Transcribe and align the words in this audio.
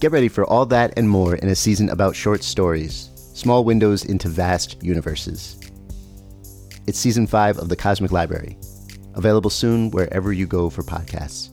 Get 0.00 0.12
ready 0.12 0.28
for 0.28 0.44
all 0.44 0.66
that 0.66 0.92
and 0.96 1.08
more 1.08 1.36
in 1.36 1.48
a 1.48 1.54
season 1.54 1.88
about 1.88 2.14
short 2.14 2.42
stories, 2.42 3.10
small 3.32 3.64
windows 3.64 4.04
into 4.04 4.28
vast 4.28 4.82
universes. 4.82 5.58
It's 6.86 6.98
season 6.98 7.26
five 7.26 7.58
of 7.58 7.68
The 7.68 7.76
Cosmic 7.76 8.12
Library, 8.12 8.58
available 9.14 9.50
soon 9.50 9.90
wherever 9.92 10.32
you 10.32 10.46
go 10.46 10.68
for 10.68 10.82
podcasts. 10.82 11.50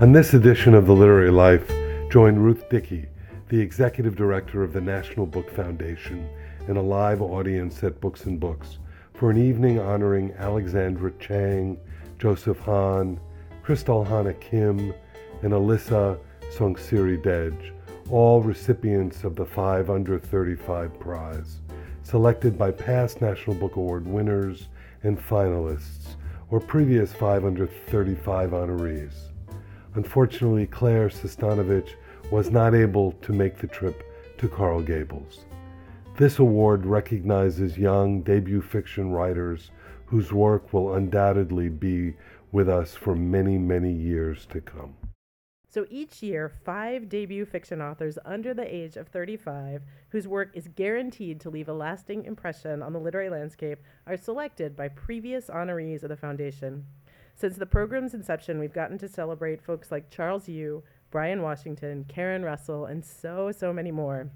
On 0.00 0.12
this 0.12 0.34
edition 0.34 0.74
of 0.74 0.86
The 0.86 0.94
Literary 0.94 1.30
Life, 1.30 1.68
join 2.10 2.36
Ruth 2.36 2.68
Dickey, 2.70 3.06
the 3.48 3.60
executive 3.60 4.16
director 4.16 4.64
of 4.64 4.72
the 4.72 4.80
National 4.80 5.26
Book 5.26 5.50
Foundation, 5.50 6.28
in 6.66 6.76
a 6.76 6.82
live 6.82 7.20
audience 7.20 7.84
at 7.84 8.00
Books 8.00 8.24
and 8.24 8.40
Books 8.40 8.78
for 9.20 9.30
an 9.30 9.36
evening 9.36 9.78
honoring 9.78 10.32
Alexandra 10.38 11.12
Chang, 11.20 11.78
Joseph 12.18 12.58
Han, 12.60 13.20
Crystal 13.62 14.02
Hana 14.02 14.32
Kim, 14.32 14.94
and 15.42 15.52
Alyssa 15.52 16.18
Songsiridej, 16.56 17.70
all 18.08 18.40
recipients 18.40 19.22
of 19.24 19.36
the 19.36 19.44
5 19.44 19.90
Under 19.90 20.18
35 20.18 20.98
prize, 20.98 21.58
selected 22.02 22.56
by 22.56 22.70
past 22.70 23.20
National 23.20 23.54
Book 23.54 23.76
Award 23.76 24.06
winners 24.06 24.68
and 25.02 25.18
finalists, 25.20 26.16
or 26.48 26.58
previous 26.58 27.12
5 27.12 27.44
Under 27.44 27.66
35 27.66 28.52
honorees. 28.52 29.12
Unfortunately, 29.96 30.66
Claire 30.66 31.10
Sestanovich 31.10 31.90
was 32.30 32.50
not 32.50 32.74
able 32.74 33.12
to 33.20 33.34
make 33.34 33.58
the 33.58 33.66
trip 33.66 34.02
to 34.38 34.48
Coral 34.48 34.80
Gables. 34.80 35.44
This 36.16 36.38
award 36.38 36.84
recognizes 36.84 37.78
young 37.78 38.22
debut 38.22 38.60
fiction 38.60 39.10
writers 39.10 39.70
whose 40.06 40.32
work 40.32 40.72
will 40.72 40.94
undoubtedly 40.94 41.68
be 41.68 42.14
with 42.52 42.68
us 42.68 42.94
for 42.94 43.14
many, 43.14 43.56
many 43.56 43.92
years 43.92 44.44
to 44.46 44.60
come. 44.60 44.96
So 45.72 45.86
each 45.88 46.20
year, 46.20 46.48
five 46.48 47.08
debut 47.08 47.46
fiction 47.46 47.80
authors 47.80 48.18
under 48.24 48.52
the 48.52 48.74
age 48.74 48.96
of 48.96 49.06
35, 49.06 49.82
whose 50.08 50.26
work 50.26 50.50
is 50.52 50.66
guaranteed 50.74 51.40
to 51.40 51.50
leave 51.50 51.68
a 51.68 51.72
lasting 51.72 52.24
impression 52.24 52.82
on 52.82 52.92
the 52.92 52.98
literary 52.98 53.30
landscape, 53.30 53.78
are 54.04 54.16
selected 54.16 54.74
by 54.74 54.88
previous 54.88 55.46
honorees 55.46 56.02
of 56.02 56.08
the 56.08 56.16
Foundation. 56.16 56.86
Since 57.36 57.56
the 57.56 57.66
program's 57.66 58.14
inception, 58.14 58.58
we've 58.58 58.72
gotten 58.72 58.98
to 58.98 59.08
celebrate 59.08 59.62
folks 59.62 59.92
like 59.92 60.10
Charles 60.10 60.48
Yu, 60.48 60.82
Bryan 61.12 61.40
Washington, 61.40 62.04
Karen 62.08 62.42
Russell, 62.42 62.86
and 62.86 63.04
so, 63.04 63.52
so 63.52 63.72
many 63.72 63.92
more. 63.92 64.28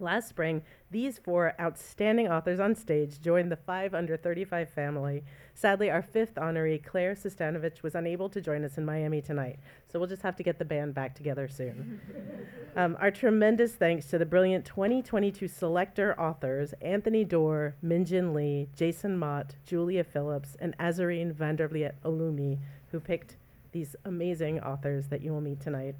Last 0.00 0.28
spring, 0.28 0.62
these 0.90 1.18
four 1.18 1.54
outstanding 1.60 2.26
authors 2.26 2.58
on 2.58 2.74
stage 2.74 3.20
joined 3.20 3.52
the 3.52 3.56
5 3.56 3.94
under 3.94 4.16
35 4.16 4.68
family. 4.68 5.22
Sadly, 5.54 5.88
our 5.88 6.02
fifth 6.02 6.34
honoree, 6.34 6.82
Claire 6.84 7.14
Sestanovich, 7.14 7.82
was 7.84 7.94
unable 7.94 8.28
to 8.30 8.40
join 8.40 8.64
us 8.64 8.76
in 8.76 8.84
Miami 8.84 9.22
tonight, 9.22 9.60
so 9.86 10.00
we'll 10.00 10.08
just 10.08 10.22
have 10.22 10.34
to 10.36 10.42
get 10.42 10.58
the 10.58 10.64
band 10.64 10.94
back 10.94 11.14
together 11.14 11.46
soon. 11.46 12.00
um, 12.76 12.96
our 13.00 13.12
tremendous 13.12 13.74
thanks 13.74 14.06
to 14.06 14.18
the 14.18 14.26
brilliant 14.26 14.64
2022 14.64 15.46
selector 15.46 16.18
authors 16.20 16.74
Anthony 16.82 17.24
Doerr, 17.24 17.76
Min 17.80 18.04
Jin 18.04 18.34
Lee, 18.34 18.68
Jason 18.74 19.16
Mott, 19.16 19.54
Julia 19.64 20.02
Phillips, 20.02 20.56
and 20.58 20.76
Azarine 20.78 21.32
Vandervliet 21.32 21.92
Olumi, 22.04 22.58
who 22.90 22.98
picked 22.98 23.36
these 23.70 23.94
amazing 24.04 24.58
authors 24.58 25.06
that 25.06 25.22
you 25.22 25.32
will 25.32 25.40
meet 25.40 25.60
tonight. 25.60 25.94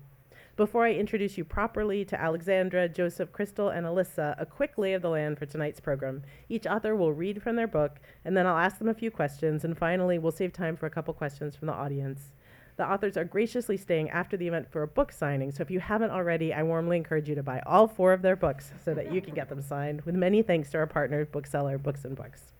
Before 0.56 0.86
I 0.86 0.92
introduce 0.92 1.36
you 1.36 1.44
properly 1.44 2.04
to 2.04 2.20
Alexandra, 2.20 2.88
Joseph, 2.88 3.32
Crystal, 3.32 3.70
and 3.70 3.84
Alyssa, 3.84 4.40
a 4.40 4.46
quick 4.46 4.78
lay 4.78 4.92
of 4.92 5.02
the 5.02 5.08
land 5.08 5.36
for 5.36 5.46
tonight's 5.46 5.80
program. 5.80 6.22
Each 6.48 6.64
author 6.64 6.94
will 6.94 7.12
read 7.12 7.42
from 7.42 7.56
their 7.56 7.66
book, 7.66 7.96
and 8.24 8.36
then 8.36 8.46
I'll 8.46 8.56
ask 8.56 8.78
them 8.78 8.88
a 8.88 8.94
few 8.94 9.10
questions, 9.10 9.64
and 9.64 9.76
finally, 9.76 10.16
we'll 10.16 10.30
save 10.30 10.52
time 10.52 10.76
for 10.76 10.86
a 10.86 10.90
couple 10.90 11.12
questions 11.12 11.56
from 11.56 11.66
the 11.66 11.74
audience. 11.74 12.30
The 12.76 12.88
authors 12.88 13.16
are 13.16 13.24
graciously 13.24 13.76
staying 13.76 14.10
after 14.10 14.36
the 14.36 14.46
event 14.46 14.70
for 14.70 14.84
a 14.84 14.88
book 14.88 15.10
signing, 15.10 15.50
so 15.50 15.62
if 15.62 15.72
you 15.72 15.80
haven't 15.80 16.12
already, 16.12 16.54
I 16.54 16.62
warmly 16.62 16.98
encourage 16.98 17.28
you 17.28 17.34
to 17.34 17.42
buy 17.42 17.60
all 17.66 17.88
four 17.88 18.12
of 18.12 18.22
their 18.22 18.36
books 18.36 18.70
so 18.84 18.94
that 18.94 19.12
you 19.12 19.20
can 19.20 19.34
get 19.34 19.48
them 19.48 19.60
signed, 19.60 20.02
with 20.02 20.14
many 20.14 20.40
thanks 20.42 20.70
to 20.70 20.78
our 20.78 20.86
partner, 20.86 21.24
bookseller 21.24 21.78
Books 21.78 22.04
and 22.04 22.14
Books. 22.14 22.53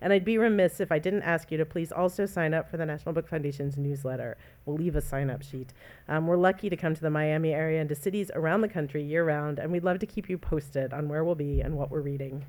And 0.00 0.12
I'd 0.12 0.24
be 0.24 0.38
remiss 0.38 0.80
if 0.80 0.92
I 0.92 0.98
didn't 0.98 1.22
ask 1.22 1.50
you 1.50 1.58
to 1.58 1.64
please 1.64 1.92
also 1.92 2.26
sign 2.26 2.52
up 2.52 2.70
for 2.70 2.76
the 2.76 2.86
National 2.86 3.12
Book 3.12 3.28
Foundation's 3.28 3.76
newsletter. 3.76 4.36
We'll 4.66 4.76
leave 4.76 4.96
a 4.96 5.00
sign 5.00 5.30
up 5.30 5.42
sheet. 5.42 5.72
Um, 6.08 6.26
we're 6.26 6.36
lucky 6.36 6.68
to 6.68 6.76
come 6.76 6.94
to 6.94 7.00
the 7.00 7.10
Miami 7.10 7.52
area 7.52 7.80
and 7.80 7.88
to 7.88 7.94
cities 7.94 8.30
around 8.34 8.60
the 8.60 8.68
country 8.68 9.02
year 9.02 9.24
round, 9.24 9.58
and 9.58 9.72
we'd 9.72 9.84
love 9.84 9.98
to 10.00 10.06
keep 10.06 10.28
you 10.28 10.38
posted 10.38 10.92
on 10.92 11.08
where 11.08 11.24
we'll 11.24 11.34
be 11.34 11.60
and 11.60 11.76
what 11.76 11.90
we're 11.90 12.00
reading. 12.00 12.44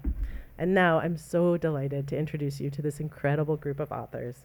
And 0.57 0.73
now 0.73 0.99
I'm 0.99 1.17
so 1.17 1.57
delighted 1.57 2.07
to 2.09 2.17
introduce 2.17 2.59
you 2.59 2.69
to 2.71 2.81
this 2.81 2.99
incredible 2.99 3.57
group 3.57 3.79
of 3.79 3.91
authors. 3.91 4.43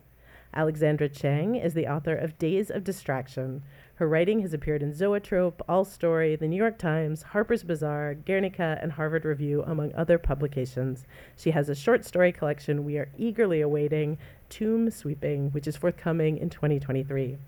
Alexandra 0.52 1.08
Chang 1.08 1.54
is 1.54 1.74
the 1.74 1.86
author 1.86 2.14
of 2.14 2.38
Days 2.38 2.70
of 2.70 2.82
Distraction. 2.82 3.62
Her 3.94 4.08
writing 4.08 4.40
has 4.40 4.52
appeared 4.52 4.82
in 4.82 4.92
Zoetrope, 4.92 5.62
All 5.68 5.84
Story, 5.84 6.34
The 6.34 6.48
New 6.48 6.56
York 6.56 6.76
Times, 6.76 7.22
Harper's 7.22 7.62
Bazaar, 7.62 8.14
Guernica, 8.14 8.78
and 8.82 8.92
Harvard 8.92 9.24
Review, 9.24 9.62
among 9.64 9.94
other 9.94 10.18
publications. 10.18 11.06
She 11.36 11.52
has 11.52 11.68
a 11.68 11.74
short 11.74 12.04
story 12.04 12.32
collection 12.32 12.84
we 12.84 12.98
are 12.98 13.10
eagerly 13.16 13.60
awaiting, 13.60 14.18
Tomb 14.48 14.90
Sweeping, 14.90 15.50
which 15.50 15.68
is 15.68 15.76
forthcoming 15.76 16.36
in 16.38 16.50
2023. 16.50 17.38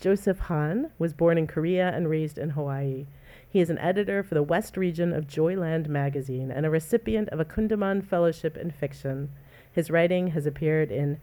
Joseph 0.00 0.38
Han 0.40 0.90
was 0.98 1.12
born 1.12 1.36
in 1.36 1.46
Korea 1.46 1.90
and 1.94 2.08
raised 2.08 2.38
in 2.38 2.50
Hawaii. 2.50 3.06
He 3.46 3.60
is 3.60 3.68
an 3.68 3.78
editor 3.78 4.22
for 4.22 4.34
the 4.34 4.42
West 4.42 4.78
region 4.78 5.12
of 5.12 5.26
Joyland 5.26 5.86
magazine 5.86 6.50
and 6.50 6.64
a 6.64 6.70
recipient 6.70 7.28
of 7.28 7.40
a 7.40 7.44
Kundiman 7.44 8.02
Fellowship 8.02 8.56
in 8.56 8.70
Fiction. 8.70 9.28
His 9.70 9.90
writing 9.90 10.28
has 10.28 10.46
appeared 10.46 10.90
in 10.90 11.20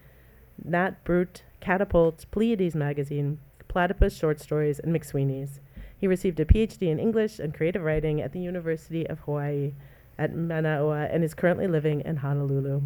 Nat 0.63 1.03
Brut, 1.03 1.43
Catapult, 1.59 2.25
Pleiades 2.31 2.75
magazine, 2.75 3.39
Platypus 3.67 4.17
short 4.17 4.39
stories, 4.39 4.79
and 4.79 4.95
McSweeney's. 4.95 5.59
He 5.97 6.07
received 6.07 6.39
a 6.39 6.45
PhD 6.45 6.83
in 6.83 6.99
English 6.99 7.39
and 7.39 7.53
creative 7.53 7.83
writing 7.83 8.21
at 8.21 8.31
the 8.31 8.39
University 8.39 9.07
of 9.07 9.19
Hawaii 9.19 9.73
at 10.17 10.35
Manoa 10.35 11.07
and 11.11 11.23
is 11.23 11.33
currently 11.33 11.67
living 11.67 12.01
in 12.01 12.17
Honolulu. 12.17 12.81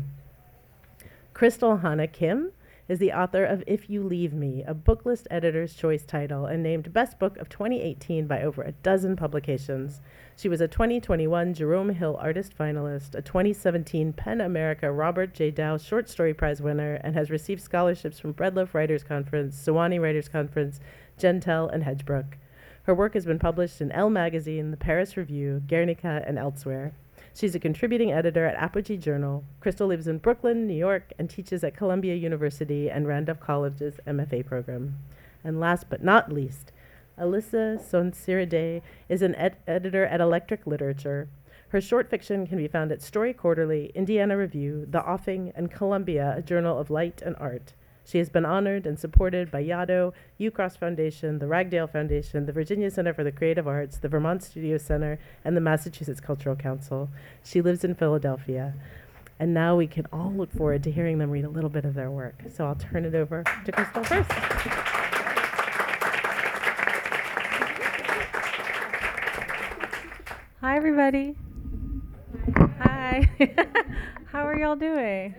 Crystal 1.34 1.78
Hana 1.78 2.08
Kim 2.08 2.52
is 2.94 3.00
the 3.00 3.12
author 3.12 3.44
of 3.44 3.64
If 3.66 3.90
You 3.90 4.04
Leave 4.04 4.34
Me, 4.34 4.64
a 4.68 4.76
booklist 4.76 5.26
editor's 5.32 5.74
choice 5.74 6.06
title 6.06 6.46
and 6.46 6.62
named 6.62 6.94
Best 6.94 7.18
Book 7.18 7.38
of 7.38 7.50
2018 7.50 8.28
by 8.28 8.44
over 8.44 8.62
a 8.62 8.72
dozen 8.72 9.16
publications. 9.16 10.00
She 10.38 10.48
was 10.48 10.62
a 10.62 10.68
2021 10.68 11.56
Jerome 11.56 11.90
Hill 11.90 12.16
Artist 12.22 12.56
Finalist, 12.56 13.16
a 13.16 13.24
2017 13.24 14.14
PEN 14.14 14.42
America 14.42 14.92
Robert 14.92 15.34
J. 15.34 15.50
Dau 15.50 15.78
Short 15.78 16.08
Story 16.08 16.36
Prize 16.36 16.62
winner, 16.62 17.02
and 17.04 17.16
has 17.16 17.32
received 17.32 17.64
scholarships 17.64 18.20
from 18.20 18.36
Breadloaf 18.36 18.76
Writers 18.76 19.04
Conference, 19.04 19.56
Sewanee 19.56 20.00
Writers 20.00 20.30
Conference, 20.30 20.80
Jentel, 21.18 21.74
and 21.74 21.84
Hedgebrook. 21.84 22.36
Her 22.84 22.94
work 22.94 23.16
has 23.16 23.26
been 23.26 23.40
published 23.40 23.82
in 23.82 23.92
Elle 23.92 24.12
Magazine, 24.12 24.70
the 24.70 24.78
Paris 24.78 25.18
Review, 25.18 25.64
Guernica, 25.66 26.24
and 26.28 26.38
elsewhere. 26.38 26.94
She's 27.36 27.56
a 27.56 27.60
contributing 27.60 28.12
editor 28.12 28.46
at 28.46 28.56
Apogee 28.56 28.96
Journal. 28.96 29.44
Crystal 29.60 29.88
lives 29.88 30.08
in 30.08 30.20
Brooklyn, 30.20 30.68
New 30.68 30.76
York, 30.76 31.14
and 31.18 31.28
teaches 31.28 31.64
at 31.64 31.76
Columbia 31.76 32.14
University 32.14 32.92
and 32.92 33.08
Randolph 33.08 33.40
College's 33.40 34.00
MFA 34.06 34.46
program. 34.46 35.00
And 35.44 35.60
last 35.60 35.90
but 35.90 36.04
not 36.04 36.32
least, 36.32 36.72
Alyssa 37.20 37.80
Songsiridej 37.82 38.84
is 39.10 39.24
an 39.24 39.34
ed- 39.34 39.58
editor 39.68 40.06
at 40.06 40.22
Electric 40.22 40.68
Literature. 40.68 41.28
Her 41.70 41.82
short 41.82 42.08
fiction 42.08 42.46
can 42.46 42.60
be 42.60 42.68
found 42.68 42.92
at 42.92 43.02
Story 43.02 43.34
Quarterly, 43.34 43.92
Indiana 43.96 44.38
Review, 44.38 44.86
The 44.88 45.04
Offing, 45.04 45.52
and 45.56 45.72
Columbia, 45.72 46.36
a 46.38 46.44
journal 46.44 46.78
of 46.78 46.92
light 46.92 47.24
and 47.24 47.36
art. 47.40 47.74
She 48.06 48.18
has 48.18 48.30
been 48.30 48.46
honored 48.46 48.86
and 48.86 49.00
supported 49.00 49.50
by 49.50 49.64
Yaddo, 49.64 50.14
UCross 50.40 50.78
Foundation, 50.78 51.40
the 51.40 51.46
Ragdale 51.46 51.90
Foundation, 51.90 52.46
the 52.46 52.52
Virginia 52.52 52.92
Center 52.92 53.14
for 53.14 53.24
the 53.24 53.32
Creative 53.32 53.68
Arts, 53.68 53.98
the 53.98 54.10
Vermont 54.10 54.44
Studio 54.44 54.78
Center, 54.78 55.20
and 55.46 55.56
the 55.56 55.62
Massachusetts 55.62 56.20
Cultural 56.20 56.56
Council. 56.56 57.10
She 57.44 57.62
lives 57.62 57.84
in 57.84 57.96
Philadelphia. 57.96 58.74
And 59.40 59.54
now 59.54 59.76
we 59.76 59.88
can 59.88 60.06
all 60.14 60.32
look 60.32 60.52
forward 60.52 60.84
to 60.84 60.92
hearing 60.92 61.18
them 61.18 61.32
read 61.32 61.46
a 61.46 61.50
little 61.50 61.70
bit 61.70 61.86
of 61.86 61.94
their 61.96 62.12
work. 62.12 62.36
So 62.56 62.66
I'll 62.66 62.76
turn 62.76 63.06
it 63.06 63.16
over 63.16 63.44
to 63.66 63.72
Crystal 63.72 64.04
first. 64.04 64.32
Hi, 70.62 70.78
everybody. 70.78 71.36
Hi. 72.80 73.30
How 74.26 74.48
are 74.48 74.58
y'all 74.58 74.76
doing? 74.76 75.36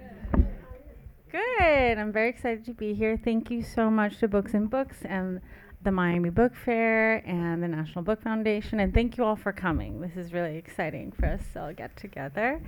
Good. 1.34 1.98
I'm 1.98 2.12
very 2.12 2.28
excited 2.28 2.64
to 2.66 2.72
be 2.72 2.94
here. 2.94 3.16
Thank 3.16 3.50
you 3.50 3.60
so 3.60 3.90
much 3.90 4.18
to 4.18 4.28
Books 4.28 4.54
and 4.54 4.70
Books 4.70 4.98
and 5.04 5.40
the 5.82 5.90
Miami 5.90 6.30
Book 6.30 6.54
Fair 6.54 7.26
and 7.26 7.60
the 7.60 7.66
National 7.66 8.04
Book 8.04 8.22
Foundation. 8.22 8.78
And 8.78 8.94
thank 8.94 9.18
you 9.18 9.24
all 9.24 9.34
for 9.34 9.52
coming. 9.52 10.00
This 10.00 10.16
is 10.16 10.32
really 10.32 10.56
exciting 10.56 11.10
for 11.10 11.26
us 11.26 11.40
to 11.54 11.60
all 11.60 11.72
get 11.72 11.96
together. 11.96 12.62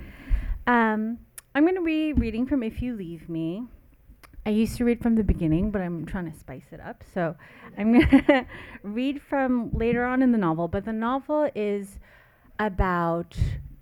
Um, 0.67 1.19
I'm 1.55 1.63
going 1.63 1.75
to 1.75 1.81
be 1.81 2.11
reading 2.11 2.45
from 2.45 2.61
If 2.61 2.81
You 2.81 2.97
Leave 2.97 3.29
Me. 3.29 3.63
I 4.45 4.49
used 4.49 4.75
to 4.79 4.83
read 4.83 5.01
from 5.01 5.15
the 5.15 5.23
beginning, 5.23 5.71
but 5.71 5.81
I'm 5.81 6.05
trying 6.05 6.29
to 6.29 6.37
spice 6.37 6.67
it 6.73 6.81
up. 6.81 7.05
So 7.13 7.37
I'm 7.77 7.93
going 7.93 8.09
to 8.27 8.45
read 8.83 9.21
from 9.21 9.71
later 9.71 10.03
on 10.03 10.21
in 10.21 10.33
the 10.33 10.37
novel. 10.37 10.67
But 10.67 10.83
the 10.83 10.91
novel 10.91 11.49
is 11.55 11.99
about 12.59 13.33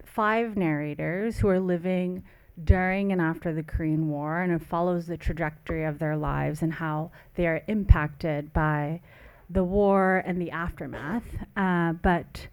five 0.04 0.56
narrators 0.56 1.40
who 1.40 1.48
are 1.48 1.60
living 1.60 2.24
during 2.64 3.12
and 3.12 3.22
after 3.22 3.54
the 3.54 3.64
Korean 3.64 4.10
War, 4.10 4.42
and 4.42 4.54
it 4.54 4.66
follows 4.66 5.08
the 5.08 5.18
trajectory 5.18 5.84
of 5.84 6.00
their 6.00 6.16
lives 6.16 6.62
and 6.62 6.74
how 6.74 7.12
they 7.36 7.48
are 7.48 7.62
impacted 7.68 8.54
by 8.54 9.02
the 9.50 9.64
war 9.64 10.24
and 10.26 10.42
the 10.42 10.52
aftermath. 10.52 11.24
Uh, 11.56 11.94
but 11.94 12.48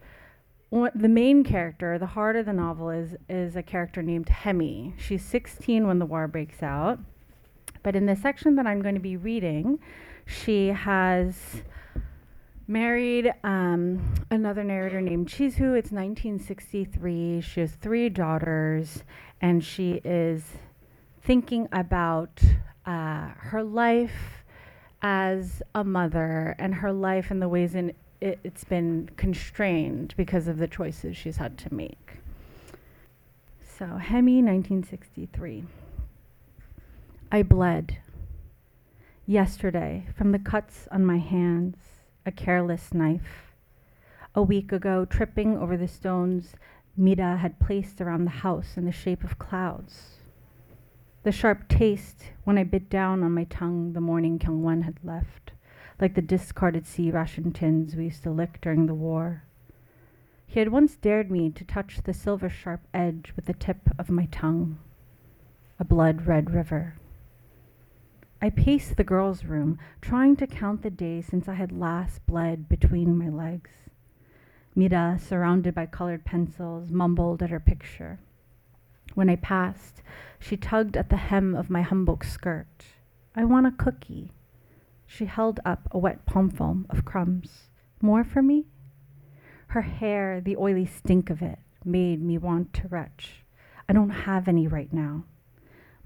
the 0.72 1.08
main 1.08 1.44
character, 1.44 1.98
the 1.98 2.06
heart 2.06 2.36
of 2.36 2.46
the 2.46 2.52
novel, 2.52 2.90
is 2.90 3.14
is 3.28 3.56
a 3.56 3.62
character 3.62 4.02
named 4.02 4.26
Haemi. 4.26 4.94
She's 4.98 5.24
16 5.24 5.86
when 5.86 5.98
the 5.98 6.06
war 6.06 6.26
breaks 6.26 6.62
out, 6.62 6.98
but 7.82 7.94
in 7.94 8.06
the 8.06 8.16
section 8.16 8.56
that 8.56 8.66
I'm 8.66 8.82
going 8.82 8.94
to 8.94 9.00
be 9.00 9.16
reading, 9.16 9.78
she 10.26 10.68
has 10.68 11.62
married 12.66 13.32
um, 13.44 14.14
another 14.30 14.64
narrator 14.64 15.00
named 15.00 15.28
Jisoo. 15.28 15.76
It's 15.76 15.92
1963. 15.92 17.40
She 17.40 17.60
has 17.60 17.72
three 17.72 18.08
daughters, 18.08 19.04
and 19.42 19.62
she 19.62 20.00
is 20.04 20.44
thinking 21.20 21.68
about 21.72 22.40
uh, 22.86 23.28
her 23.36 23.62
life 23.62 24.44
as 25.02 25.62
a 25.74 25.82
mother 25.82 26.54
and 26.58 26.76
her 26.76 26.92
life 26.92 27.30
and 27.30 27.42
the 27.42 27.48
ways 27.48 27.74
in 27.74 27.92
it, 28.20 28.38
it's 28.44 28.62
been 28.62 29.10
constrained 29.16 30.14
because 30.16 30.46
of 30.46 30.58
the 30.58 30.68
choices 30.68 31.16
she's 31.16 31.38
had 31.38 31.58
to 31.58 31.74
make. 31.74 32.18
So, 33.78 33.84
Haemi, 33.86 34.40
1963. 34.44 35.64
I 37.32 37.42
bled 37.42 37.98
yesterday 39.26 40.06
from 40.16 40.30
the 40.30 40.38
cuts 40.38 40.86
on 40.92 41.04
my 41.04 41.18
hands 41.18 41.76
a 42.24 42.30
careless 42.30 42.94
knife. 42.94 43.54
A 44.36 44.42
week 44.42 44.70
ago, 44.70 45.04
tripping 45.04 45.58
over 45.58 45.76
the 45.76 45.88
stones 45.88 46.54
Mira 46.96 47.38
had 47.38 47.58
placed 47.58 48.00
around 48.00 48.24
the 48.24 48.30
house 48.30 48.76
in 48.76 48.84
the 48.84 48.92
shape 48.92 49.24
of 49.24 49.38
clouds. 49.38 50.18
The 51.22 51.32
sharp 51.32 51.68
taste 51.68 52.32
when 52.44 52.58
I 52.58 52.64
bit 52.64 52.90
down 52.90 53.22
on 53.22 53.32
my 53.32 53.44
tongue 53.44 53.92
the 53.92 54.00
morning 54.00 54.38
Kyunghwan 54.38 54.82
had 54.82 54.98
left, 55.02 55.52
like 56.00 56.14
the 56.14 56.20
discarded 56.22 56.86
sea 56.86 57.10
ration 57.10 57.52
tins 57.52 57.96
we 57.96 58.04
used 58.04 58.24
to 58.24 58.30
lick 58.30 58.60
during 58.60 58.86
the 58.86 58.94
war. 58.94 59.44
He 60.46 60.58
had 60.58 60.70
once 60.70 60.96
dared 60.96 61.30
me 61.30 61.48
to 61.50 61.64
touch 61.64 62.02
the 62.02 62.12
silver 62.12 62.50
sharp 62.50 62.82
edge 62.92 63.32
with 63.36 63.46
the 63.46 63.54
tip 63.54 63.88
of 63.98 64.10
my 64.10 64.26
tongue. 64.26 64.78
A 65.78 65.84
blood 65.84 66.26
red 66.26 66.50
river. 66.50 66.96
I 68.42 68.50
paced 68.50 68.96
the 68.96 69.04
girls' 69.04 69.44
room, 69.44 69.78
trying 70.02 70.36
to 70.36 70.46
count 70.46 70.82
the 70.82 70.90
days 70.90 71.26
since 71.26 71.48
I 71.48 71.54
had 71.54 71.72
last 71.72 72.26
bled 72.26 72.68
between 72.68 73.16
my 73.16 73.28
legs. 73.28 73.70
Mira, 74.74 75.18
surrounded 75.20 75.74
by 75.74 75.86
colored 75.86 76.24
pencils, 76.24 76.90
mumbled 76.90 77.42
at 77.42 77.50
her 77.50 77.60
picture. 77.60 78.18
When 79.14 79.28
I 79.28 79.36
passed, 79.36 80.02
she 80.38 80.56
tugged 80.56 80.96
at 80.96 81.10
the 81.10 81.16
hem 81.16 81.54
of 81.54 81.68
my 81.68 81.82
hanbok 81.82 82.24
skirt. 82.24 82.86
I 83.36 83.44
want 83.44 83.66
a 83.66 83.70
cookie. 83.72 84.32
She 85.06 85.26
held 85.26 85.60
up 85.64 85.88
a 85.90 85.98
wet 85.98 86.24
palm 86.24 86.86
of 86.88 87.04
crumbs. 87.04 87.68
More 88.00 88.24
for 88.24 88.40
me? 88.40 88.66
Her 89.68 89.82
hair, 89.82 90.40
the 90.40 90.56
oily 90.56 90.86
stink 90.86 91.28
of 91.28 91.42
it, 91.42 91.58
made 91.84 92.22
me 92.22 92.38
want 92.38 92.72
to 92.74 92.88
retch. 92.88 93.44
I 93.88 93.92
don't 93.92 94.10
have 94.10 94.48
any 94.48 94.66
right 94.66 94.92
now. 94.92 95.24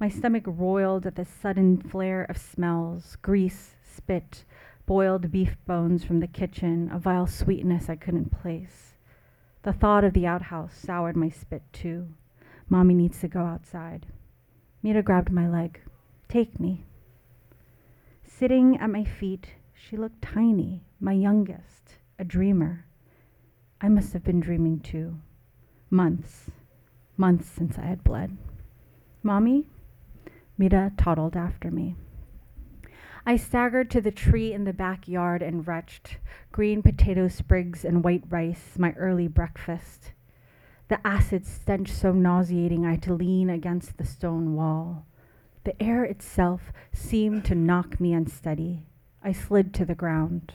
My 0.00 0.08
stomach 0.08 0.44
roiled 0.46 1.06
at 1.06 1.14
the 1.14 1.24
sudden 1.24 1.78
flare 1.78 2.24
of 2.24 2.36
smells 2.36 3.16
grease, 3.22 3.76
spit, 3.82 4.44
boiled 4.86 5.30
beef 5.32 5.56
bones 5.66 6.04
from 6.04 6.20
the 6.20 6.26
kitchen, 6.26 6.88
a 6.92 6.98
vile 6.98 7.26
sweetness 7.26 7.88
I 7.88 7.96
couldn't 7.96 8.30
place. 8.30 8.94
The 9.64 9.72
thought 9.72 10.04
of 10.04 10.12
the 10.12 10.26
outhouse 10.26 10.74
soured 10.74 11.16
my 11.16 11.28
spit, 11.28 11.62
too. 11.72 12.08
Mommy 12.68 12.94
needs 12.94 13.20
to 13.20 13.28
go 13.28 13.40
outside. 13.40 14.06
Mira 14.82 15.02
grabbed 15.02 15.32
my 15.32 15.48
leg. 15.48 15.80
Take 16.28 16.60
me. 16.60 16.84
Sitting 18.24 18.76
at 18.78 18.90
my 18.90 19.02
feet, 19.02 19.54
she 19.74 19.96
looked 19.96 20.22
tiny, 20.22 20.84
my 21.00 21.12
youngest, 21.12 21.96
a 22.18 22.24
dreamer. 22.24 22.86
I 23.80 23.88
must 23.88 24.12
have 24.12 24.24
been 24.24 24.40
dreaming 24.40 24.80
too. 24.80 25.18
Months, 25.90 26.50
months 27.16 27.48
since 27.48 27.78
I 27.78 27.82
had 27.82 28.04
bled. 28.04 28.36
Mommy? 29.22 29.66
Mira 30.56 30.92
toddled 30.96 31.36
after 31.36 31.70
me. 31.70 31.96
I 33.28 33.34
staggered 33.34 33.90
to 33.90 34.00
the 34.00 34.12
tree 34.12 34.52
in 34.52 34.62
the 34.62 34.72
backyard 34.72 35.42
and 35.42 35.66
retched 35.66 36.18
green 36.52 36.80
potato 36.80 37.26
sprigs 37.26 37.84
and 37.84 38.04
white 38.04 38.22
rice, 38.28 38.78
my 38.78 38.92
early 38.92 39.26
breakfast. 39.26 40.12
The 40.86 41.04
acid 41.04 41.44
stench 41.44 41.90
so 41.90 42.12
nauseating 42.12 42.86
I 42.86 42.92
had 42.92 43.02
to 43.02 43.14
lean 43.14 43.50
against 43.50 43.98
the 43.98 44.06
stone 44.06 44.54
wall. 44.54 45.06
The 45.64 45.82
air 45.82 46.04
itself 46.04 46.72
seemed 46.92 47.44
to 47.46 47.56
knock 47.56 47.98
me 47.98 48.12
unsteady. 48.12 48.86
I 49.24 49.32
slid 49.32 49.74
to 49.74 49.84
the 49.84 49.96
ground. 49.96 50.52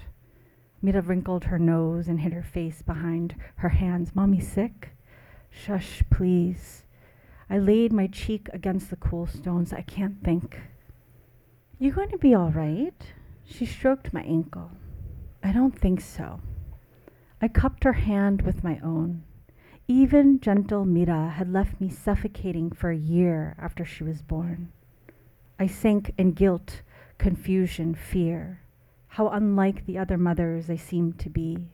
Mira 0.81 1.01
wrinkled 1.01 1.43
her 1.43 1.59
nose 1.59 2.07
and 2.07 2.21
hid 2.21 2.31
her 2.31 2.41
face 2.41 2.81
behind 2.81 3.35
her 3.57 3.69
hands. 3.69 4.15
Mommy 4.15 4.39
sick? 4.39 4.91
Shush, 5.49 6.03
please. 6.09 6.85
I 7.49 7.57
laid 7.57 7.91
my 7.91 8.07
cheek 8.07 8.47
against 8.53 8.89
the 8.89 8.95
cool 8.95 9.27
stones. 9.27 9.73
I 9.73 9.81
can't 9.81 10.23
think. 10.23 10.57
You 11.81 11.91
going 11.91 12.11
to 12.11 12.17
be 12.19 12.35
all 12.35 12.51
right? 12.51 13.11
She 13.43 13.65
stroked 13.65 14.13
my 14.13 14.21
ankle. 14.21 14.69
I 15.43 15.51
don't 15.51 15.75
think 15.75 15.99
so. 15.99 16.39
I 17.41 17.47
cupped 17.47 17.85
her 17.85 17.93
hand 17.93 18.43
with 18.43 18.63
my 18.63 18.79
own. 18.83 19.23
Even 19.87 20.39
gentle 20.39 20.85
Mira 20.85 21.29
had 21.29 21.51
left 21.51 21.81
me 21.81 21.89
suffocating 21.89 22.69
for 22.69 22.91
a 22.91 22.95
year 22.95 23.55
after 23.57 23.83
she 23.83 24.03
was 24.03 24.21
born. 24.21 24.71
I 25.57 25.65
sank 25.65 26.13
in 26.19 26.33
guilt, 26.33 26.83
confusion, 27.17 27.95
fear. 27.95 28.61
How 29.07 29.29
unlike 29.29 29.87
the 29.87 29.97
other 29.97 30.19
mothers 30.19 30.69
I 30.69 30.75
seemed 30.75 31.17
to 31.17 31.31
be. 31.31 31.71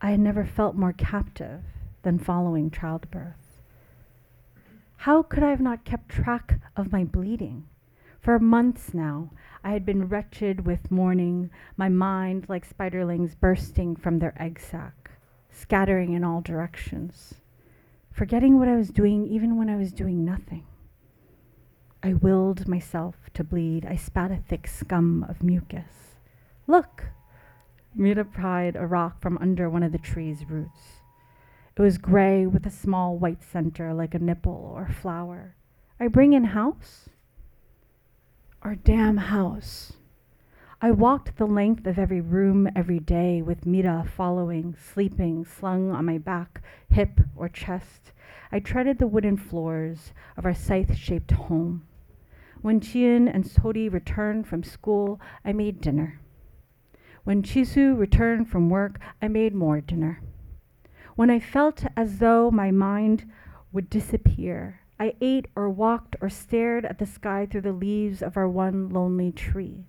I 0.00 0.12
had 0.12 0.20
never 0.20 0.46
felt 0.46 0.74
more 0.74 0.94
captive 0.94 1.64
than 2.00 2.18
following 2.18 2.70
childbirth. 2.70 3.60
How 4.96 5.22
could 5.22 5.42
I 5.42 5.50
have 5.50 5.60
not 5.60 5.84
kept 5.84 6.08
track 6.08 6.60
of 6.78 6.92
my 6.92 7.04
bleeding? 7.04 7.66
For 8.20 8.38
months 8.38 8.92
now, 8.92 9.30
I 9.62 9.72
had 9.72 9.86
been 9.86 10.08
wretched 10.08 10.66
with 10.66 10.90
mourning, 10.90 11.50
my 11.76 11.88
mind 11.88 12.46
like 12.48 12.68
spiderlings 12.68 13.34
bursting 13.38 13.96
from 13.96 14.18
their 14.18 14.34
egg 14.40 14.58
sac, 14.60 15.10
scattering 15.50 16.12
in 16.12 16.24
all 16.24 16.40
directions, 16.40 17.34
forgetting 18.10 18.58
what 18.58 18.68
I 18.68 18.76
was 18.76 18.90
doing 18.90 19.26
even 19.26 19.56
when 19.56 19.70
I 19.70 19.76
was 19.76 19.92
doing 19.92 20.24
nothing. 20.24 20.66
I 22.02 22.14
willed 22.14 22.68
myself 22.68 23.16
to 23.34 23.44
bleed. 23.44 23.84
I 23.84 23.96
spat 23.96 24.30
a 24.30 24.36
thick 24.36 24.66
scum 24.66 25.24
of 25.28 25.42
mucus. 25.42 26.16
Look, 26.66 27.06
Mira 27.94 28.24
pried 28.24 28.76
a 28.76 28.86
rock 28.86 29.20
from 29.20 29.38
under 29.38 29.68
one 29.68 29.82
of 29.82 29.92
the 29.92 29.98
tree's 29.98 30.44
roots. 30.48 31.02
It 31.76 31.82
was 31.82 31.98
gray 31.98 32.46
with 32.46 32.66
a 32.66 32.70
small 32.70 33.16
white 33.16 33.42
center 33.42 33.94
like 33.94 34.14
a 34.14 34.18
nipple 34.18 34.72
or 34.74 34.88
flower. 34.88 35.56
I 35.98 36.08
bring 36.08 36.32
in 36.32 36.44
house? 36.44 37.08
Our 38.62 38.74
damn 38.74 39.18
house. 39.18 39.92
I 40.82 40.90
walked 40.90 41.36
the 41.36 41.46
length 41.46 41.86
of 41.86 41.96
every 41.96 42.20
room 42.20 42.68
every 42.74 42.98
day 42.98 43.40
with 43.40 43.64
Mira 43.64 44.04
following, 44.04 44.74
sleeping, 44.74 45.44
slung 45.44 45.92
on 45.92 46.04
my 46.04 46.18
back, 46.18 46.60
hip, 46.90 47.20
or 47.36 47.48
chest. 47.48 48.10
I 48.50 48.58
treaded 48.58 48.98
the 48.98 49.06
wooden 49.06 49.36
floors 49.36 50.12
of 50.36 50.44
our 50.44 50.54
scythe 50.54 50.96
shaped 50.96 51.30
home. 51.30 51.86
When 52.60 52.80
Chien 52.80 53.28
and 53.28 53.44
Sodi 53.44 53.88
returned 53.88 54.48
from 54.48 54.64
school, 54.64 55.20
I 55.44 55.52
made 55.52 55.80
dinner. 55.80 56.20
When 57.22 57.42
Jisoo 57.42 57.96
returned 57.96 58.48
from 58.48 58.70
work, 58.70 58.98
I 59.22 59.28
made 59.28 59.54
more 59.54 59.80
dinner. 59.80 60.20
When 61.14 61.30
I 61.30 61.38
felt 61.38 61.84
as 61.96 62.18
though 62.18 62.50
my 62.50 62.72
mind 62.72 63.30
would 63.70 63.88
disappear, 63.88 64.80
I 65.00 65.14
ate 65.20 65.46
or 65.54 65.70
walked 65.70 66.16
or 66.20 66.28
stared 66.28 66.84
at 66.84 66.98
the 66.98 67.06
sky 67.06 67.46
through 67.46 67.60
the 67.60 67.72
leaves 67.72 68.22
of 68.22 68.36
our 68.36 68.48
one 68.48 68.88
lonely 68.88 69.30
tree. 69.30 69.84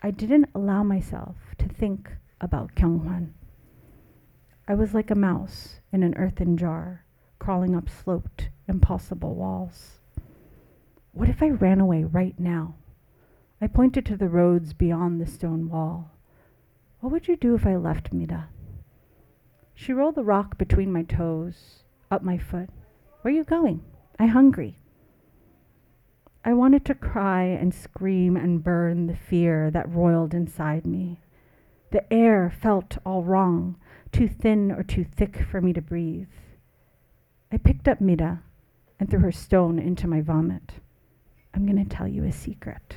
I 0.00 0.12
didn't 0.12 0.50
allow 0.54 0.84
myself 0.84 1.34
to 1.58 1.68
think 1.68 2.12
about 2.40 2.76
Kyunghwan. 2.76 3.30
I 4.68 4.74
was 4.74 4.94
like 4.94 5.10
a 5.10 5.16
mouse 5.16 5.80
in 5.92 6.04
an 6.04 6.14
earthen 6.16 6.56
jar, 6.56 7.04
crawling 7.40 7.74
up 7.74 7.88
sloped, 7.88 8.50
impossible 8.68 9.34
walls. 9.34 9.98
What 11.12 11.28
if 11.28 11.42
I 11.42 11.48
ran 11.48 11.80
away 11.80 12.04
right 12.04 12.38
now? 12.38 12.76
I 13.60 13.66
pointed 13.66 14.06
to 14.06 14.16
the 14.16 14.28
roads 14.28 14.72
beyond 14.72 15.20
the 15.20 15.26
stone 15.26 15.68
wall. 15.68 16.12
What 17.00 17.10
would 17.10 17.26
you 17.26 17.36
do 17.36 17.56
if 17.56 17.66
I 17.66 17.74
left 17.74 18.12
Mira? 18.12 18.50
She 19.74 19.92
rolled 19.92 20.14
the 20.14 20.22
rock 20.22 20.58
between 20.58 20.92
my 20.92 21.02
toes, 21.02 21.82
up 22.08 22.22
my 22.22 22.38
foot. 22.38 22.70
Where 23.22 23.32
are 23.32 23.36
you 23.36 23.44
going? 23.44 23.82
I'm 24.18 24.28
hungry. 24.28 24.78
I 26.44 26.54
wanted 26.54 26.84
to 26.86 26.94
cry 26.94 27.42
and 27.42 27.74
scream 27.74 28.36
and 28.36 28.62
burn 28.62 29.06
the 29.06 29.16
fear 29.16 29.70
that 29.70 29.88
roiled 29.90 30.34
inside 30.34 30.86
me. 30.86 31.20
The 31.90 32.10
air 32.12 32.50
felt 32.50 32.98
all 33.04 33.22
wrong, 33.22 33.76
too 34.12 34.28
thin 34.28 34.70
or 34.70 34.82
too 34.82 35.04
thick 35.04 35.44
for 35.50 35.60
me 35.60 35.72
to 35.72 35.82
breathe. 35.82 36.28
I 37.50 37.56
picked 37.56 37.88
up 37.88 38.00
Mira 38.00 38.42
and 39.00 39.10
threw 39.10 39.20
her 39.20 39.32
stone 39.32 39.78
into 39.78 40.06
my 40.06 40.20
vomit. 40.20 40.74
I'm 41.54 41.66
going 41.66 41.82
to 41.84 41.96
tell 41.96 42.06
you 42.06 42.24
a 42.24 42.32
secret. 42.32 42.96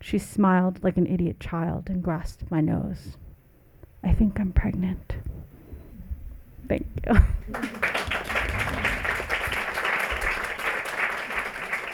She 0.00 0.18
smiled 0.18 0.82
like 0.82 0.96
an 0.96 1.06
idiot 1.06 1.38
child 1.38 1.88
and 1.88 2.02
grasped 2.02 2.50
my 2.50 2.60
nose. 2.60 3.16
I 4.02 4.12
think 4.12 4.40
I'm 4.40 4.52
pregnant. 4.52 5.14
Thank 6.66 6.86
you. 7.06 7.88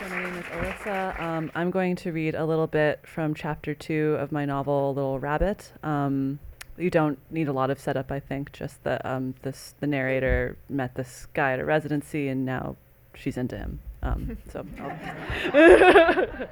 my 0.08 0.22
name 0.22 0.34
is 0.36 0.44
Alyssa. 0.46 1.20
Um, 1.20 1.50
I'm 1.54 1.70
going 1.70 1.94
to 1.96 2.12
read 2.12 2.34
a 2.34 2.44
little 2.44 2.66
bit 2.66 3.00
from 3.04 3.34
chapter 3.34 3.74
two 3.74 4.16
of 4.18 4.32
my 4.32 4.46
novel 4.46 4.94
Little 4.94 5.18
Rabbit. 5.18 5.72
Um, 5.82 6.38
you 6.78 6.88
don't 6.88 7.18
need 7.30 7.48
a 7.48 7.52
lot 7.52 7.70
of 7.70 7.78
setup, 7.78 8.10
I 8.10 8.20
think. 8.20 8.52
Just 8.52 8.82
that 8.84 9.04
um, 9.04 9.34
this 9.42 9.74
the 9.80 9.86
narrator 9.86 10.56
met 10.68 10.94
this 10.94 11.26
guy 11.34 11.52
at 11.52 11.60
a 11.60 11.64
residency, 11.64 12.28
and 12.28 12.46
now 12.46 12.76
she's 13.14 13.36
into 13.36 13.58
him. 13.58 13.80
Um, 14.02 14.38
so, 14.50 14.60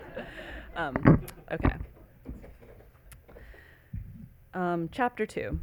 um, 0.77 1.23
okay. 1.51 1.77
Um, 4.53 4.89
chapter 4.93 5.25
two. 5.25 5.61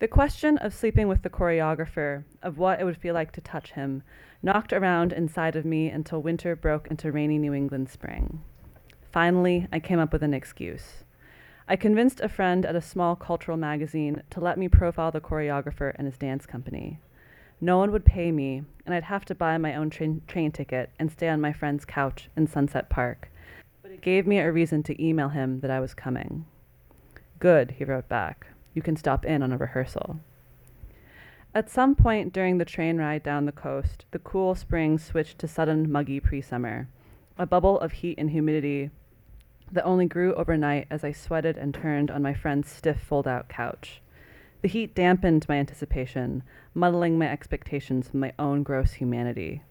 The 0.00 0.08
question 0.08 0.58
of 0.58 0.74
sleeping 0.74 1.06
with 1.06 1.22
the 1.22 1.30
choreographer, 1.30 2.24
of 2.42 2.58
what 2.58 2.80
it 2.80 2.84
would 2.84 2.96
feel 2.96 3.14
like 3.14 3.30
to 3.32 3.40
touch 3.40 3.70
him, 3.72 4.02
knocked 4.44 4.74
around 4.74 5.10
inside 5.10 5.56
of 5.56 5.64
me 5.64 5.88
until 5.88 6.20
winter 6.20 6.54
broke 6.54 6.86
into 6.88 7.10
rainy 7.10 7.38
New 7.38 7.54
England 7.54 7.88
spring. 7.88 8.42
Finally, 9.10 9.66
I 9.72 9.80
came 9.80 9.98
up 9.98 10.12
with 10.12 10.22
an 10.22 10.34
excuse. 10.34 11.02
I 11.66 11.76
convinced 11.76 12.20
a 12.20 12.28
friend 12.28 12.66
at 12.66 12.76
a 12.76 12.82
small 12.82 13.16
cultural 13.16 13.56
magazine 13.56 14.22
to 14.28 14.40
let 14.40 14.58
me 14.58 14.68
profile 14.68 15.10
the 15.10 15.20
choreographer 15.22 15.94
and 15.94 16.06
his 16.06 16.18
dance 16.18 16.44
company. 16.44 17.00
No 17.58 17.78
one 17.78 17.90
would 17.90 18.04
pay 18.04 18.30
me, 18.30 18.64
and 18.84 18.94
I'd 18.94 19.04
have 19.04 19.24
to 19.26 19.34
buy 19.34 19.56
my 19.56 19.74
own 19.76 19.88
train, 19.88 20.20
ticket 20.52 20.90
and 20.98 21.10
stay 21.10 21.30
on 21.30 21.40
my 21.40 21.54
friend's 21.54 21.86
couch 21.86 22.28
in 22.36 22.46
Sunset 22.46 22.90
Park. 22.90 23.30
But 23.80 23.92
it 23.92 24.02
gave 24.02 24.26
me 24.26 24.40
a 24.40 24.52
reason 24.52 24.82
to 24.82 25.02
email 25.02 25.30
him 25.30 25.60
that 25.60 25.70
I 25.70 25.80
was 25.80 25.94
coming. 25.94 26.44
Good, 27.38 27.70
he 27.78 27.84
wrote 27.84 28.10
back. 28.10 28.48
You 28.74 28.82
can 28.82 28.96
stop 28.96 29.24
in 29.24 29.42
on 29.42 29.52
a 29.52 29.56
rehearsal. 29.56 30.20
At 31.56 31.70
some 31.70 31.94
point 31.94 32.32
during 32.32 32.58
the 32.58 32.64
train 32.64 32.96
ride 32.98 33.22
down 33.22 33.44
the 33.44 33.52
coast, 33.52 34.06
the 34.10 34.18
cool 34.18 34.56
spring 34.56 34.98
switched 34.98 35.38
to 35.38 35.46
sudden 35.46 35.88
muggy 35.90 36.18
pre 36.18 36.40
summer, 36.40 36.88
a 37.38 37.46
bubble 37.46 37.78
of 37.78 37.92
heat 37.92 38.18
and 38.18 38.30
humidity 38.30 38.90
that 39.70 39.84
only 39.84 40.06
grew 40.06 40.34
overnight 40.34 40.88
as 40.90 41.04
I 41.04 41.12
sweated 41.12 41.56
and 41.56 41.72
turned 41.72 42.10
on 42.10 42.22
my 42.22 42.34
friend's 42.34 42.68
stiff 42.68 43.00
fold 43.00 43.28
out 43.28 43.48
couch. 43.48 44.02
The 44.62 44.68
heat 44.68 44.96
dampened 44.96 45.46
my 45.48 45.54
anticipation, 45.54 46.42
muddling 46.74 47.18
my 47.18 47.30
expectations 47.30 48.06
with 48.06 48.14
my 48.20 48.32
own 48.36 48.64
gross 48.64 48.94
humanity. 48.94 49.62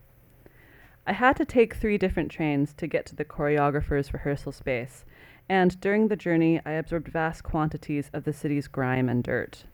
I 1.05 1.11
had 1.11 1.35
to 1.35 1.45
take 1.45 1.73
three 1.73 1.97
different 1.97 2.31
trains 2.31 2.73
to 2.75 2.87
get 2.87 3.05
to 3.07 3.15
the 3.15 3.25
choreographer's 3.25 4.13
rehearsal 4.13 4.53
space, 4.53 5.03
and 5.49 5.77
during 5.81 6.07
the 6.07 6.15
journey, 6.15 6.61
I 6.65 6.71
absorbed 6.71 7.09
vast 7.09 7.43
quantities 7.43 8.09
of 8.13 8.23
the 8.23 8.31
city's 8.31 8.69
grime 8.69 9.09
and 9.09 9.21
dirt. 9.21 9.65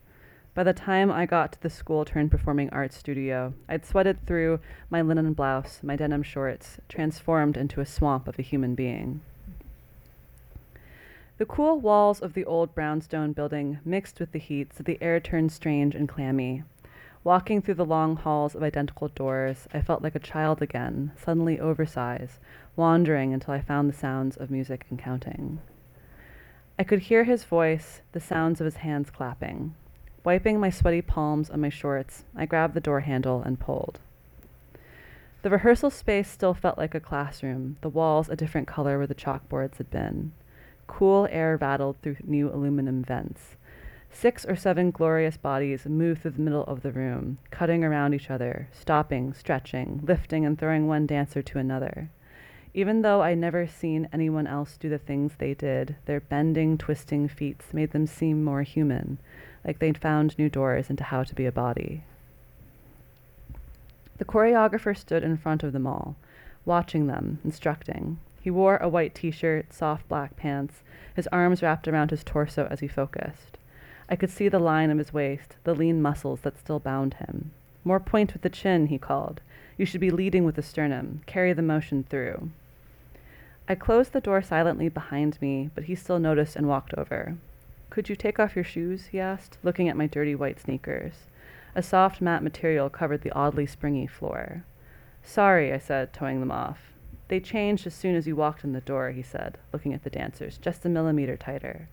By 0.60 0.66
the 0.66 0.74
time 0.74 1.10
I 1.10 1.25
got 1.25 1.54
to 1.54 1.62
the 1.62 1.70
school 1.70 2.04
turned 2.04 2.32
performing 2.32 2.70
arts 2.72 2.98
studio, 2.98 3.54
I'd 3.70 3.86
sweated 3.86 4.25
through 4.25 4.60
my 4.89 5.01
linen 5.01 5.32
blouse, 5.32 5.80
my 5.82 5.96
denim 5.96 6.22
shorts, 6.22 6.80
transformed 6.89 7.56
into 7.56 7.80
a 7.80 7.86
swamp 7.86 8.28
of 8.28 8.38
a 8.38 8.42
human 8.42 8.75
being. 8.75 9.22
The 11.38 11.46
cool 11.46 11.80
walls 11.80 12.20
of 12.20 12.34
the 12.34 12.44
old 12.44 12.75
brownstone 12.75 13.32
building 13.32 13.80
mixed 13.86 14.20
with 14.20 14.34
the 14.34 14.38
heat 14.38 14.74
so 14.74 14.84
the 14.84 15.01
air 15.01 15.22
turned 15.22 15.54
strange 15.54 15.96
and 15.96 16.10
clammy. 16.10 16.63
Walking 17.24 17.62
through 17.62 17.75
the 17.75 17.86
long 17.86 18.18
halls 18.18 18.54
of 18.54 18.62
identical 18.62 19.08
doors, 19.08 19.66
I 19.74 19.82
felt 19.82 20.04
like 20.04 20.16
a 20.16 20.20
child 20.20 20.62
again, 20.62 21.13
suddenly 21.16 21.58
oversized, 21.58 22.38
wandering 22.75 23.34
until 23.34 23.54
I 23.54 23.62
found 23.62 23.88
the 23.88 23.98
sounds 23.98 24.36
of 24.36 24.51
music 24.51 24.88
and 24.89 25.00
counting. 25.00 25.62
I 26.78 26.84
could 26.84 27.00
hear 27.00 27.24
his 27.24 27.46
voice, 27.46 28.01
the 28.12 28.20
sounds 28.20 28.60
of 28.60 28.66
his 28.66 28.75
hands 28.75 29.10
clapping. 29.10 29.75
Wiping 30.29 30.59
my 30.59 30.69
sweaty 30.69 31.01
palms 31.01 31.50
on 31.50 31.59
my 31.59 31.69
shorts, 31.69 32.24
I 32.36 32.45
grabbed 32.45 32.75
the 32.75 32.79
door 32.79 33.00
handle 33.00 33.41
and 33.41 33.59
pulled. 33.59 34.00
The 35.41 35.50
rehearsal 35.50 35.89
space 35.89 36.29
still 36.29 36.53
felt 36.53 36.77
like 36.77 36.93
a 36.93 37.00
classroom, 37.00 37.77
the 37.81 37.89
walls 37.89 38.29
a 38.29 38.36
different 38.36 38.67
color 38.67 39.00
where 39.00 39.07
the 39.07 39.15
chalkboards 39.15 39.77
had 39.77 39.89
been. 39.89 40.33
Cool 40.86 41.27
air 41.31 41.57
rattled 41.59 42.00
through 42.03 42.17
new 42.24 42.48
aluminum 42.48 43.03
vents. 43.03 43.57
Six 44.12 44.45
or 44.45 44.55
seven 44.55 44.91
glorious 44.91 45.36
bodies 45.36 45.88
moved 45.88 46.21
through 46.21 46.31
the 46.38 46.41
middle 46.41 46.65
of 46.65 46.83
the 46.83 46.91
room, 46.91 47.39
cutting 47.50 47.83
around 47.83 48.13
each 48.13 48.29
other, 48.29 48.69
stopping, 48.71 49.33
stretching, 49.33 50.00
lifting, 50.03 50.45
and 50.45 50.59
throwing 50.59 50.88
one 50.88 51.07
dancer 51.07 51.41
to 51.41 51.57
another. 51.57 52.12
Even 52.75 53.01
though 53.01 53.24
I'd 53.24 53.39
never 53.39 53.65
seen 53.65 54.07
anyone 54.13 54.45
else 54.45 54.77
do 54.77 54.89
the 54.89 55.00
things 55.00 55.31
they 55.39 55.55
did, 55.55 55.95
their 56.05 56.19
bending, 56.19 56.77
twisting 56.77 57.27
feats 57.27 57.74
made 57.74 57.93
them 57.93 58.05
seem 58.05 58.43
more 58.43 58.62
human, 58.62 59.17
like 59.66 59.80
they'd 59.80 59.98
found 59.98 60.38
new 60.38 60.50
doors 60.50 60.89
into 60.89 61.04
how 61.04 61.24
to 61.24 61.36
be 61.36 61.46
a 61.46 61.51
body. 61.51 62.04
The 64.18 64.25
choreographer 64.25 64.98
stood 64.98 65.24
in 65.24 65.38
front 65.38 65.63
of 65.63 65.74
them 65.74 65.88
all, 65.88 66.16
watching 66.66 67.08
them, 67.08 67.39
instructing. 67.44 68.20
He 68.42 68.51
wore 68.51 68.78
a 68.78 68.89
white 68.89 69.16
t 69.16 69.32
shirt, 69.32 69.74
soft 69.74 70.08
black 70.08 70.36
pants, 70.36 70.84
his 71.16 71.28
arms 71.28 71.62
wrapped 71.62 71.88
around 71.88 72.12
his 72.12 72.24
torso 72.24 72.68
as 72.70 72.80
he 72.80 72.88
focused. 72.88 73.58
I 74.10 74.16
could 74.16 74.30
see 74.30 74.50
the 74.50 74.60
line 74.60 74.89
of 74.89 74.98
his 74.98 75.13
waist, 75.13 75.56
the 75.63 75.75
lean 75.75 76.01
muscles 76.01 76.42
that 76.42 76.58
still 76.58 76.80
bound 76.80 77.16
him. 77.16 77.51
More 77.84 78.00
point 78.00 78.34
with 78.34 78.42
the 78.42 78.50
chin, 78.50 78.88
he 78.88 78.98
called. 78.98 79.42
You 79.78 79.86
should 79.86 80.01
be 80.01 80.12
leading 80.12 80.44
with 80.44 80.56
the 80.56 80.62
sternum. 80.62 81.22
Carry 81.25 81.54
the 81.54 81.62
motion 81.62 82.04
through. 82.10 82.50
I 83.68 83.75
closed 83.75 84.13
the 84.13 84.22
door 84.22 84.42
silently 84.42 84.89
behind 84.89 85.42
me, 85.42 85.70
but 85.75 85.86
he 85.86 85.96
still 85.96 86.20
noticed 86.20 86.56
and 86.56 86.68
walked 86.68 86.94
over. 86.96 87.38
Could 87.89 88.10
you 88.10 88.15
take 88.15 88.39
off 88.39 88.55
your 88.55 88.63
shoes? 88.63 89.08
he 89.08 89.19
asked, 89.19 89.58
looking 89.63 89.89
at 89.89 89.98
my 89.98 90.08
dirty 90.08 90.36
white 90.36 90.60
sneakers. 90.60 91.27
A 91.75 91.81
soft 91.81 92.22
matte 92.22 92.43
material 92.43 92.89
covered 92.89 93.22
the 93.22 93.31
oddly 93.31 93.65
springy 93.65 94.08
floor. 94.08 94.65
Sorry, 95.24 95.74
I 95.74 95.77
said, 95.77 96.13
towing 96.13 96.39
them 96.39 96.51
off. 96.51 96.93
They 97.27 97.39
changed 97.39 97.86
as 97.86 97.93
soon 97.93 98.15
as 98.15 98.27
you 98.27 98.36
walked 98.36 98.63
in 98.63 98.74
the 98.74 98.81
door, 98.81 99.12
he 99.12 99.22
said, 99.22 99.58
looking 99.72 99.93
at 99.93 100.03
the 100.03 100.10
dancers, 100.10 100.58
just 100.58 100.86
a 100.86 100.89
millimeter 100.89 101.38
tighter. 101.38 101.89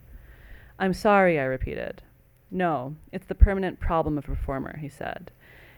I'm 0.78 0.94
sorry, 0.94 1.38
I 1.38 1.44
repeated. 1.44 2.02
No, 2.50 2.96
it's 3.12 3.26
the 3.26 3.34
permanent 3.34 3.80
problem 3.80 4.18
of 4.18 4.24
a 4.24 4.28
performer, 4.28 4.78
he 4.78 4.88
said. 4.88 5.30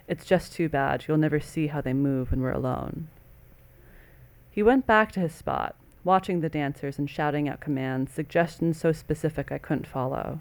It's 0.06 0.25
just 0.25 0.52
too 0.52 0.68
bad. 0.68 1.04
You'll 1.06 1.18
never 1.18 1.40
see 1.40 1.68
how 1.68 1.80
they 1.80 1.92
move 1.92 2.30
when 2.30 2.40
we're 2.40 2.52
alone. 2.52 3.08
He 4.50 4.62
went 4.62 4.87
back 4.87 5.12
to 5.12 5.20
his 5.20 5.34
spot. 5.34 5.76
Watching 6.05 6.40
the 6.40 6.49
dancers 6.49 6.99
and 6.99 7.09
shouting 7.09 7.49
out 7.49 7.61
commands, 7.61 8.12
suggestions 8.12 8.78
so 8.78 8.93
specific 8.93 9.50
I 9.50 9.59
couldn't 9.59 9.87
follow. 9.87 10.40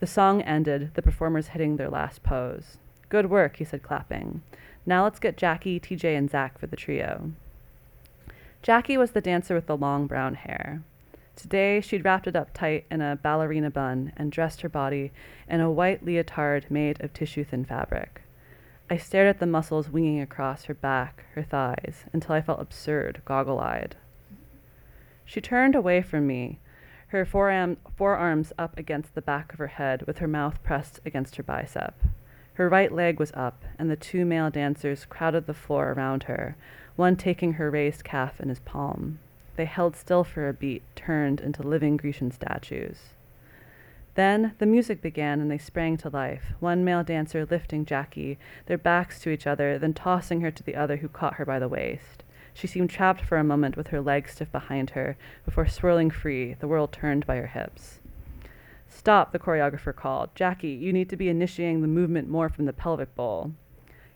The 0.00 0.06
song 0.06 0.42
ended, 0.42 0.90
the 0.94 1.02
performers 1.02 1.48
hitting 1.48 1.76
their 1.76 1.90
last 1.90 2.22
pose. 2.22 2.78
Good 3.08 3.30
work, 3.30 3.56
he 3.56 3.64
said, 3.64 3.82
clapping. 3.82 4.42
Now 4.86 5.04
let's 5.04 5.18
get 5.18 5.36
Jackie, 5.36 5.80
TJ, 5.80 6.16
and 6.16 6.30
Zach 6.30 6.58
for 6.58 6.66
the 6.66 6.76
trio. 6.76 7.32
Jackie 8.62 8.96
was 8.96 9.12
the 9.12 9.20
dancer 9.20 9.54
with 9.54 9.66
the 9.66 9.76
long 9.76 10.06
brown 10.06 10.34
hair. 10.34 10.82
Today, 11.36 11.80
she'd 11.80 12.04
wrapped 12.04 12.26
it 12.26 12.36
up 12.36 12.54
tight 12.54 12.86
in 12.90 13.00
a 13.00 13.16
ballerina 13.16 13.70
bun 13.70 14.12
and 14.16 14.30
dressed 14.30 14.60
her 14.60 14.68
body 14.68 15.12
in 15.48 15.60
a 15.60 15.70
white 15.70 16.04
leotard 16.04 16.70
made 16.70 17.00
of 17.02 17.12
tissue 17.12 17.44
thin 17.44 17.64
fabric. 17.64 18.22
I 18.88 18.96
stared 18.96 19.28
at 19.28 19.38
the 19.40 19.46
muscles 19.46 19.88
winging 19.88 20.20
across 20.20 20.64
her 20.64 20.74
back, 20.74 21.24
her 21.34 21.42
thighs, 21.42 22.04
until 22.12 22.34
I 22.34 22.42
felt 22.42 22.60
absurd, 22.60 23.22
goggle 23.24 23.58
eyed. 23.58 23.96
She 25.24 25.40
turned 25.40 25.74
away 25.74 26.02
from 26.02 26.26
me, 26.26 26.60
her 27.08 27.24
forearm, 27.24 27.76
forearms 27.96 28.52
up 28.58 28.76
against 28.76 29.14
the 29.14 29.22
back 29.22 29.52
of 29.52 29.60
her 29.60 29.68
head, 29.68 30.02
with 30.02 30.18
her 30.18 30.26
mouth 30.26 30.62
pressed 30.64 31.00
against 31.06 31.36
her 31.36 31.44
bicep. 31.44 31.94
Her 32.54 32.68
right 32.68 32.92
leg 32.92 33.20
was 33.20 33.30
up, 33.34 33.64
and 33.78 33.88
the 33.88 33.96
two 33.96 34.24
male 34.24 34.50
dancers 34.50 35.04
crowded 35.04 35.46
the 35.46 35.54
floor 35.54 35.92
around 35.92 36.24
her, 36.24 36.56
one 36.96 37.14
taking 37.14 37.52
her 37.52 37.70
raised 37.70 38.02
calf 38.02 38.40
in 38.40 38.48
his 38.48 38.58
palm. 38.60 39.20
They 39.54 39.64
held 39.64 39.94
still 39.94 40.24
for 40.24 40.48
a 40.48 40.52
beat, 40.52 40.82
turned 40.96 41.40
into 41.40 41.62
living 41.62 41.96
Grecian 41.96 42.32
statues. 42.32 43.14
Then 44.16 44.54
the 44.58 44.66
music 44.66 45.00
began 45.00 45.40
and 45.40 45.48
they 45.48 45.58
sprang 45.58 45.96
to 45.98 46.08
life, 46.08 46.54
one 46.58 46.84
male 46.84 47.04
dancer 47.04 47.46
lifting 47.46 47.84
Jackie, 47.84 48.38
their 48.66 48.78
backs 48.78 49.20
to 49.20 49.30
each 49.30 49.46
other, 49.46 49.78
then 49.78 49.94
tossing 49.94 50.40
her 50.40 50.50
to 50.50 50.64
the 50.64 50.74
other 50.74 50.96
who 50.96 51.08
caught 51.08 51.34
her 51.34 51.44
by 51.44 51.60
the 51.60 51.68
waist. 51.68 52.23
She 52.54 52.68
seemed 52.68 52.90
trapped 52.90 53.20
for 53.20 53.36
a 53.36 53.44
moment 53.44 53.76
with 53.76 53.88
her 53.88 54.00
legs 54.00 54.32
stiff 54.32 54.50
behind 54.50 54.90
her, 54.90 55.16
before 55.44 55.66
swirling 55.66 56.10
free, 56.10 56.54
the 56.54 56.68
world 56.68 56.92
turned 56.92 57.26
by 57.26 57.36
her 57.36 57.48
hips. 57.48 57.98
Stop, 58.88 59.32
the 59.32 59.40
choreographer 59.40 59.94
called. 59.94 60.34
Jackie, 60.36 60.68
you 60.68 60.92
need 60.92 61.10
to 61.10 61.16
be 61.16 61.28
initiating 61.28 61.82
the 61.82 61.88
movement 61.88 62.28
more 62.28 62.48
from 62.48 62.64
the 62.64 62.72
pelvic 62.72 63.14
bowl. 63.16 63.52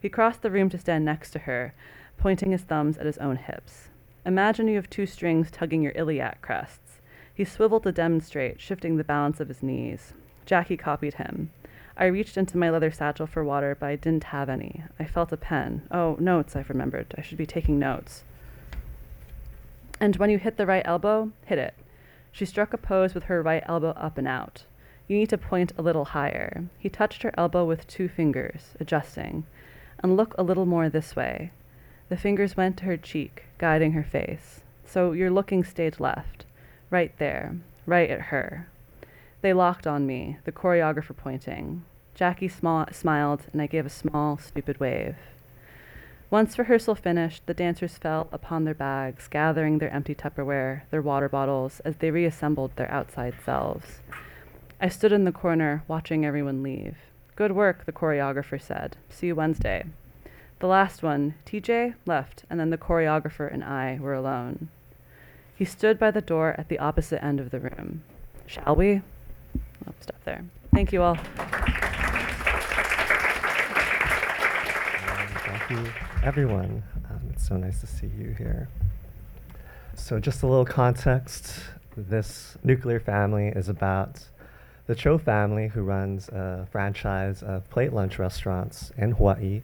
He 0.01 0.09
crossed 0.09 0.43
the 0.43 0.53
room 0.53 0.71
to 0.71 0.79
stand 0.79 1.05
next 1.05 1.33
to 1.33 1.41
her, 1.41 1.75
pointing 2.17 2.53
his 2.53 2.63
thumbs 2.63 2.97
at 2.97 3.07
his 3.07 3.19
own 3.19 3.37
hips. 3.37 3.89
Imagine 4.25 4.69
you 4.69 4.77
have 4.77 4.89
two 4.89 5.07
strings 5.07 5.51
tugging 5.51 5.83
your 5.83 5.93
iliac 5.97 6.41
crests. 6.41 7.01
He 7.35 7.45
swiveled 7.45 7.83
to 7.83 7.93
demonstrate, 7.93 8.61
shifting 8.61 8.97
the 8.97 9.05
balance 9.05 9.41
of 9.41 9.49
his 9.49 9.63
knees. 9.63 10.13
Jackie 10.47 10.77
copied 10.77 11.15
him. 11.15 11.51
I 11.97 12.07
reached 12.07 12.37
into 12.37 12.57
my 12.57 12.71
leather 12.71 12.93
satchel 12.93 13.27
for 13.27 13.43
water, 13.43 13.77
but 13.79 13.87
I 13.87 13.97
didn't 13.97 14.25
have 14.25 14.49
any. 14.49 14.85
I 15.01 15.05
felt 15.05 15.33
a 15.33 15.37
pen. 15.37 15.83
Oh, 15.91 16.17
notes, 16.21 16.55
I 16.55 16.65
remembered. 16.69 17.15
I 17.19 17.23
should 17.23 17.39
be 17.39 17.47
taking 17.47 17.79
notes. 17.79 18.23
And 20.01 20.17
when 20.17 20.31
you 20.31 20.39
hit 20.39 20.57
the 20.57 20.67
right 20.67 20.83
elbow, 20.85 21.33
hit 21.47 21.59
it. 21.59 21.75
She 22.33 22.45
struck 22.45 22.73
a 22.73 22.79
pose 22.79 23.15
with 23.15 23.25
her 23.25 23.43
right 23.43 23.65
elbow 23.67 23.91
up 23.91 24.19
and 24.19 24.29
out. 24.29 24.65
You 25.09 25.17
need 25.17 25.31
to 25.31 25.39
point 25.39 25.73
a 25.77 25.83
little 25.83 26.05
higher. 26.05 26.65
He 26.79 26.89
touched 26.89 27.23
her 27.23 27.33
elbow 27.37 27.65
with 27.65 27.87
two 27.87 28.09
fingers, 28.09 28.75
adjusting. 28.79 29.45
And 30.01 30.17
look 30.17 30.35
a 30.37 30.43
little 30.43 30.67
more 30.67 30.89
this 30.89 31.17
way. 31.17 31.51
The 32.09 32.17
fingers 32.17 32.57
went 32.57 32.77
to 32.79 32.85
her 32.85 32.97
cheek, 32.97 33.45
guiding 33.59 33.93
her 33.93 34.05
face. 34.05 34.61
So 34.85 35.13
you're 35.13 35.31
looking 35.31 35.65
stage 35.65 35.99
left. 35.99 36.45
Right 36.91 37.13
there. 37.19 37.57
Right 37.87 38.09
at 38.11 38.21
her. 38.23 38.69
They 39.41 39.53
locked 39.53 39.87
on 39.87 40.07
me, 40.07 40.39
the 40.45 40.53
choreographer 40.53 41.17
pointing. 41.17 41.85
Jackie 42.15 42.49
sma- 42.49 42.93
smiled, 42.93 43.47
and 43.53 43.63
I 43.63 43.67
gave 43.67 43.87
a 43.87 43.91
small, 43.91 44.39
stupid 44.39 44.81
wave. 44.81 45.17
Once 46.31 46.59
rehearsal 46.59 46.95
finished, 46.95 47.47
the 47.47 47.55
dancers 47.55 47.97
fell 47.97 48.29
upon 48.33 48.65
their 48.65 48.75
bags, 48.75 49.29
gathering 49.29 49.79
their 49.79 49.91
empty 49.91 50.15
Tupperware, 50.15 50.83
their 50.91 51.01
water 51.01 51.29
bottles, 51.29 51.81
as 51.87 51.97
they 51.97 52.11
reassembled 52.11 52.71
their 52.77 52.91
outside 52.91 53.35
selves. 53.45 54.01
I 54.79 54.89
stood 54.89 55.11
in 55.11 55.25
the 55.25 55.33
corner, 55.33 55.85
watching 55.89 56.27
everyone 56.27 56.63
leave. 56.63 56.97
Good 57.35 57.53
work, 57.53 57.87
the 57.87 57.93
choreographer 57.93 58.61
said. 58.61 58.97
See 59.09 59.29
you 59.29 59.35
Wednesday. 59.35 59.85
The 60.61 60.67
last 60.67 61.03
one, 61.03 61.35
TJ, 61.47 61.95
left, 62.05 62.45
and 62.51 62.61
then 62.61 62.71
the 62.71 62.77
choreographer 62.77 63.51
and 63.51 63.65
I 63.65 63.99
were 63.99 64.15
alone. 64.15 64.69
He 65.55 65.65
stood 65.65 65.99
by 65.99 66.11
the 66.11 66.21
door 66.21 66.55
at 66.59 66.69
the 66.69 66.79
opposite 66.79 67.25
end 67.25 67.41
of 67.41 67.51
the 67.51 67.61
room. 67.61 68.03
Shall 68.47 68.77
we? 68.77 69.01
Stop 70.01 70.25
there. 70.25 70.45
Thank 70.75 70.93
you 70.93 71.03
all. 71.03 71.17
You, 75.71 75.93
everyone. 76.23 76.83
Um, 77.11 77.21
it's 77.31 77.47
so 77.47 77.57
nice 77.57 77.81
to 77.81 77.87
see 77.87 78.07
you 78.07 78.35
here. 78.37 78.69
So, 79.95 80.19
just 80.19 80.43
a 80.43 80.47
little 80.47 80.65
context 80.65 81.61
this 81.97 82.57
nuclear 82.63 83.01
family 83.01 83.49
is 83.49 83.69
about 83.69 84.29
the 84.87 84.95
Cho 84.95 85.19
family, 85.19 85.69
who 85.69 85.83
runs 85.83 86.29
a 86.29 86.67
franchise 86.71 87.43
of 87.43 87.69
plate 87.71 87.93
lunch 87.93 88.19
restaurants 88.19 88.93
in 88.97 89.13
Hawaii, 89.13 89.63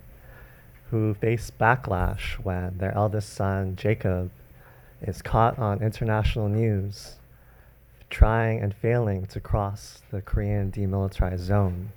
who 0.90 1.14
face 1.14 1.50
backlash 1.50 2.34
when 2.34 2.76
their 2.78 2.94
eldest 2.94 3.32
son, 3.32 3.76
Jacob, 3.76 4.30
is 5.00 5.22
caught 5.22 5.58
on 5.58 5.82
international 5.82 6.48
news 6.48 7.16
trying 8.10 8.60
and 8.60 8.74
failing 8.74 9.26
to 9.26 9.40
cross 9.40 10.02
the 10.10 10.20
Korean 10.20 10.70
demilitarized 10.70 11.40
zone, 11.40 11.90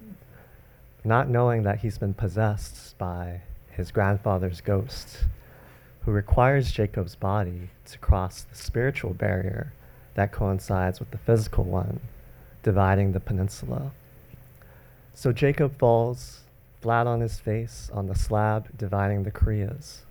not 1.04 1.30
knowing 1.30 1.64
that 1.64 1.80
he's 1.80 1.98
been 1.98 2.14
possessed 2.14 2.98
by 2.98 3.42
his 3.78 3.92
grandfather's 3.92 4.60
ghost, 4.60 5.26
who 6.02 6.12
requires 6.12 6.72
Jacob's 6.72 7.16
body 7.16 7.70
to 7.86 8.00
cross 8.00 8.42
the 8.42 8.56
spiritual 8.56 9.14
barrier 9.14 9.72
that 10.16 10.32
coincides 10.32 11.00
with 11.00 11.12
the 11.12 11.18
physical 11.20 11.64
one, 11.64 12.00
dividing 12.64 13.12
the 13.12 13.20
peninsula. 13.20 13.92
So 15.14 15.32
Jacob 15.32 15.78
falls 15.78 16.42
flat 16.82 17.06
on 17.06 17.22
his 17.22 17.40
face 17.40 17.92
on 17.94 18.08
the 18.08 18.16
slab 18.16 18.76
dividing 18.76 19.24
the 19.24 19.32
Koreas. 19.32 20.06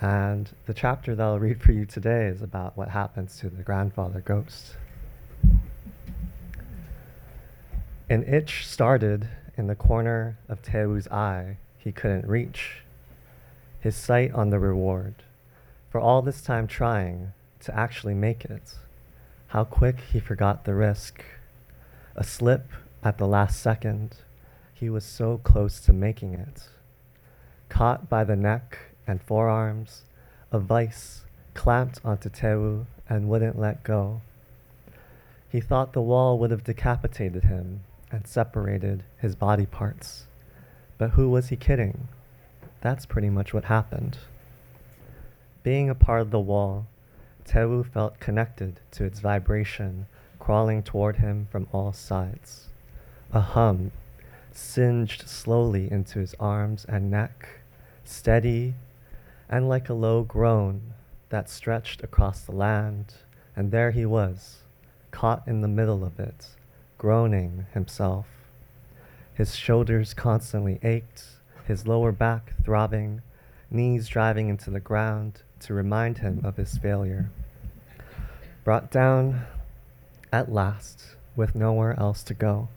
And 0.00 0.50
the 0.66 0.74
chapter 0.74 1.14
that 1.14 1.22
I'll 1.22 1.38
read 1.38 1.62
for 1.62 1.70
you 1.70 1.86
today 1.86 2.26
is 2.26 2.42
about 2.42 2.76
what 2.76 2.88
happens 2.88 3.38
to 3.38 3.48
the 3.48 3.62
grandfather 3.62 4.20
ghost. 4.20 4.76
An 8.10 8.24
itch 8.24 8.66
started 8.66 9.28
in 9.56 9.68
the 9.68 9.76
corner 9.76 10.38
of 10.48 10.60
Teu's 10.60 11.06
eye 11.08 11.58
he 11.84 11.92
couldn't 11.92 12.26
reach, 12.26 12.78
his 13.78 13.94
sight 13.94 14.32
on 14.32 14.48
the 14.48 14.58
reward, 14.58 15.14
for 15.90 16.00
all 16.00 16.22
this 16.22 16.40
time 16.40 16.66
trying 16.66 17.34
to 17.60 17.78
actually 17.78 18.14
make 18.14 18.46
it. 18.46 18.74
How 19.48 19.64
quick 19.64 20.00
he 20.00 20.18
forgot 20.18 20.64
the 20.64 20.74
risk. 20.74 21.22
A 22.16 22.24
slip 22.24 22.72
at 23.02 23.18
the 23.18 23.26
last 23.26 23.60
second, 23.60 24.16
he 24.72 24.88
was 24.88 25.04
so 25.04 25.38
close 25.44 25.78
to 25.80 25.92
making 25.92 26.32
it. 26.32 26.68
Caught 27.68 28.08
by 28.08 28.24
the 28.24 28.34
neck 28.34 28.78
and 29.06 29.20
forearms, 29.20 30.02
a 30.50 30.58
vice 30.58 31.24
clamped 31.52 32.00
onto 32.02 32.30
Teu 32.30 32.86
and 33.08 33.28
wouldn't 33.28 33.58
let 33.58 33.84
go. 33.84 34.22
He 35.50 35.60
thought 35.60 35.92
the 35.92 36.00
wall 36.00 36.38
would 36.38 36.50
have 36.50 36.64
decapitated 36.64 37.44
him 37.44 37.80
and 38.10 38.26
separated 38.26 39.04
his 39.18 39.34
body 39.34 39.66
parts. 39.66 40.24
But 40.98 41.10
who 41.10 41.28
was 41.28 41.48
he 41.48 41.56
kidding? 41.56 42.08
That's 42.80 43.06
pretty 43.06 43.30
much 43.30 43.52
what 43.52 43.64
happened. 43.64 44.18
Being 45.62 45.88
a 45.88 45.94
part 45.94 46.20
of 46.20 46.30
the 46.30 46.40
wall, 46.40 46.86
Teu 47.44 47.84
felt 47.84 48.20
connected 48.20 48.80
to 48.92 49.04
its 49.04 49.20
vibration 49.20 50.06
crawling 50.38 50.82
toward 50.82 51.16
him 51.16 51.48
from 51.50 51.66
all 51.72 51.92
sides. 51.92 52.68
A 53.32 53.40
hum 53.40 53.92
singed 54.52 55.28
slowly 55.28 55.90
into 55.90 56.18
his 56.18 56.34
arms 56.38 56.84
and 56.84 57.10
neck, 57.10 57.48
steady 58.04 58.74
and 59.48 59.68
like 59.68 59.88
a 59.88 59.94
low 59.94 60.22
groan 60.22 60.92
that 61.30 61.48
stretched 61.48 62.02
across 62.02 62.42
the 62.42 62.52
land, 62.52 63.14
and 63.56 63.70
there 63.70 63.90
he 63.90 64.04
was, 64.04 64.62
caught 65.10 65.42
in 65.46 65.60
the 65.60 65.68
middle 65.68 66.04
of 66.04 66.20
it, 66.20 66.48
groaning 66.98 67.66
himself. 67.72 68.26
His 69.34 69.56
shoulders 69.56 70.14
constantly 70.14 70.78
ached, 70.82 71.24
his 71.66 71.88
lower 71.88 72.12
back 72.12 72.54
throbbing, 72.64 73.20
knees 73.68 74.06
driving 74.06 74.48
into 74.48 74.70
the 74.70 74.78
ground 74.78 75.42
to 75.60 75.74
remind 75.74 76.18
him 76.18 76.40
of 76.44 76.56
his 76.56 76.78
failure. 76.78 77.30
Brought 78.62 78.92
down 78.92 79.46
at 80.32 80.52
last, 80.52 81.16
with 81.34 81.56
nowhere 81.56 81.98
else 81.98 82.22
to 82.24 82.34
go. 82.34 82.68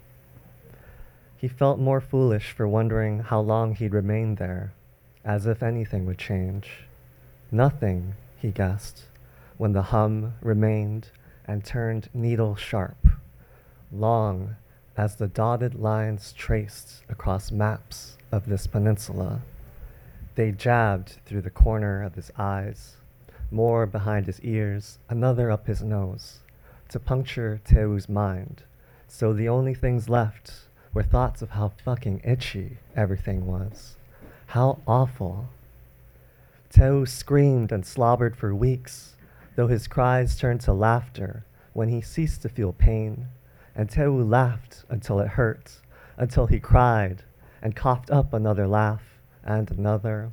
He 1.37 1.47
felt 1.47 1.79
more 1.79 2.01
foolish 2.01 2.51
for 2.51 2.67
wondering 2.67 3.19
how 3.19 3.39
long 3.39 3.75
he'd 3.75 3.93
remain 3.93 4.35
there, 4.35 4.73
as 5.23 5.45
if 5.45 5.61
anything 5.61 6.07
would 6.07 6.17
change. 6.17 6.87
Nothing, 7.51 8.15
he 8.37 8.49
guessed, 8.49 9.03
when 9.57 9.73
the 9.73 9.83
hum 9.83 10.33
remained 10.41 11.09
and 11.45 11.63
turned 11.63 12.09
needle 12.13 12.55
sharp, 12.55 13.07
long 13.91 14.55
as 14.97 15.15
the 15.15 15.27
dotted 15.27 15.75
lines 15.75 16.33
traced 16.33 17.03
across 17.07 17.51
maps 17.51 18.17
of 18.31 18.47
this 18.47 18.65
peninsula. 18.65 19.41
They 20.35 20.51
jabbed 20.51 21.17
through 21.25 21.41
the 21.41 21.51
corner 21.51 22.03
of 22.03 22.15
his 22.15 22.31
eyes, 22.37 22.97
more 23.51 23.85
behind 23.85 24.25
his 24.25 24.41
ears, 24.41 24.97
another 25.07 25.51
up 25.51 25.67
his 25.67 25.83
nose, 25.83 26.39
to 26.89 26.99
puncture 26.99 27.61
Teu's 27.63 28.09
mind. 28.09 28.63
So 29.07 29.33
the 29.33 29.47
only 29.47 29.73
things 29.73 30.09
left 30.09 30.51
were 30.93 31.03
thoughts 31.03 31.41
of 31.41 31.51
how 31.51 31.73
fucking 31.83 32.21
itchy 32.23 32.77
everything 32.95 33.45
was. 33.45 33.95
How 34.47 34.79
awful. 34.87 35.49
Teu 36.71 37.05
screamed 37.05 37.71
and 37.71 37.85
slobbered 37.85 38.35
for 38.35 38.53
weeks, 38.53 39.15
though 39.55 39.67
his 39.67 39.87
cries 39.87 40.37
turned 40.37 40.61
to 40.61 40.73
laughter 40.73 41.45
when 41.73 41.89
he 41.89 42.01
ceased 42.01 42.41
to 42.41 42.49
feel 42.49 42.73
pain. 42.73 43.27
And 43.77 43.87
Teu 43.87 44.23
laughed 44.23 44.85
until 44.89 45.19
it 45.19 45.27
hurt, 45.27 45.81
until 46.17 46.47
he 46.47 46.59
cried 46.59 47.21
and 47.61 47.75
coughed 47.75 48.09
up 48.09 48.33
another 48.33 48.67
laugh 48.67 49.03
and 49.43 49.69
another. 49.69 50.31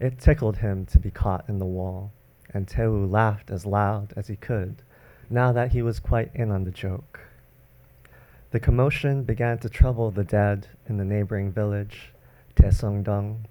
It 0.00 0.18
tickled 0.18 0.56
him 0.56 0.86
to 0.86 0.98
be 0.98 1.10
caught 1.10 1.46
in 1.50 1.58
the 1.58 1.66
wall, 1.66 2.12
and 2.54 2.66
Teu 2.66 3.04
laughed 3.04 3.50
as 3.50 3.66
loud 3.66 4.14
as 4.16 4.28
he 4.28 4.36
could, 4.36 4.82
now 5.28 5.52
that 5.52 5.72
he 5.72 5.82
was 5.82 6.00
quite 6.00 6.30
in 6.34 6.50
on 6.50 6.64
the 6.64 6.70
joke. 6.70 7.20
The 8.52 8.60
commotion 8.60 9.22
began 9.22 9.58
to 9.58 9.68
trouble 9.68 10.10
the 10.10 10.24
dead 10.24 10.68
in 10.88 10.96
the 10.96 11.04
neighboring 11.04 11.52
village, 11.52 12.14
Taesongdong, 12.56 13.44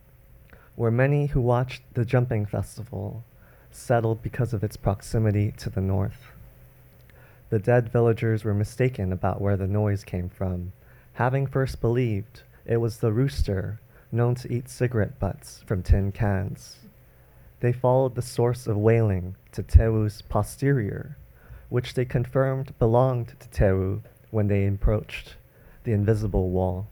where 0.76 0.92
many 0.92 1.28
who 1.28 1.42
watched 1.42 1.84
the 1.94 2.06
jumping 2.06 2.48
festival 2.48 3.24
settled 3.70 4.24
because 4.24 4.52
of 4.52 4.64
its 4.64 4.78
proximity 4.78 5.52
to 5.58 5.70
the 5.70 5.80
north. 5.80 6.31
The 7.52 7.60
dead 7.60 7.90
villagers 7.90 8.46
were 8.46 8.54
mistaken 8.54 9.12
about 9.12 9.42
where 9.42 9.58
the 9.58 9.68
noise 9.68 10.06
came 10.06 10.30
from, 10.30 10.72
having 11.16 11.46
first 11.46 11.82
believed 11.82 12.44
it 12.66 12.78
was 12.78 13.00
the 13.00 13.12
rooster 13.12 13.82
known 14.10 14.36
to 14.36 14.50
eat 14.50 14.70
cigarette 14.70 15.20
butts 15.20 15.62
from 15.66 15.84
tin 15.84 16.14
cans. 16.14 16.78
They 17.60 17.74
followed 17.74 18.16
the 18.16 18.22
source 18.22 18.68
of 18.68 18.78
wailing 18.78 19.36
to 19.52 19.64
Teu's 19.64 20.22
posterior, 20.22 21.18
which 21.68 21.94
they 21.94 22.06
confirmed 22.06 22.74
belonged 22.80 23.38
to 23.42 23.50
Teu 23.50 24.02
when 24.30 24.48
they 24.48 24.66
approached 24.66 25.36
the 25.84 25.92
invisible 25.92 26.52
wall. 26.52 26.88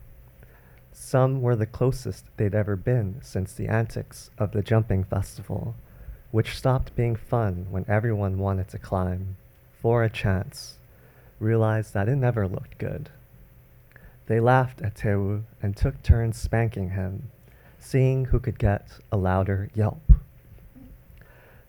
Some 0.92 1.42
were 1.42 1.56
the 1.56 1.68
closest 1.68 2.26
they'd 2.36 2.54
ever 2.54 2.76
been 2.76 3.22
since 3.22 3.54
the 3.54 3.70
antics 3.70 4.30
of 4.38 4.52
the 4.52 4.62
jumping 4.62 5.06
festival, 5.06 5.76
which 6.32 6.58
stopped 6.58 6.98
being 6.98 7.16
fun 7.16 7.68
when 7.70 7.86
everyone 7.88 8.40
wanted 8.40 8.68
to 8.68 8.78
climb, 8.78 9.38
for 9.82 10.04
a 10.04 10.10
chance, 10.10 10.78
realized 11.40 11.94
that 11.94 12.10
it 12.10 12.16
never 12.16 12.48
looked 12.48 12.78
good. 12.78 13.10
They 14.28 14.40
laughed 14.40 14.82
at 14.82 14.96
Teu 14.96 15.44
and 15.62 15.76
took 15.76 16.04
turns 16.04 16.38
spanking 16.38 16.92
him, 16.92 17.32
seeing 17.80 18.26
who 18.26 18.40
could 18.40 18.60
get 18.60 19.00
a 19.12 19.18
louder 19.18 19.70
yelp. 19.74 20.02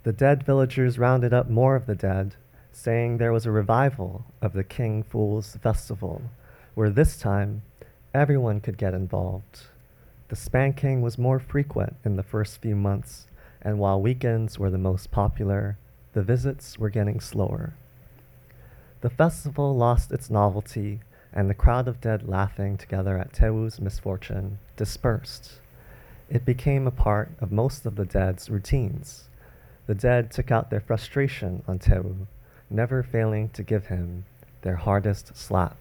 The 0.03 0.13
dead 0.13 0.45
villagers 0.45 0.99
rounded 0.99 1.33
up 1.33 1.49
more 1.49 1.77
of 1.77 1.87
the 1.87 1.95
dead, 1.95 2.37
saying 2.73 3.19
there 3.19 3.33
was 3.33 3.47
a 3.47 3.51
revival 3.51 4.25
of 4.43 4.53
the 4.53 4.65
King 4.65 5.03
Fool's 5.03 5.57
Festival, 5.57 6.23
where 6.75 6.91
this 6.91 7.19
time 7.19 7.63
everyone 8.13 8.61
could 8.61 8.79
get 8.79 8.95
involved. 8.95 9.61
The 10.29 10.37
spanking 10.37 11.03
was 11.03 11.19
more 11.19 11.39
frequent 11.39 11.97
in 12.05 12.17
the 12.17 12.23
first 12.23 12.61
few 12.61 12.77
months, 12.77 13.27
and 13.63 13.79
while 13.79 14.01
weekends 14.01 14.59
were 14.59 14.71
the 14.71 14.79
most 14.79 15.11
popular, 15.11 15.77
the 16.13 16.23
visits 16.23 16.79
were 16.79 16.91
getting 16.91 17.21
slower. 17.21 17.75
The 19.01 19.11
festival 19.11 19.75
lost 19.75 20.13
its 20.13 20.29
novelty 20.29 21.01
and 21.33 21.49
the 21.49 21.55
crowd 21.55 21.89
of 21.89 22.03
dead 22.03 22.29
laughing 22.29 22.77
together 22.77 23.17
at 23.17 23.33
Teu's 23.33 23.81
misfortune 23.81 24.59
dispersed. 24.77 25.61
It 26.29 26.45
became 26.45 26.87
a 26.87 26.91
part 26.93 27.31
of 27.41 27.51
most 27.51 27.87
of 27.87 27.97
the 27.97 28.05
dead's 28.05 28.51
routines. 28.51 29.29
The 29.87 29.95
dead 29.95 30.31
took 30.31 30.51
out 30.51 30.69
their 30.69 30.81
frustration 30.81 31.63
on 31.67 31.79
Teu, 31.79 32.27
never 32.69 33.03
failing 33.03 33.49
to 33.51 33.63
give 33.63 33.87
him 33.87 34.27
their 34.63 34.77
hardest 34.77 35.35
slap. 35.35 35.79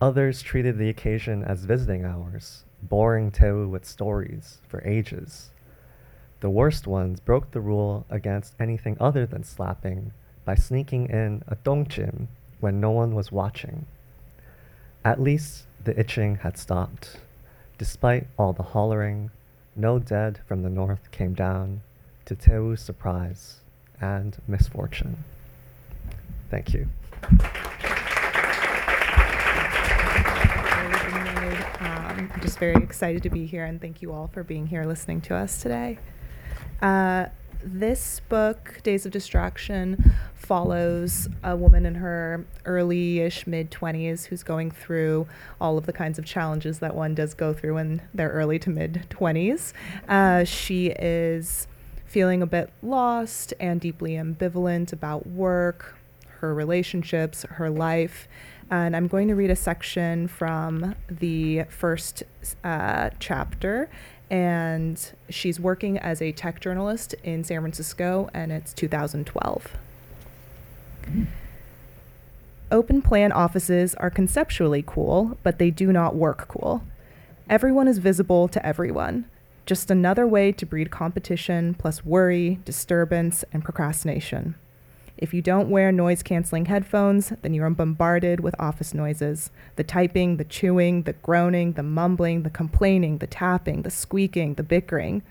Others 0.00 0.42
treated 0.42 0.76
the 0.76 0.88
occasion 0.88 1.44
as 1.44 1.64
visiting 1.64 2.04
hours, 2.04 2.64
boring 2.82 3.30
Teu 3.30 3.68
with 3.68 3.84
stories 3.84 4.58
for 4.66 4.82
ages. 4.84 5.50
The 6.40 6.50
worst 6.50 6.88
ones 6.88 7.20
broke 7.20 7.52
the 7.52 7.60
rule 7.60 8.06
against 8.10 8.54
anything 8.58 8.96
other 8.98 9.24
than 9.24 9.44
slapping 9.44 10.12
by 10.44 10.54
sneaking 10.54 11.08
in 11.08 11.42
a 11.46 11.56
dongchim 11.56 12.26
when 12.60 12.80
no 12.80 12.90
one 12.90 13.14
was 13.14 13.32
watching. 13.32 13.86
At 15.04 15.20
least 15.20 15.64
the 15.84 15.98
itching 15.98 16.36
had 16.36 16.58
stopped. 16.58 17.18
Despite 17.78 18.26
all 18.38 18.52
the 18.52 18.62
hollering, 18.62 19.30
no 19.74 19.98
dead 19.98 20.40
from 20.46 20.62
the 20.62 20.68
north 20.68 21.10
came 21.10 21.32
down 21.34 21.80
to 22.26 22.34
Teu's 22.34 22.80
surprise 22.80 23.60
and 24.00 24.36
misfortune. 24.46 25.24
Thank 26.50 26.74
you. 26.74 26.88
Um, 31.80 32.30
I'm 32.34 32.40
just 32.40 32.58
very 32.58 32.74
excited 32.74 33.22
to 33.22 33.30
be 33.30 33.46
here 33.46 33.64
and 33.64 33.80
thank 33.80 34.02
you 34.02 34.12
all 34.12 34.28
for 34.32 34.44
being 34.44 34.66
here 34.66 34.84
listening 34.84 35.20
to 35.22 35.34
us 35.34 35.62
today. 35.62 35.98
Uh, 36.82 37.26
this 37.62 38.20
book, 38.28 38.80
Days 38.82 39.06
of 39.06 39.12
Distraction, 39.12 40.14
follows 40.34 41.28
a 41.44 41.54
woman 41.54 41.86
in 41.86 41.94
her 41.96 42.44
early 42.64 43.20
ish 43.20 43.46
mid 43.46 43.70
20s 43.70 44.26
who's 44.26 44.42
going 44.42 44.70
through 44.70 45.26
all 45.60 45.78
of 45.78 45.86
the 45.86 45.92
kinds 45.92 46.18
of 46.18 46.24
challenges 46.24 46.80
that 46.80 46.94
one 46.94 47.14
does 47.14 47.34
go 47.34 47.52
through 47.52 47.76
in 47.76 48.02
their 48.12 48.30
early 48.30 48.58
to 48.58 48.70
mid 48.70 49.06
20s. 49.10 49.72
Uh, 50.08 50.44
she 50.44 50.88
is 50.88 51.68
feeling 52.06 52.42
a 52.42 52.46
bit 52.46 52.70
lost 52.82 53.54
and 53.60 53.80
deeply 53.80 54.12
ambivalent 54.12 54.92
about 54.92 55.26
work, 55.26 55.96
her 56.40 56.52
relationships, 56.52 57.44
her 57.48 57.70
life. 57.70 58.26
And 58.70 58.96
I'm 58.96 59.06
going 59.06 59.28
to 59.28 59.34
read 59.34 59.50
a 59.50 59.56
section 59.56 60.26
from 60.26 60.94
the 61.08 61.64
first 61.68 62.22
uh, 62.64 63.10
chapter 63.18 63.88
and 64.30 65.12
she's 65.28 65.58
working 65.58 65.98
as 65.98 66.22
a 66.22 66.32
tech 66.32 66.60
journalist 66.60 67.14
in 67.24 67.42
San 67.42 67.60
Francisco, 67.60 68.30
and 68.32 68.52
it's 68.52 68.72
2012. 68.72 69.76
Open 72.70 73.02
plan 73.02 73.32
offices 73.32 73.96
are 73.96 74.10
conceptually 74.10 74.84
cool, 74.86 75.36
but 75.42 75.58
they 75.58 75.70
do 75.70 75.92
not 75.92 76.14
work 76.14 76.46
cool. 76.46 76.84
Everyone 77.48 77.88
is 77.88 77.98
visible 77.98 78.46
to 78.46 78.64
everyone. 78.64 79.24
Just 79.66 79.90
another 79.90 80.26
way 80.26 80.52
to 80.52 80.64
breed 80.64 80.90
competition, 80.90 81.74
plus 81.74 82.04
worry, 82.04 82.60
disturbance, 82.64 83.44
and 83.52 83.64
procrastination. 83.64 84.54
If 85.20 85.34
you 85.34 85.42
don't 85.42 85.68
wear 85.68 85.92
noise 85.92 86.22
canceling 86.22 86.64
headphones, 86.64 87.34
then 87.42 87.52
you 87.52 87.62
are 87.62 87.68
bombarded 87.68 88.40
with 88.40 88.58
office 88.58 88.94
noises 88.94 89.50
the 89.76 89.84
typing, 89.84 90.38
the 90.38 90.44
chewing, 90.44 91.02
the 91.02 91.12
groaning, 91.12 91.72
the 91.72 91.82
mumbling, 91.82 92.42
the 92.42 92.48
complaining, 92.48 93.18
the 93.18 93.26
tapping, 93.26 93.82
the 93.82 93.90
squeaking, 93.90 94.54
the 94.54 94.62
bickering. 94.62 95.22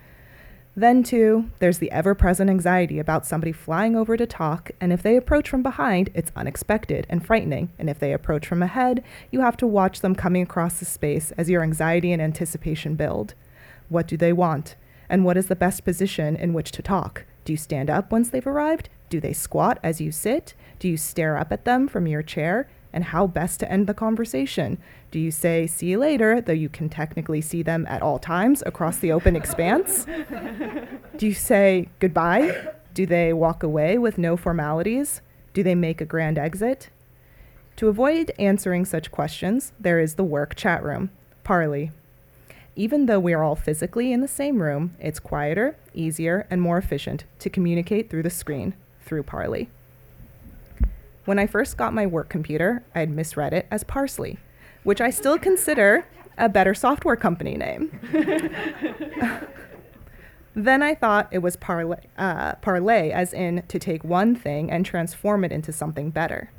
Then, 0.75 1.01
too, 1.01 1.49
there's 1.57 1.79
the 1.79 1.89
ever 1.89 2.13
present 2.13 2.51
anxiety 2.51 2.99
about 2.99 3.25
somebody 3.25 3.51
flying 3.51 3.95
over 3.95 4.15
to 4.15 4.27
talk, 4.27 4.69
and 4.79 4.93
if 4.93 5.01
they 5.01 5.17
approach 5.17 5.49
from 5.49 5.63
behind, 5.63 6.11
it's 6.13 6.31
unexpected 6.35 7.07
and 7.09 7.25
frightening. 7.25 7.69
And 7.79 7.89
if 7.89 7.97
they 7.97 8.13
approach 8.13 8.45
from 8.45 8.61
ahead, 8.61 9.03
you 9.31 9.41
have 9.41 9.57
to 9.57 9.67
watch 9.67 10.01
them 10.01 10.13
coming 10.13 10.43
across 10.43 10.77
the 10.79 10.85
space 10.85 11.31
as 11.31 11.49
your 11.49 11.63
anxiety 11.63 12.11
and 12.11 12.21
anticipation 12.21 12.93
build. 12.93 13.33
What 13.89 14.07
do 14.07 14.15
they 14.17 14.33
want? 14.33 14.75
And 15.09 15.25
what 15.25 15.35
is 15.35 15.47
the 15.47 15.55
best 15.55 15.83
position 15.83 16.35
in 16.35 16.53
which 16.53 16.71
to 16.73 16.83
talk? 16.83 17.25
Do 17.43 17.51
you 17.53 17.57
stand 17.57 17.89
up 17.89 18.11
once 18.11 18.29
they've 18.29 18.45
arrived? 18.45 18.89
Do 19.09 19.19
they 19.19 19.33
squat 19.33 19.79
as 19.83 19.99
you 19.99 20.11
sit? 20.11 20.53
Do 20.79 20.87
you 20.87 20.97
stare 20.97 21.37
up 21.37 21.51
at 21.51 21.65
them 21.65 21.87
from 21.87 22.07
your 22.07 22.21
chair? 22.21 22.69
And 22.91 23.03
how 23.05 23.27
best 23.27 23.59
to 23.59 23.71
end 23.71 23.85
the 23.85 23.93
conversation? 23.93 24.79
Do 25.11 25.19
you 25.19 25.31
say, 25.31 25.67
see 25.67 25.87
you 25.87 25.99
later, 25.99 26.41
though 26.41 26.53
you 26.53 26.69
can 26.69 26.89
technically 26.89 27.41
see 27.41 27.61
them 27.61 27.85
at 27.87 28.01
all 28.01 28.17
times 28.17 28.63
across 28.65 28.97
the 28.97 29.11
open 29.11 29.35
expanse? 29.35 30.05
Do 31.17 31.27
you 31.27 31.33
say 31.33 31.89
goodbye? 31.99 32.71
Do 32.93 33.05
they 33.05 33.31
walk 33.33 33.61
away 33.61 33.97
with 33.97 34.17
no 34.17 34.35
formalities? 34.35 35.21
Do 35.53 35.61
they 35.61 35.75
make 35.75 36.01
a 36.01 36.05
grand 36.05 36.37
exit? 36.37 36.89
To 37.75 37.87
avoid 37.87 38.31
answering 38.37 38.85
such 38.85 39.11
questions, 39.11 39.71
there 39.79 39.99
is 39.99 40.15
the 40.15 40.23
work 40.23 40.55
chat 40.55 40.83
room, 40.83 41.11
Parley. 41.43 41.91
Even 42.75 43.05
though 43.05 43.19
we 43.19 43.33
are 43.33 43.43
all 43.43 43.55
physically 43.55 44.11
in 44.11 44.21
the 44.21 44.27
same 44.27 44.61
room, 44.61 44.95
it's 44.99 45.19
quieter, 45.19 45.77
easier, 45.93 46.47
and 46.49 46.61
more 46.61 46.77
efficient 46.77 47.25
to 47.39 47.49
communicate 47.49 48.09
through 48.09 48.23
the 48.23 48.29
screen, 48.29 48.73
through 49.09 49.23
Parley. 49.23 49.67
When 51.25 51.39
I 51.39 51.47
first 51.47 51.75
got 51.77 51.93
my 51.93 52.05
work 52.05 52.29
computer, 52.29 52.83
I 52.95 52.99
had 52.99 53.09
misread 53.09 53.53
it 53.53 53.67
as 53.69 53.83
Parsley, 53.83 54.37
which 54.83 55.01
I 55.01 55.09
still 55.09 55.37
consider 55.37 56.05
a 56.37 56.47
better 56.47 56.73
software 56.73 57.15
company 57.15 57.57
name. 57.57 57.99
then 60.55 60.81
I 60.81 60.95
thought 60.95 61.27
it 61.31 61.39
was 61.39 61.55
parlay, 61.55 61.97
uh, 62.17 62.55
parlay, 62.55 63.09
as 63.11 63.33
in 63.33 63.63
to 63.67 63.79
take 63.79 64.03
one 64.03 64.35
thing 64.35 64.71
and 64.71 64.85
transform 64.85 65.43
it 65.43 65.51
into 65.51 65.73
something 65.73 66.11
better. 66.11 66.51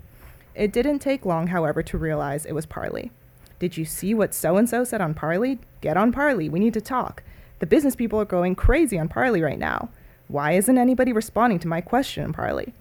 It 0.55 0.73
didn't 0.73 0.99
take 0.99 1.25
long, 1.25 1.47
however, 1.47 1.83
to 1.85 1.97
realize 1.97 2.45
it 2.45 2.53
was 2.53 2.67
Parley. 2.67 3.13
Did 3.61 3.77
you 3.77 3.85
see 3.85 4.13
what 4.13 4.35
so 4.35 4.57
and 4.57 4.69
so 4.69 4.85
said 4.85 5.01
on 5.01 5.15
Parley? 5.15 5.61
Get 5.81 5.97
on 5.97 6.13
Parley. 6.13 6.49
We 6.49 6.61
need 6.61 6.75
to 6.75 6.81
talk. 6.81 7.23
The 7.61 7.67
business 7.67 7.95
people 7.95 8.21
are 8.21 8.25
going 8.25 8.55
crazy 8.55 8.99
on 8.99 9.09
Parley 9.09 9.43
right 9.43 9.59
now. 9.59 9.91
Why 10.31 10.53
isn't 10.53 10.79
anybody 10.79 11.12
responding 11.12 11.59
to 11.59 11.66
my 11.66 11.81
question, 11.81 12.33
Parley? 12.33 12.73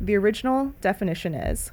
The 0.00 0.16
original 0.16 0.74
definition 0.80 1.32
is 1.32 1.70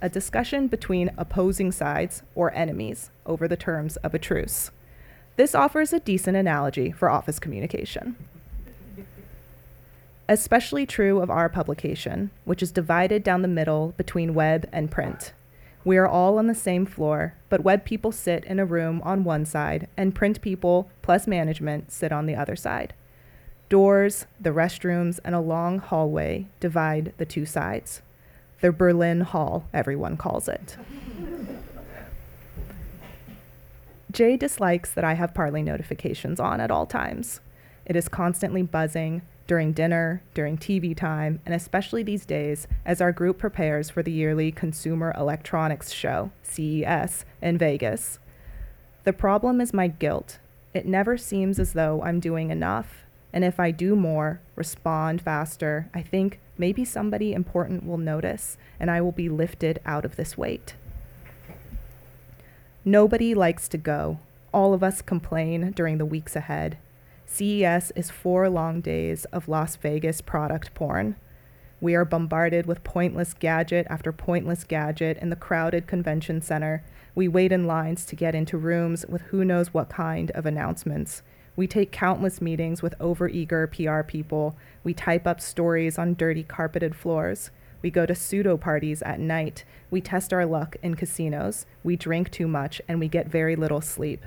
a 0.00 0.08
discussion 0.08 0.66
between 0.66 1.10
opposing 1.18 1.72
sides 1.72 2.22
or 2.34 2.54
enemies 2.54 3.10
over 3.26 3.46
the 3.46 3.58
terms 3.58 3.98
of 3.98 4.14
a 4.14 4.18
truce. 4.18 4.70
This 5.36 5.54
offers 5.54 5.92
a 5.92 6.00
decent 6.00 6.38
analogy 6.38 6.90
for 6.90 7.10
office 7.10 7.38
communication. 7.38 8.16
Especially 10.26 10.86
true 10.86 11.20
of 11.20 11.28
our 11.28 11.50
publication, 11.50 12.30
which 12.46 12.62
is 12.62 12.72
divided 12.72 13.22
down 13.22 13.42
the 13.42 13.48
middle 13.48 13.92
between 13.98 14.32
web 14.32 14.66
and 14.72 14.90
print. 14.90 15.34
We 15.84 15.98
are 15.98 16.08
all 16.08 16.38
on 16.38 16.46
the 16.46 16.54
same 16.54 16.86
floor, 16.86 17.34
but 17.50 17.60
web 17.60 17.84
people 17.84 18.10
sit 18.10 18.42
in 18.46 18.58
a 18.58 18.64
room 18.64 19.02
on 19.04 19.22
one 19.22 19.44
side, 19.44 19.86
and 19.98 20.14
print 20.14 20.40
people 20.40 20.88
plus 21.02 21.26
management 21.26 21.92
sit 21.92 22.10
on 22.10 22.24
the 22.24 22.36
other 22.36 22.56
side. 22.56 22.94
Doors, 23.68 24.26
the 24.40 24.50
restrooms, 24.50 25.18
and 25.24 25.34
a 25.34 25.40
long 25.40 25.78
hallway 25.78 26.46
divide 26.60 27.12
the 27.18 27.26
two 27.26 27.44
sides. 27.44 28.02
The 28.60 28.70
Berlin 28.70 29.22
Hall, 29.22 29.68
everyone 29.74 30.16
calls 30.16 30.48
it. 30.48 30.76
Jay 34.12 34.36
dislikes 34.36 34.92
that 34.92 35.04
I 35.04 35.14
have 35.14 35.34
Parley 35.34 35.62
notifications 35.62 36.38
on 36.38 36.60
at 36.60 36.70
all 36.70 36.86
times. 36.86 37.40
It 37.84 37.96
is 37.96 38.08
constantly 38.08 38.62
buzzing 38.62 39.22
during 39.46 39.72
dinner, 39.72 40.22
during 40.32 40.58
TV 40.58 40.96
time, 40.96 41.40
and 41.44 41.54
especially 41.54 42.02
these 42.02 42.24
days 42.24 42.66
as 42.84 43.00
our 43.00 43.12
group 43.12 43.38
prepares 43.38 43.90
for 43.90 44.02
the 44.02 44.12
yearly 44.12 44.50
Consumer 44.52 45.14
Electronics 45.16 45.92
Show, 45.92 46.30
CES, 46.42 47.24
in 47.42 47.58
Vegas. 47.58 48.18
The 49.04 49.12
problem 49.12 49.60
is 49.60 49.74
my 49.74 49.88
guilt. 49.88 50.38
It 50.74 50.86
never 50.86 51.16
seems 51.16 51.58
as 51.58 51.74
though 51.74 52.02
I'm 52.02 52.20
doing 52.20 52.50
enough, 52.50 53.04
and 53.32 53.44
if 53.44 53.60
I 53.60 53.70
do 53.70 53.96
more, 53.96 54.40
respond 54.54 55.20
faster, 55.20 55.90
I 55.92 56.02
think 56.02 56.40
maybe 56.58 56.84
somebody 56.84 57.32
important 57.32 57.86
will 57.86 57.98
notice 57.98 58.56
and 58.80 58.90
I 58.90 59.00
will 59.00 59.12
be 59.12 59.28
lifted 59.28 59.80
out 59.84 60.04
of 60.04 60.16
this 60.16 60.38
weight. 60.38 60.74
Nobody 62.84 63.34
likes 63.34 63.68
to 63.68 63.78
go. 63.78 64.20
All 64.54 64.72
of 64.72 64.82
us 64.82 65.02
complain 65.02 65.72
during 65.72 65.98
the 65.98 66.06
weeks 66.06 66.36
ahead. 66.36 66.78
CES 67.26 67.90
is 67.96 68.10
four 68.10 68.48
long 68.48 68.80
days 68.80 69.24
of 69.26 69.48
Las 69.48 69.76
Vegas 69.76 70.20
product 70.20 70.72
porn. 70.72 71.16
We 71.80 71.94
are 71.94 72.04
bombarded 72.04 72.64
with 72.64 72.84
pointless 72.84 73.34
gadget 73.34 73.86
after 73.90 74.12
pointless 74.12 74.64
gadget 74.64 75.18
in 75.18 75.28
the 75.28 75.36
crowded 75.36 75.86
convention 75.86 76.40
center. 76.40 76.84
We 77.14 77.28
wait 77.28 77.52
in 77.52 77.66
lines 77.66 78.06
to 78.06 78.16
get 78.16 78.34
into 78.34 78.56
rooms 78.56 79.04
with 79.06 79.22
who 79.22 79.44
knows 79.44 79.74
what 79.74 79.90
kind 79.90 80.30
of 80.30 80.46
announcements. 80.46 81.22
We 81.56 81.66
take 81.66 81.90
countless 81.90 82.40
meetings 82.42 82.82
with 82.82 82.98
overeager 82.98 83.66
PR 83.70 84.06
people. 84.06 84.56
We 84.84 84.92
type 84.92 85.26
up 85.26 85.40
stories 85.40 85.98
on 85.98 86.14
dirty 86.14 86.42
carpeted 86.42 86.94
floors. 86.94 87.50
We 87.82 87.90
go 87.90 88.04
to 88.04 88.14
pseudo 88.14 88.56
parties 88.56 89.02
at 89.02 89.18
night. 89.18 89.64
We 89.90 90.00
test 90.00 90.32
our 90.32 90.44
luck 90.44 90.76
in 90.82 90.94
casinos. 90.94 91.64
We 91.82 91.96
drink 91.96 92.30
too 92.30 92.46
much 92.46 92.82
and 92.86 93.00
we 93.00 93.08
get 93.08 93.28
very 93.28 93.56
little 93.56 93.80
sleep. 93.80 94.24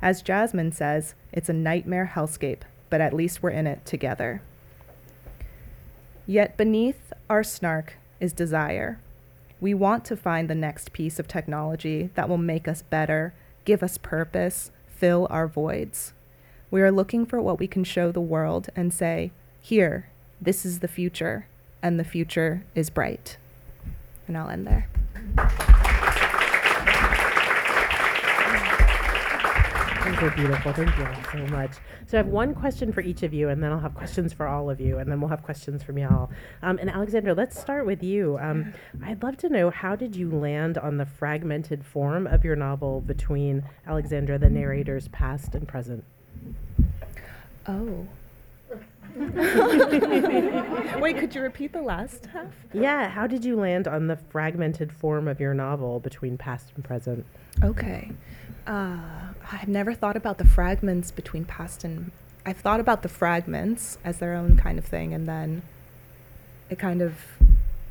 As 0.00 0.22
Jasmine 0.22 0.72
says, 0.72 1.14
it's 1.32 1.48
a 1.48 1.54
nightmare 1.54 2.12
hellscape, 2.14 2.62
but 2.90 3.00
at 3.00 3.14
least 3.14 3.42
we're 3.42 3.50
in 3.50 3.66
it 3.66 3.84
together. 3.84 4.42
Yet 6.26 6.56
beneath 6.56 7.12
our 7.28 7.42
snark 7.42 7.94
is 8.20 8.32
desire. 8.32 9.00
We 9.60 9.74
want 9.74 10.04
to 10.06 10.16
find 10.16 10.48
the 10.48 10.54
next 10.54 10.92
piece 10.92 11.18
of 11.18 11.28
technology 11.28 12.10
that 12.14 12.28
will 12.28 12.38
make 12.38 12.66
us 12.66 12.82
better, 12.82 13.34
give 13.64 13.82
us 13.82 13.96
purpose, 13.98 14.70
fill 14.86 15.26
our 15.30 15.46
voids. 15.46 16.12
We 16.72 16.80
are 16.80 16.90
looking 16.90 17.26
for 17.26 17.38
what 17.38 17.58
we 17.58 17.66
can 17.66 17.84
show 17.84 18.10
the 18.10 18.22
world 18.22 18.70
and 18.74 18.94
say, 18.94 19.30
here, 19.60 20.08
this 20.40 20.64
is 20.64 20.78
the 20.78 20.88
future 20.88 21.46
and 21.82 22.00
the 22.00 22.04
future 22.04 22.64
is 22.74 22.88
bright. 22.88 23.36
And 24.26 24.38
I'll 24.38 24.48
end 24.48 24.66
there. 24.66 24.88
Those 30.06 30.22
are 30.22 30.30
beautiful. 30.30 30.72
Thank 30.72 30.96
you 30.96 31.04
all 31.04 31.22
so 31.30 31.46
much. 31.48 31.72
So 32.06 32.16
I 32.16 32.22
have 32.22 32.28
one 32.28 32.54
question 32.54 32.90
for 32.90 33.02
each 33.02 33.22
of 33.22 33.34
you, 33.34 33.50
and 33.50 33.62
then 33.62 33.70
I'll 33.70 33.80
have 33.80 33.94
questions 33.94 34.32
for 34.32 34.46
all 34.46 34.70
of 34.70 34.80
you, 34.80 34.96
and 34.96 35.10
then 35.10 35.20
we'll 35.20 35.28
have 35.28 35.42
questions 35.42 35.82
from 35.82 35.98
y'all. 35.98 36.30
Um, 36.62 36.78
and 36.78 36.88
Alexandra, 36.88 37.34
let's 37.34 37.60
start 37.60 37.84
with 37.84 38.02
you. 38.02 38.38
Um, 38.40 38.72
I'd 39.04 39.22
love 39.22 39.36
to 39.38 39.50
know 39.50 39.68
how 39.68 39.94
did 39.94 40.16
you 40.16 40.30
land 40.30 40.78
on 40.78 40.96
the 40.96 41.04
fragmented 41.04 41.84
form 41.84 42.26
of 42.26 42.44
your 42.44 42.56
novel 42.56 43.02
between 43.02 43.62
Alexandra, 43.86 44.38
the 44.38 44.48
narrator's 44.48 45.08
past 45.08 45.54
and 45.54 45.68
present? 45.68 46.04
Oh. 47.66 48.06
Wait, 51.00 51.18
could 51.18 51.34
you 51.34 51.42
repeat 51.42 51.72
the 51.72 51.82
last 51.82 52.26
half? 52.26 52.46
Yeah, 52.72 53.08
how 53.08 53.26
did 53.26 53.44
you 53.44 53.56
land 53.56 53.86
on 53.86 54.06
the 54.06 54.16
fragmented 54.16 54.92
form 54.92 55.28
of 55.28 55.38
your 55.38 55.52
novel 55.52 56.00
between 56.00 56.38
past 56.38 56.72
and 56.74 56.84
present? 56.84 57.26
Okay. 57.62 58.10
Uh, 58.66 58.98
I've 59.50 59.68
never 59.68 59.92
thought 59.92 60.16
about 60.16 60.38
the 60.38 60.46
fragments 60.46 61.10
between 61.10 61.44
past 61.44 61.84
and. 61.84 62.10
I've 62.44 62.58
thought 62.58 62.80
about 62.80 63.02
the 63.02 63.08
fragments 63.08 63.98
as 64.04 64.18
their 64.18 64.34
own 64.34 64.56
kind 64.56 64.78
of 64.78 64.84
thing, 64.84 65.14
and 65.14 65.28
then 65.28 65.62
it 66.70 66.78
kind 66.78 67.00
of 67.02 67.14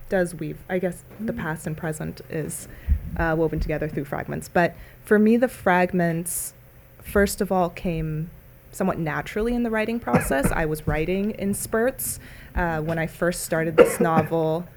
does 0.10 0.36
weave. 0.36 0.58
I 0.70 0.80
guess 0.80 1.04
the 1.20 1.34
past 1.34 1.68
and 1.68 1.78
present 1.78 2.20
is 2.30 2.68
uh, 3.16 3.36
woven 3.38 3.60
together 3.60 3.88
through 3.88 4.06
fragments. 4.06 4.50
But 4.50 4.76
for 5.06 5.18
me, 5.18 5.38
the 5.38 5.48
fragments, 5.48 6.54
first 7.02 7.40
of 7.42 7.52
all, 7.52 7.70
came 7.70 8.30
somewhat 8.72 9.00
naturally 9.00 9.54
in 9.54 9.64
the 9.64 9.70
writing 9.70 10.00
process. 10.00 10.52
I 10.52 10.66
was 10.66 10.88
writing 10.88 11.32
in 11.32 11.54
spurts. 11.54 12.20
Uh, 12.56 12.82
when 12.82 13.00
I 13.00 13.08
first 13.08 13.44
started 13.44 13.78
this 13.78 14.00
novel, 14.00 14.68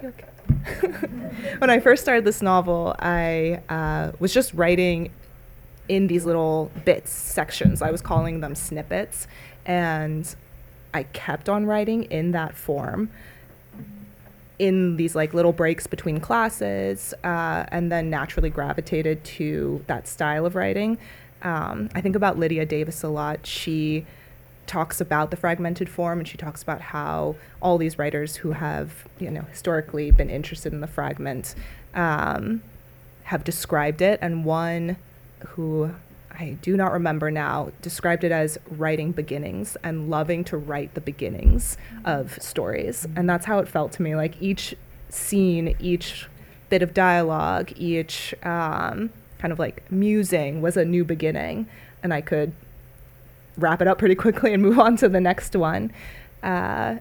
when 1.58 1.70
I 1.70 1.80
first 1.80 2.02
started 2.02 2.24
this 2.24 2.42
novel, 2.42 2.94
I 2.98 3.60
uh, 3.68 4.12
was 4.18 4.32
just 4.32 4.54
writing 4.54 5.10
in 5.88 6.06
these 6.06 6.24
little 6.24 6.70
bits, 6.84 7.10
sections. 7.10 7.82
I 7.82 7.90
was 7.90 8.00
calling 8.00 8.40
them 8.40 8.54
snippets. 8.54 9.26
And 9.66 10.34
I 10.92 11.04
kept 11.04 11.48
on 11.48 11.66
writing 11.66 12.04
in 12.04 12.32
that 12.32 12.56
form 12.56 13.10
in 14.58 14.96
these 14.96 15.16
like 15.16 15.34
little 15.34 15.52
breaks 15.52 15.86
between 15.86 16.20
classes 16.20 17.12
uh, 17.24 17.66
and 17.68 17.90
then 17.90 18.08
naturally 18.08 18.50
gravitated 18.50 19.24
to 19.24 19.82
that 19.88 20.06
style 20.06 20.46
of 20.46 20.54
writing 20.54 20.96
um, 21.42 21.90
I 21.94 22.00
think 22.00 22.16
about 22.16 22.38
Lydia 22.38 22.64
Davis 22.64 23.02
a 23.02 23.08
lot. 23.08 23.46
She 23.46 24.06
talks 24.66 25.00
about 25.00 25.30
the 25.30 25.36
fragmented 25.36 25.88
form 25.88 26.18
and 26.18 26.26
she 26.26 26.36
talks 26.36 26.62
about 26.62 26.80
how 26.80 27.36
all 27.60 27.78
these 27.78 27.98
writers 27.98 28.36
who 28.36 28.52
have, 28.52 29.06
you 29.18 29.30
know, 29.30 29.42
historically 29.42 30.10
been 30.10 30.30
interested 30.30 30.72
in 30.72 30.80
the 30.80 30.86
fragment 30.86 31.54
um, 31.94 32.62
have 33.24 33.44
described 33.44 34.00
it. 34.00 34.18
And 34.22 34.44
one 34.44 34.96
who 35.48 35.94
I 36.30 36.56
do 36.62 36.76
not 36.76 36.92
remember 36.92 37.30
now 37.30 37.70
described 37.82 38.24
it 38.24 38.32
as 38.32 38.58
writing 38.70 39.12
beginnings 39.12 39.76
and 39.84 40.10
loving 40.10 40.44
to 40.44 40.56
write 40.56 40.94
the 40.94 41.00
beginnings 41.00 41.76
of 42.04 42.40
stories. 42.42 43.06
And 43.14 43.28
that's 43.28 43.46
how 43.46 43.58
it 43.58 43.68
felt 43.68 43.92
to 43.92 44.02
me. 44.02 44.16
Like 44.16 44.40
each 44.40 44.74
scene, 45.10 45.76
each 45.78 46.26
bit 46.70 46.82
of 46.82 46.94
dialogue, 46.94 47.72
each. 47.76 48.34
Um, 48.42 49.10
kind 49.38 49.52
of 49.52 49.58
like 49.58 49.90
musing 49.90 50.62
was 50.62 50.76
a 50.76 50.84
new 50.84 51.04
beginning, 51.04 51.66
and 52.02 52.12
I 52.12 52.20
could 52.20 52.52
wrap 53.56 53.80
it 53.80 53.88
up 53.88 53.98
pretty 53.98 54.14
quickly 54.24 54.52
and 54.52 54.62
move 54.62 54.78
on 54.78 54.96
to 54.98 55.08
the 55.08 55.20
next 55.20 55.54
one. 55.56 55.92
Uh, 56.42 56.96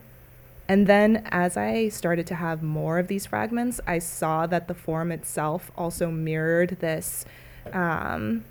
and 0.68 0.88
then 0.88 1.28
as 1.30 1.58
I 1.58 1.90
started 1.90 2.26
to 2.28 2.36
have 2.36 2.64
more 2.64 2.98
of 2.98 3.08
these 3.08 3.26
fragments, 3.26 3.82
I 3.86 4.00
saw 4.00 4.48
that 4.48 4.68
the 4.68 4.74
form 4.74 5.12
itself 5.12 5.72
also 5.78 6.10
mirrored 6.10 6.78
this. 6.80 7.26
Um, 7.72 8.46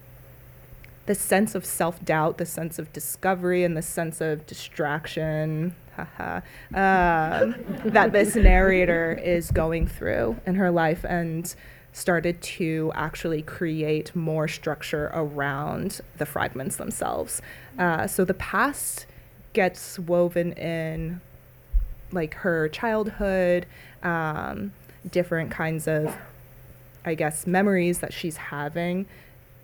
the 1.06 1.14
sense 1.14 1.54
of 1.54 1.64
self 1.64 2.04
doubt, 2.04 2.38
the 2.38 2.46
sense 2.46 2.78
of 2.78 2.92
discovery, 2.92 3.64
and 3.64 3.76
the 3.76 3.82
sense 3.82 4.20
of 4.20 4.46
distraction 4.46 5.74
uh, 5.98 6.40
that 6.72 8.12
this 8.12 8.34
narrator 8.34 9.20
is 9.22 9.50
going 9.50 9.86
through 9.86 10.36
in 10.46 10.54
her 10.54 10.70
life. 10.70 11.04
And 11.04 11.54
started 11.92 12.40
to 12.40 12.90
actually 12.94 13.42
create 13.42 14.14
more 14.16 14.48
structure 14.48 15.10
around 15.12 16.00
the 16.16 16.26
fragments 16.26 16.76
themselves. 16.76 17.42
Uh, 17.78 18.06
so 18.06 18.24
the 18.24 18.34
past 18.34 19.06
gets 19.52 19.98
woven 19.98 20.52
in 20.52 21.20
like 22.10 22.34
her 22.34 22.68
childhood, 22.68 23.66
um, 24.02 24.72
different 25.10 25.50
kinds 25.50 25.86
of, 25.86 26.16
I 27.04 27.14
guess, 27.14 27.46
memories 27.46 27.98
that 28.00 28.12
she's 28.12 28.36
having 28.36 29.06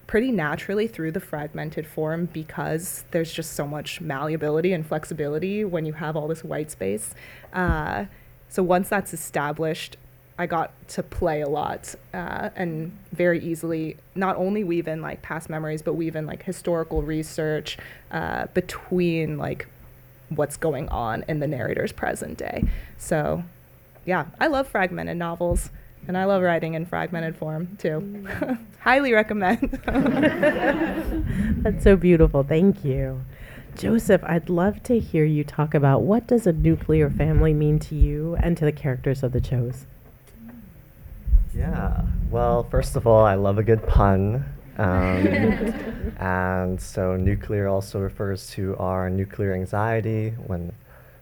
pretty 0.06 0.32
naturally 0.32 0.88
through 0.88 1.12
the 1.12 1.20
fragmented 1.20 1.86
form 1.86 2.26
because 2.32 3.04
there's 3.10 3.30
just 3.30 3.52
so 3.52 3.66
much 3.66 4.00
malleability 4.00 4.72
and 4.72 4.86
flexibility 4.86 5.64
when 5.64 5.84
you 5.84 5.92
have 5.92 6.16
all 6.16 6.26
this 6.26 6.42
white 6.42 6.70
space. 6.70 7.14
Uh, 7.52 8.06
so 8.48 8.62
once 8.62 8.88
that's 8.88 9.12
established, 9.12 9.98
I 10.38 10.46
got 10.46 10.72
to 10.90 11.02
play 11.02 11.40
a 11.40 11.48
lot 11.48 11.94
uh, 12.14 12.50
and 12.54 12.96
very 13.12 13.42
easily 13.42 13.96
not 14.14 14.36
only 14.36 14.62
weave 14.62 14.86
in 14.86 15.02
like 15.02 15.20
past 15.20 15.50
memories, 15.50 15.82
but 15.82 15.94
weave 15.94 16.14
in 16.14 16.26
like 16.26 16.44
historical 16.44 17.02
research 17.02 17.76
uh, 18.12 18.46
between 18.54 19.36
like 19.36 19.66
what's 20.28 20.56
going 20.56 20.88
on 20.90 21.24
in 21.26 21.40
the 21.40 21.48
narrator's 21.48 21.90
present 21.90 22.38
day. 22.38 22.68
So, 22.98 23.42
yeah, 24.04 24.26
I 24.38 24.46
love 24.46 24.68
fragmented 24.68 25.16
novels. 25.16 25.70
And 26.06 26.16
I 26.16 26.24
love 26.24 26.42
writing 26.42 26.74
in 26.74 26.86
fragmented 26.86 27.36
form 27.36 27.76
too. 27.76 28.26
Highly 28.80 29.12
recommend. 29.12 29.72
That's 31.62 31.82
so 31.84 31.96
beautiful. 31.96 32.44
Thank 32.44 32.84
you. 32.84 33.24
Joseph, 33.76 34.22
I'd 34.24 34.48
love 34.48 34.82
to 34.84 34.98
hear 34.98 35.24
you 35.24 35.44
talk 35.44 35.74
about 35.74 36.02
what 36.02 36.26
does 36.26 36.46
a 36.46 36.52
nuclear 36.52 37.10
family 37.10 37.52
mean 37.52 37.78
to 37.80 37.94
you 37.94 38.36
and 38.36 38.56
to 38.56 38.64
the 38.64 38.72
characters 38.72 39.22
of 39.22 39.32
the 39.32 39.40
Chos. 39.40 39.86
Yeah. 41.58 42.02
Well, 42.30 42.62
first 42.70 42.94
of 42.94 43.08
all, 43.08 43.24
I 43.24 43.34
love 43.34 43.58
a 43.58 43.64
good 43.64 43.84
pun. 43.84 44.44
Um, 44.76 45.26
and 46.20 46.80
so 46.80 47.16
nuclear 47.16 47.66
also 47.66 47.98
refers 47.98 48.48
to 48.50 48.76
our 48.76 49.10
nuclear 49.10 49.54
anxiety 49.54 50.30
when, 50.46 50.72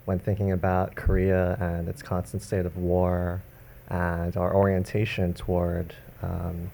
when 0.04 0.18
thinking 0.18 0.52
about 0.52 0.94
Korea 0.94 1.56
and 1.58 1.88
its 1.88 2.02
constant 2.02 2.42
state 2.42 2.66
of 2.66 2.76
war 2.76 3.42
and 3.88 4.36
our 4.36 4.54
orientation 4.54 5.32
toward 5.32 5.94
um, 6.22 6.70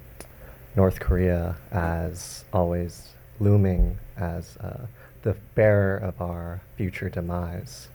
North 0.75 0.99
Korea 0.99 1.55
as 1.71 2.45
always 2.53 3.11
looming 3.39 3.97
as 4.17 4.57
uh, 4.57 4.87
the 5.23 5.37
bearer 5.55 5.99
of 5.99 6.21
our 6.21 6.63
future 6.77 7.09
demise. 7.09 7.91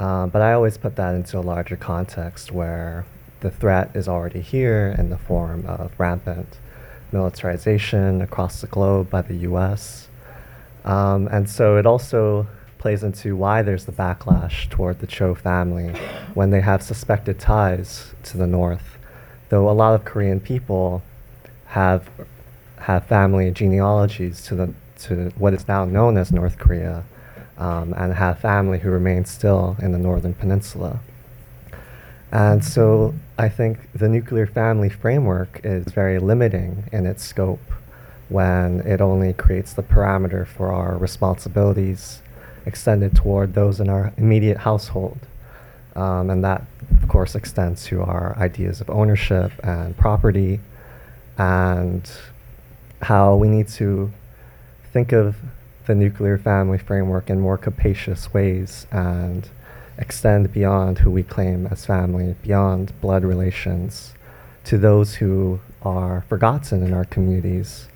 Um, 0.00 0.30
but 0.30 0.42
I 0.42 0.54
always 0.54 0.78
put 0.78 0.96
that 0.96 1.14
into 1.14 1.38
a 1.38 1.42
larger 1.42 1.76
context 1.76 2.50
where 2.50 3.06
the 3.40 3.50
threat 3.50 3.90
is 3.94 4.08
already 4.08 4.40
here 4.40 4.94
in 4.98 5.10
the 5.10 5.18
form 5.18 5.64
of 5.66 5.92
rampant 5.98 6.58
militarization 7.12 8.20
across 8.20 8.60
the 8.60 8.66
globe 8.66 9.10
by 9.10 9.22
the 9.22 9.34
US. 9.48 10.08
Um, 10.84 11.28
and 11.28 11.48
so 11.48 11.76
it 11.76 11.86
also 11.86 12.46
plays 12.78 13.02
into 13.02 13.36
why 13.36 13.62
there's 13.62 13.84
the 13.84 13.92
backlash 13.92 14.68
toward 14.70 15.00
the 15.00 15.06
Cho 15.06 15.34
family 15.34 15.92
when 16.34 16.50
they 16.50 16.62
have 16.62 16.82
suspected 16.82 17.38
ties 17.38 18.14
to 18.24 18.38
the 18.38 18.46
North. 18.46 18.96
Though 19.50 19.68
a 19.68 19.72
lot 19.72 19.94
of 19.94 20.04
Korean 20.04 20.40
people 20.40 21.02
have 21.66 22.08
have 22.78 23.04
family 23.04 23.50
genealogies 23.50 24.42
to 24.46 24.54
the 24.54 24.72
to 25.00 25.30
what 25.36 25.52
is 25.52 25.68
now 25.68 25.84
known 25.84 26.16
as 26.16 26.32
North 26.32 26.58
Korea, 26.58 27.04
um, 27.58 27.92
and 27.96 28.14
have 28.14 28.38
family 28.38 28.78
who 28.78 28.90
remain 28.90 29.24
still 29.24 29.76
in 29.80 29.92
the 29.92 29.98
northern 29.98 30.34
peninsula. 30.34 31.00
And 32.32 32.64
so 32.64 33.14
I 33.38 33.48
think 33.48 33.78
the 33.92 34.08
nuclear 34.08 34.46
family 34.46 34.88
framework 34.88 35.60
is 35.64 35.84
very 35.86 36.18
limiting 36.18 36.84
in 36.92 37.06
its 37.06 37.24
scope 37.24 37.60
when 38.28 38.80
it 38.86 39.00
only 39.00 39.32
creates 39.32 39.72
the 39.72 39.82
parameter 39.82 40.46
for 40.46 40.72
our 40.72 40.96
responsibilities 40.96 42.22
extended 42.66 43.16
toward 43.16 43.54
those 43.54 43.80
in 43.80 43.88
our 43.88 44.12
immediate 44.16 44.58
household. 44.58 45.18
Um, 45.96 46.30
and 46.30 46.44
that, 46.44 46.62
of 47.02 47.08
course, 47.08 47.34
extends 47.34 47.84
to 47.86 48.02
our 48.02 48.36
ideas 48.38 48.80
of 48.80 48.88
ownership 48.90 49.50
and 49.64 49.96
property 49.96 50.60
and 51.36 52.08
how 53.02 53.34
we 53.34 53.48
need 53.48 53.66
to 53.68 54.12
think 54.92 55.12
of 55.12 55.36
the 55.86 55.94
nuclear 55.96 56.38
family 56.38 56.78
framework 56.78 57.28
in 57.28 57.40
more 57.40 57.58
capacious 57.58 58.32
ways 58.32 58.86
and 58.92 59.48
extend 60.00 60.52
beyond 60.52 60.98
who 60.98 61.10
we 61.10 61.22
claim 61.22 61.66
as 61.66 61.86
family, 61.86 62.34
beyond 62.42 62.98
blood 63.00 63.22
relations, 63.22 64.14
to 64.64 64.78
those 64.78 65.16
who 65.16 65.60
are 65.82 66.24
forgotten 66.28 66.82
in 66.82 66.92
our 66.92 67.04
communities. 67.04 67.88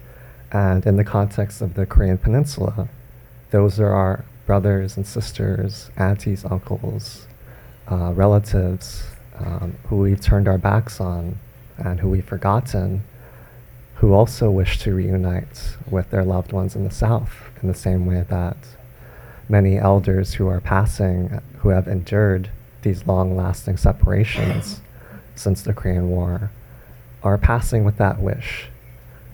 And 0.52 0.86
in 0.86 0.96
the 0.96 1.04
context 1.04 1.60
of 1.60 1.74
the 1.74 1.86
Korean 1.86 2.18
Peninsula, 2.18 2.88
those 3.50 3.80
are 3.80 3.92
our 3.92 4.24
brothers 4.46 4.96
and 4.96 5.06
sisters, 5.06 5.90
aunties, 5.96 6.44
uncles, 6.44 7.26
uh, 7.90 8.12
relatives 8.14 9.04
um, 9.38 9.76
who 9.88 9.96
we've 9.96 10.20
turned 10.20 10.46
our 10.46 10.58
backs 10.58 11.00
on 11.00 11.38
and 11.76 12.00
who 12.00 12.08
we've 12.08 12.24
forgotten, 12.24 13.02
who 13.96 14.12
also 14.12 14.50
wish 14.50 14.78
to 14.80 14.94
reunite 14.94 15.76
with 15.90 16.10
their 16.10 16.24
loved 16.24 16.52
ones 16.52 16.76
in 16.76 16.84
the 16.84 16.90
South 16.90 17.34
in 17.62 17.68
the 17.68 17.74
same 17.74 18.06
way 18.06 18.24
that 18.28 18.56
many 19.48 19.78
elders 19.78 20.34
who 20.34 20.48
are 20.48 20.60
passing, 20.60 21.40
who 21.58 21.70
have 21.70 21.86
endured 21.88 22.50
these 22.82 23.06
long 23.06 23.36
lasting 23.36 23.76
separations 23.76 24.80
since 25.34 25.62
the 25.62 25.72
Korean 25.72 26.08
War, 26.08 26.50
are 27.22 27.38
passing 27.38 27.84
with 27.84 27.96
that 27.96 28.20
wish. 28.20 28.68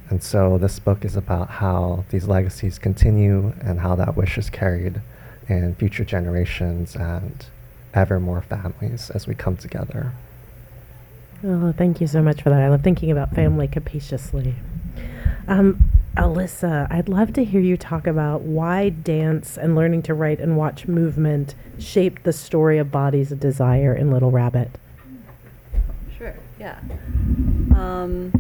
And 0.09 0.23
so 0.23 0.59
this 0.59 0.79
book 0.79 1.05
is 1.05 1.17
about 1.17 1.49
how 1.49 2.05
these 2.11 2.27
legacies 2.27 2.79
continue 2.79 3.53
and 3.61 3.81
how 3.81 3.95
that 3.97 4.17
wish 4.17 4.39
is 4.39 4.51
carried 4.51 5.01
in 5.49 5.75
future 5.77 6.05
generations 6.05 6.97
and 6.97 7.47
ever 7.95 8.19
more 8.21 8.43
families 8.43 9.11
as 9.11 9.27
we 9.27 9.35
come 9.35 9.57
together. 9.57 10.13
Oh, 11.45 11.73
thank 11.73 12.01
you 12.01 12.07
so 12.07 12.23
much 12.23 12.43
for 12.43 12.51
that. 12.51 12.61
I 12.61 12.69
love 12.69 12.83
thinking 12.83 13.11
about 13.11 13.35
family 13.35 13.67
capaciously. 13.67 14.57
Um, 15.49 15.91
Alyssa, 16.17 16.91
I'd 16.91 17.09
love 17.09 17.33
to 17.35 17.45
hear 17.45 17.61
you 17.61 17.77
talk 17.77 18.07
about 18.07 18.43
why 18.43 18.89
dance 18.89 19.57
and 19.57 19.77
learning 19.77 20.03
to 20.03 20.15
write 20.15 20.41
and 20.41 20.57
watch 20.57 20.89
movement 20.89 21.55
shaped 21.79 22.25
the 22.25 22.33
story 22.33 22.79
of 22.79 22.91
Bodies 22.91 23.31
of 23.31 23.39
Desire 23.39 23.95
in 23.95 24.11
Little 24.11 24.31
Rabbit. 24.31 24.71
Sure, 26.19 26.35
yeah. 26.59 26.79
Um, 27.77 28.33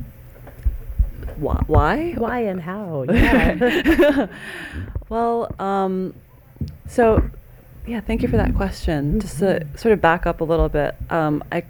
wh- 1.40 1.68
why? 1.68 2.12
Why 2.18 2.40
and 2.40 2.61
how? 2.61 3.04
Yeah. 3.09 4.26
well, 5.09 5.54
um, 5.59 6.14
so 6.88 7.30
yeah, 7.87 8.00
thank 8.00 8.22
you 8.22 8.28
for 8.28 8.37
that 8.37 8.54
question. 8.54 9.20
Just 9.20 9.38
to 9.38 9.66
sort 9.76 9.92
of 9.92 10.00
back 10.00 10.26
up 10.26 10.40
a 10.40 10.44
little 10.44 10.68
bit, 10.68 10.96
um, 11.09 11.42
I 11.52 11.64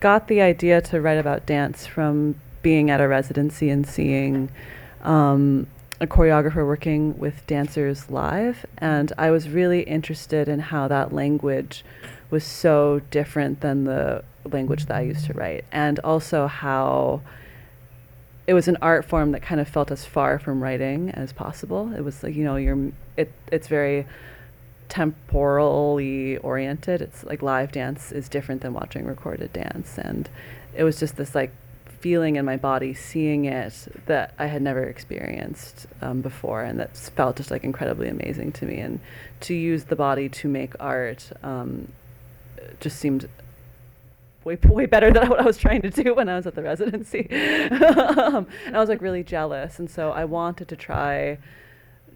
got 0.00 0.28
the 0.28 0.42
idea 0.42 0.80
to 0.82 1.00
write 1.00 1.18
about 1.18 1.46
dance 1.46 1.86
from 1.86 2.34
being 2.62 2.90
at 2.90 3.00
a 3.00 3.08
residency 3.08 3.70
and 3.70 3.86
seeing 3.86 4.50
um, 5.06 5.66
a 6.00 6.06
choreographer 6.06 6.66
working 6.66 7.16
with 7.18 7.46
dancers 7.46 8.10
live, 8.10 8.66
and 8.78 9.12
I 9.16 9.30
was 9.30 9.48
really 9.48 9.82
interested 9.82 10.48
in 10.48 10.58
how 10.58 10.88
that 10.88 11.12
language 11.12 11.84
was 12.28 12.44
so 12.44 13.00
different 13.10 13.60
than 13.60 13.84
the 13.84 14.24
language 14.44 14.86
that 14.86 14.96
I 14.96 15.00
used 15.02 15.24
to 15.26 15.32
write, 15.32 15.64
and 15.72 15.98
also 16.00 16.48
how 16.48 17.22
it 18.46 18.52
was 18.52 18.68
an 18.68 18.76
art 18.82 19.04
form 19.04 19.32
that 19.32 19.42
kind 19.42 19.60
of 19.60 19.68
felt 19.68 19.90
as 19.90 20.04
far 20.04 20.38
from 20.38 20.62
writing 20.62 21.10
as 21.10 21.32
possible. 21.32 21.92
It 21.94 22.02
was 22.02 22.22
like 22.22 22.34
you 22.34 22.44
know 22.44 22.56
you're 22.56 22.92
it 23.16 23.32
it's 23.50 23.68
very 23.68 24.06
temporally 24.88 26.36
oriented. 26.38 27.00
It's 27.00 27.24
like 27.24 27.42
live 27.42 27.72
dance 27.72 28.12
is 28.12 28.28
different 28.28 28.60
than 28.60 28.74
watching 28.74 29.06
recorded 29.06 29.52
dance, 29.52 29.98
and 29.98 30.28
it 30.74 30.84
was 30.84 30.98
just 31.00 31.16
this 31.16 31.34
like 31.34 31.52
feeling 32.06 32.36
in 32.36 32.44
my 32.44 32.56
body, 32.56 32.94
seeing 32.94 33.46
it 33.46 33.88
that 34.06 34.32
I 34.38 34.46
had 34.46 34.62
never 34.62 34.84
experienced 34.84 35.88
um, 36.00 36.20
before, 36.20 36.62
and 36.62 36.78
that 36.78 36.96
felt 36.96 37.34
just 37.34 37.50
like 37.50 37.64
incredibly 37.64 38.08
amazing 38.08 38.52
to 38.52 38.64
me. 38.64 38.78
And 38.78 39.00
to 39.40 39.54
use 39.54 39.86
the 39.86 39.96
body 39.96 40.28
to 40.28 40.46
make 40.46 40.74
art 40.78 41.32
um, 41.42 41.88
just 42.78 43.00
seemed 43.00 43.28
way 44.44 44.56
way 44.66 44.86
better 44.86 45.12
than 45.12 45.28
what 45.30 45.40
I 45.40 45.42
was 45.42 45.58
trying 45.58 45.82
to 45.82 45.90
do 45.90 46.14
when 46.14 46.28
I 46.28 46.36
was 46.36 46.46
at 46.46 46.54
the 46.54 46.62
residency. 46.62 47.28
um, 47.72 48.46
and 48.66 48.76
I 48.76 48.78
was 48.78 48.88
like 48.88 49.02
really 49.02 49.24
jealous, 49.24 49.80
and 49.80 49.90
so 49.90 50.12
I 50.12 50.26
wanted 50.26 50.68
to 50.68 50.76
try 50.76 51.38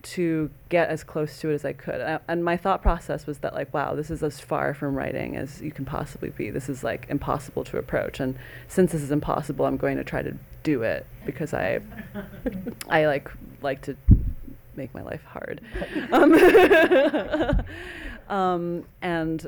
to 0.03 0.51
get 0.69 0.89
as 0.89 1.05
close 1.05 1.41
to 1.41 1.51
it 1.51 1.55
as 1.55 1.65
I 1.65 1.73
could. 1.73 1.97
And, 1.97 2.15
I, 2.15 2.19
and 2.29 2.45
my 2.45 2.57
thought 2.57 2.83
process 2.83 3.27
was 3.27 3.39
that 3.39 3.55
like, 3.55 3.73
wow, 3.75 3.95
this 3.95 4.11
is 4.11 4.23
as 4.23 4.41
far 4.41 4.75
from 4.75 4.95
writing 4.95 5.37
as 5.37 5.61
you 5.61 5.71
can 5.71 5.85
possibly 5.85 6.31
be. 6.31 6.51
This 6.51 6.69
is 6.69 6.83
like 6.83 7.07
impossible 7.09 7.65
to 7.65 7.79
approach. 7.79 8.21
And 8.21 8.39
since 8.69 8.93
this 8.93 9.03
is 9.03 9.11
impossible, 9.11 9.67
I'm 9.67 9.77
going 9.77 9.97
to 9.97 10.05
try 10.05 10.23
to 10.23 10.35
do 10.63 10.83
it 10.83 11.07
because 11.27 11.53
I, 11.55 11.81
I 12.89 13.07
like 13.07 13.31
like 13.63 13.83
to 13.83 13.97
make 14.75 14.95
my 14.95 15.03
life 15.03 15.23
hard. 15.25 15.61
um, 16.13 17.65
um, 18.35 18.85
and 19.03 19.47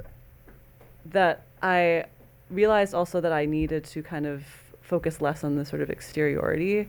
that 1.07 1.45
I 1.63 2.05
realized 2.51 2.95
also 2.95 3.21
that 3.21 3.33
I 3.33 3.47
needed 3.47 3.85
to 3.85 4.03
kind 4.03 4.27
of 4.27 4.45
focus 4.83 5.21
less 5.23 5.43
on 5.43 5.57
the 5.57 5.65
sort 5.65 5.81
of 5.81 5.89
exteriority 5.89 6.89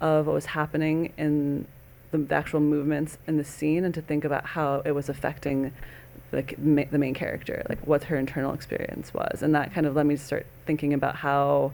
of 0.00 0.26
what 0.26 0.34
was 0.34 0.46
happening 0.46 1.12
in 1.18 1.66
the, 2.10 2.18
the 2.18 2.34
actual 2.34 2.60
movements 2.60 3.18
in 3.26 3.36
the 3.36 3.44
scene 3.44 3.84
and 3.84 3.94
to 3.94 4.02
think 4.02 4.24
about 4.24 4.46
how 4.46 4.82
it 4.84 4.92
was 4.92 5.08
affecting 5.08 5.72
like 6.32 6.58
ma- 6.58 6.84
the 6.90 6.98
main 6.98 7.14
character, 7.14 7.64
like 7.68 7.84
what 7.86 8.04
her 8.04 8.16
internal 8.16 8.52
experience 8.52 9.12
was, 9.12 9.42
and 9.42 9.54
that 9.54 9.72
kind 9.74 9.86
of 9.86 9.96
led 9.96 10.06
me 10.06 10.16
start 10.16 10.46
thinking 10.66 10.92
about 10.92 11.16
how 11.16 11.72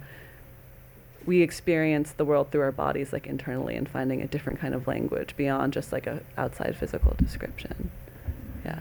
we 1.26 1.43
experience 1.43 2.12
the 2.12 2.24
world 2.24 2.51
through 2.51 2.62
our 2.62 2.72
bodies, 2.72 3.12
like 3.12 3.26
internally, 3.26 3.74
and 3.74 3.89
finding 3.89 4.22
a 4.22 4.26
different 4.26 4.61
kind 4.61 4.74
of 4.74 4.87
language 4.87 5.37
beyond 5.37 5.72
just 5.72 5.93
like 5.93 6.07
a 6.07 6.22
outside 6.39 6.76
physical 6.76 7.14
description. 7.18 7.91
Yeah. 8.64 8.78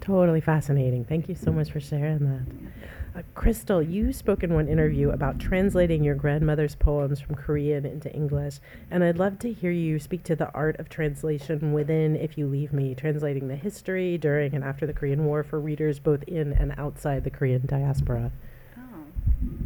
Totally 0.00 0.40
fascinating. 0.40 1.04
Thank 1.04 1.28
you 1.28 1.36
so 1.36 1.52
much 1.52 1.70
for 1.70 1.80
sharing 1.80 2.18
that. 2.18 2.72
Uh, 3.14 3.20
Crystal, 3.34 3.82
you 3.82 4.10
spoke 4.10 4.42
in 4.42 4.54
one 4.54 4.68
interview 4.68 5.10
about 5.10 5.38
translating 5.38 6.02
your 6.02 6.14
grandmother's 6.14 6.74
poems 6.74 7.20
from 7.20 7.34
Korean 7.34 7.84
into 7.84 8.10
English, 8.14 8.58
and 8.90 9.04
I'd 9.04 9.18
love 9.18 9.38
to 9.40 9.52
hear 9.52 9.70
you 9.70 9.98
speak 9.98 10.22
to 10.24 10.36
the 10.36 10.50
art 10.52 10.80
of 10.80 10.88
translation 10.88 11.74
within 11.74 12.16
If 12.16 12.38
You 12.38 12.46
Leave 12.46 12.72
Me, 12.72 12.94
translating 12.94 13.48
the 13.48 13.56
history 13.56 14.16
during 14.16 14.54
and 14.54 14.64
after 14.64 14.86
the 14.86 14.94
Korean 14.94 15.26
War 15.26 15.42
for 15.42 15.60
readers 15.60 15.98
both 15.98 16.22
in 16.22 16.54
and 16.54 16.74
outside 16.78 17.24
the 17.24 17.30
Korean 17.30 17.66
diaspora. 17.66 18.32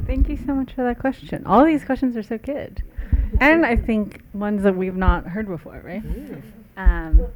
Thank 0.06 0.28
you 0.28 0.38
so 0.44 0.54
much 0.54 0.72
for 0.72 0.82
that 0.82 0.98
question. 0.98 1.46
All 1.46 1.64
these 1.64 1.84
questions 1.84 2.16
are 2.16 2.22
so 2.24 2.38
good. 2.38 2.82
And 3.40 3.64
I 3.64 3.76
think 3.76 4.22
ones 4.32 4.64
that 4.64 4.76
we've 4.76 4.96
not 4.96 5.26
heard 5.28 5.46
before, 5.46 5.80
right? 5.84 6.02
Um, 6.76 7.26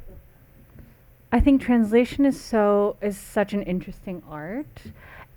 I 1.31 1.39
think 1.39 1.61
translation 1.61 2.25
is 2.25 2.41
so 2.41 2.97
is 3.01 3.17
such 3.17 3.53
an 3.53 3.63
interesting 3.63 4.21
art 4.27 4.81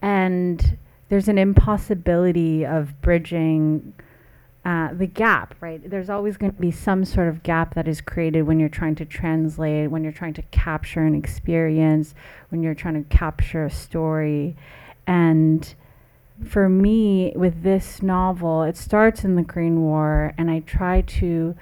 and 0.05 0.77
there's 1.09 1.29
an 1.29 1.39
impossibility 1.39 2.67
of 2.67 3.01
bridging 3.01 3.95
uh, 4.63 4.93
the 4.93 5.07
gap, 5.07 5.55
right? 5.63 5.81
There's 5.89 6.11
always 6.11 6.37
going 6.37 6.53
to 6.53 6.61
be 6.61 6.71
some 6.71 7.07
sort 7.07 7.27
of 7.29 7.43
gap 7.43 7.75
that 7.75 7.89
is 7.89 8.03
created 8.03 8.43
when 8.43 8.61
you're 8.61 8.69
trying 8.69 8.97
to 8.97 9.07
translate, 9.07 9.91
when 9.91 10.03
you're 10.03 10.13
trying 10.13 10.35
to 10.35 10.43
capture 10.43 11.01
an 11.01 11.15
experience, 11.15 12.15
when 12.51 12.63
you're 12.63 12.75
trying 12.75 13.03
to 13.03 13.09
capture 13.09 13.65
a 13.65 13.71
story. 13.71 14.57
And 15.07 15.75
for 16.47 16.69
me, 16.69 17.33
with 17.35 17.63
this 17.63 18.03
novel, 18.03 18.63
it 18.63 18.77
starts 18.77 19.25
in 19.25 19.37
the 19.37 19.45
Korean 19.45 19.81
War, 19.81 20.35
and 20.37 20.51
I 20.51 20.61
try 20.61 21.01
to 21.01 21.57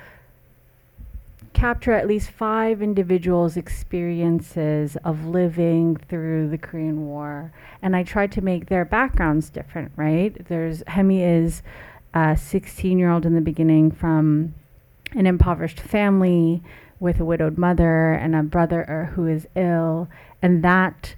capture 1.53 1.93
at 1.93 2.07
least 2.07 2.31
five 2.31 2.83
individuals' 2.83 3.57
experiences 3.57 4.97
of 5.05 5.27
living 5.27 5.97
through 5.97 6.49
the 6.49 6.59
Korean 6.59 7.07
War. 7.07 7.53
And 7.81 7.95
I 7.95 8.03
try 8.03 8.27
to 8.29 8.41
make 8.41 8.67
their 8.67 8.85
backgrounds 8.85 9.51
different, 9.51 9.93
right? 9.97 10.37
There's 10.49 10.83
Haemi 10.85 11.21
is 11.21 11.63
a 12.15 12.37
16 12.37 12.99
year 12.99 13.11
old 13.11 13.27
in 13.27 13.35
the 13.35 13.41
beginning 13.41 13.91
from 13.91 14.55
an 15.13 15.27
impoverished 15.27 15.81
family 15.81 16.63
with 17.01 17.19
a 17.21 17.25
widowed 17.25 17.59
mother 17.59 18.13
and 18.13 18.35
a 18.37 18.43
brother 18.43 18.89
uh, 18.89 19.13
who 19.15 19.27
is 19.27 19.47
ill. 19.57 20.09
And 20.41 20.63
that 20.63 21.17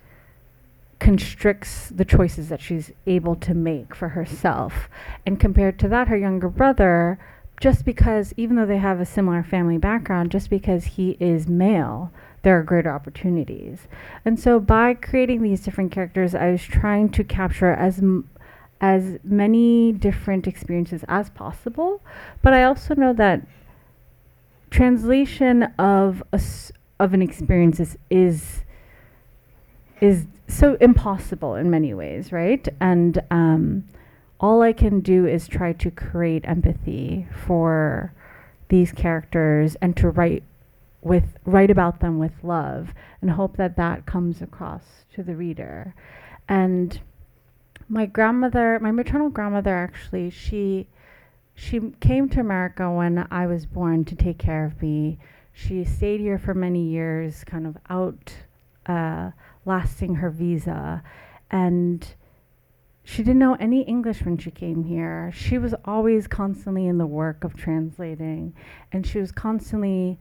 constricts 0.98 1.90
the 1.90 2.04
choices 2.04 2.48
that 2.48 2.62
she's 2.62 2.90
able 3.06 3.36
to 3.36 3.52
make 3.52 3.94
for 3.94 4.08
herself. 4.10 4.88
And 5.26 5.38
compared 5.38 5.78
to 5.80 5.88
that, 5.88 6.08
her 6.08 6.16
younger 6.16 6.48
brother, 6.48 7.18
just 7.60 7.84
because, 7.84 8.34
even 8.36 8.56
though 8.56 8.66
they 8.66 8.78
have 8.78 9.00
a 9.00 9.06
similar 9.06 9.42
family 9.42 9.78
background, 9.78 10.30
just 10.30 10.50
because 10.50 10.84
he 10.84 11.16
is 11.20 11.46
male, 11.46 12.10
there 12.42 12.58
are 12.58 12.62
greater 12.62 12.90
opportunities. 12.90 13.86
And 14.24 14.38
so, 14.38 14.60
by 14.60 14.94
creating 14.94 15.42
these 15.42 15.60
different 15.60 15.92
characters, 15.92 16.34
I 16.34 16.50
was 16.50 16.62
trying 16.62 17.10
to 17.10 17.24
capture 17.24 17.72
as 17.72 17.98
m- 17.98 18.28
as 18.80 19.18
many 19.24 19.92
different 19.92 20.46
experiences 20.46 21.04
as 21.08 21.30
possible. 21.30 22.02
But 22.42 22.52
I 22.52 22.64
also 22.64 22.94
know 22.94 23.12
that 23.14 23.46
translation 24.70 25.62
of 25.78 26.22
a 26.32 26.36
s- 26.36 26.72
of 27.00 27.14
an 27.14 27.22
experience 27.22 27.80
is, 27.80 27.96
is 28.10 28.60
is 30.00 30.26
so 30.48 30.76
impossible 30.80 31.54
in 31.54 31.70
many 31.70 31.94
ways, 31.94 32.32
right? 32.32 32.68
And 32.80 33.22
um, 33.30 33.84
all 34.44 34.60
I 34.60 34.74
can 34.74 35.00
do 35.00 35.24
is 35.26 35.48
try 35.48 35.72
to 35.72 35.90
create 35.90 36.44
empathy 36.46 37.26
for 37.46 38.12
these 38.68 38.92
characters 38.92 39.74
and 39.80 39.96
to 39.96 40.10
write 40.10 40.42
with 41.00 41.38
write 41.46 41.70
about 41.70 42.00
them 42.00 42.18
with 42.18 42.32
love 42.42 42.92
and 43.22 43.30
hope 43.30 43.56
that 43.56 43.76
that 43.76 44.04
comes 44.04 44.42
across 44.42 45.06
to 45.14 45.22
the 45.22 45.34
reader. 45.34 45.94
And 46.46 47.00
my 47.88 48.04
grandmother, 48.04 48.78
my 48.82 48.90
maternal 48.90 49.30
grandmother, 49.30 49.74
actually, 49.74 50.28
she 50.28 50.88
she 51.54 51.80
came 52.00 52.28
to 52.28 52.40
America 52.40 52.90
when 52.90 53.26
I 53.30 53.46
was 53.46 53.64
born 53.64 54.04
to 54.04 54.14
take 54.14 54.36
care 54.36 54.66
of 54.66 54.82
me. 54.82 55.18
She 55.54 55.84
stayed 55.84 56.20
here 56.20 56.38
for 56.38 56.52
many 56.52 56.86
years, 56.86 57.44
kind 57.44 57.66
of 57.66 57.78
out. 57.88 58.34
Uh, 58.84 59.30
lasting 59.64 60.16
her 60.16 60.28
visa. 60.28 61.02
And 61.50 62.14
she 63.04 63.18
didn't 63.18 63.38
know 63.38 63.54
any 63.60 63.82
English 63.82 64.24
when 64.24 64.38
she 64.38 64.50
came 64.50 64.84
here. 64.84 65.30
She 65.34 65.58
was 65.58 65.74
always 65.84 66.26
constantly 66.26 66.86
in 66.86 66.96
the 66.96 67.06
work 67.06 67.44
of 67.44 67.54
translating, 67.54 68.54
and 68.90 69.06
she 69.06 69.18
was 69.20 69.30
constantly 69.30 70.18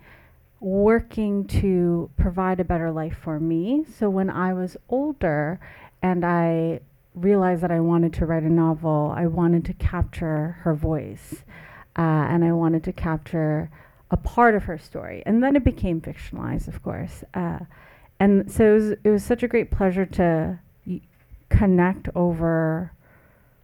working 0.60 1.46
to 1.46 2.10
provide 2.18 2.60
a 2.60 2.64
better 2.64 2.92
life 2.92 3.18
for 3.22 3.40
me. 3.40 3.86
So 3.98 4.10
when 4.10 4.30
I 4.30 4.54
was 4.54 4.78
older 4.90 5.60
and 6.02 6.26
I 6.26 6.82
realized 7.16 7.64
that 7.64 7.72
I 7.72 7.80
wanted 7.80 8.14
to 8.14 8.26
write 8.26 8.44
a 8.44 8.50
novel, 8.50 9.14
I 9.16 9.28
wanted 9.28 9.66
to 9.66 9.74
capture 9.74 10.58
her 10.62 10.74
voice 10.74 11.44
uh, 11.98 12.02
and 12.02 12.44
I 12.44 12.52
wanted 12.52 12.84
to 12.86 12.94
capture 12.94 13.70
a 14.12 14.18
part 14.18 14.56
of 14.56 14.64
her 14.64 14.78
story. 14.78 15.24
And 15.26 15.44
then 15.44 15.56
it 15.56 15.64
became 15.64 16.02
fictionalized, 16.02 16.68
of 16.68 16.82
course. 16.82 17.24
Uh, 17.34 17.60
and 18.20 18.52
so 18.52 18.72
it 18.72 18.74
was, 18.74 18.92
it 19.04 19.10
was 19.10 19.24
such 19.24 19.44
a 19.44 19.48
great 19.48 19.72
pleasure 19.72 20.06
to 20.06 20.60
connect 21.54 22.10
over 22.16 22.91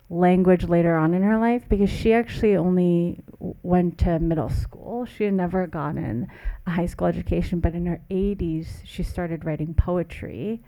language 0.09 0.63
later 0.63 0.95
on 0.95 1.13
in 1.13 1.21
her 1.21 1.37
life 1.37 1.63
because 1.69 1.89
she 1.89 2.13
actually 2.13 2.55
only 2.55 3.19
w- 3.33 3.55
went 3.63 3.97
to 3.97 4.19
middle 4.19 4.49
school. 4.49 5.05
She 5.05 5.25
had 5.25 5.33
never 5.33 5.67
gotten 5.67 6.27
a 6.65 6.71
high 6.71 6.85
school 6.85 7.07
education, 7.07 7.59
but 7.59 7.73
in 7.73 7.85
her 7.85 8.01
80s, 8.09 8.67
she 8.85 9.03
started 9.03 9.45
writing 9.45 9.73
poetry 9.73 10.61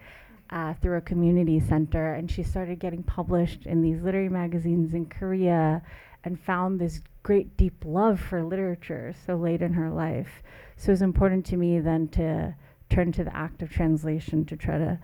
uh, 0.50 0.74
through 0.76 0.98
a 0.98 1.02
community 1.02 1.60
center 1.60 2.14
and 2.14 2.30
she 2.30 2.44
started 2.44 2.80
getting 2.80 3.04
published 3.04 3.66
in 3.66 3.82
these 3.82 4.02
literary 4.02 4.30
magazines 4.30 4.94
in 4.94 5.06
Korea 5.06 5.82
and 6.24 6.40
found 6.40 6.80
this 6.80 7.02
great 7.24 7.56
deep 7.58 7.84
love 7.86 8.20
for 8.20 8.44
literature 8.44 9.14
so 9.26 9.36
late 9.36 9.62
in 9.62 9.74
her 9.74 9.90
life. 9.90 10.44
So 10.76 10.90
it 10.90 10.94
was 10.94 11.02
important 11.02 11.46
to 11.48 11.58
me 11.58 11.80
then 11.80 12.08
to 12.10 12.56
turn 12.90 13.12
to 13.14 13.24
the 13.24 13.36
act 13.36 13.62
of 13.62 13.72
translation 13.72 14.46
to 14.46 14.58
try 14.58 14.78
to 14.78 15.00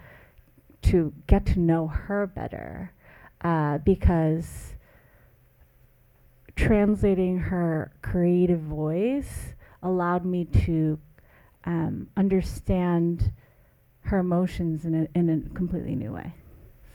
to 0.83 1.13
get 1.27 1.45
to 1.47 1.59
know 1.59 1.87
her 1.87 2.27
better 2.27 2.93
uh, 3.41 3.77
because 3.79 4.73
translating 6.55 7.37
her 7.37 7.91
creative 8.01 8.61
voice 8.61 9.53
allowed 9.83 10.25
me 10.25 10.45
to 10.45 10.99
um, 11.65 12.07
understand 12.17 13.31
her 14.01 14.19
emotions 14.19 14.85
in 14.85 14.95
a, 14.95 15.17
in 15.17 15.29
a 15.29 15.55
completely 15.55 15.95
new 15.95 16.13
way. 16.13 16.33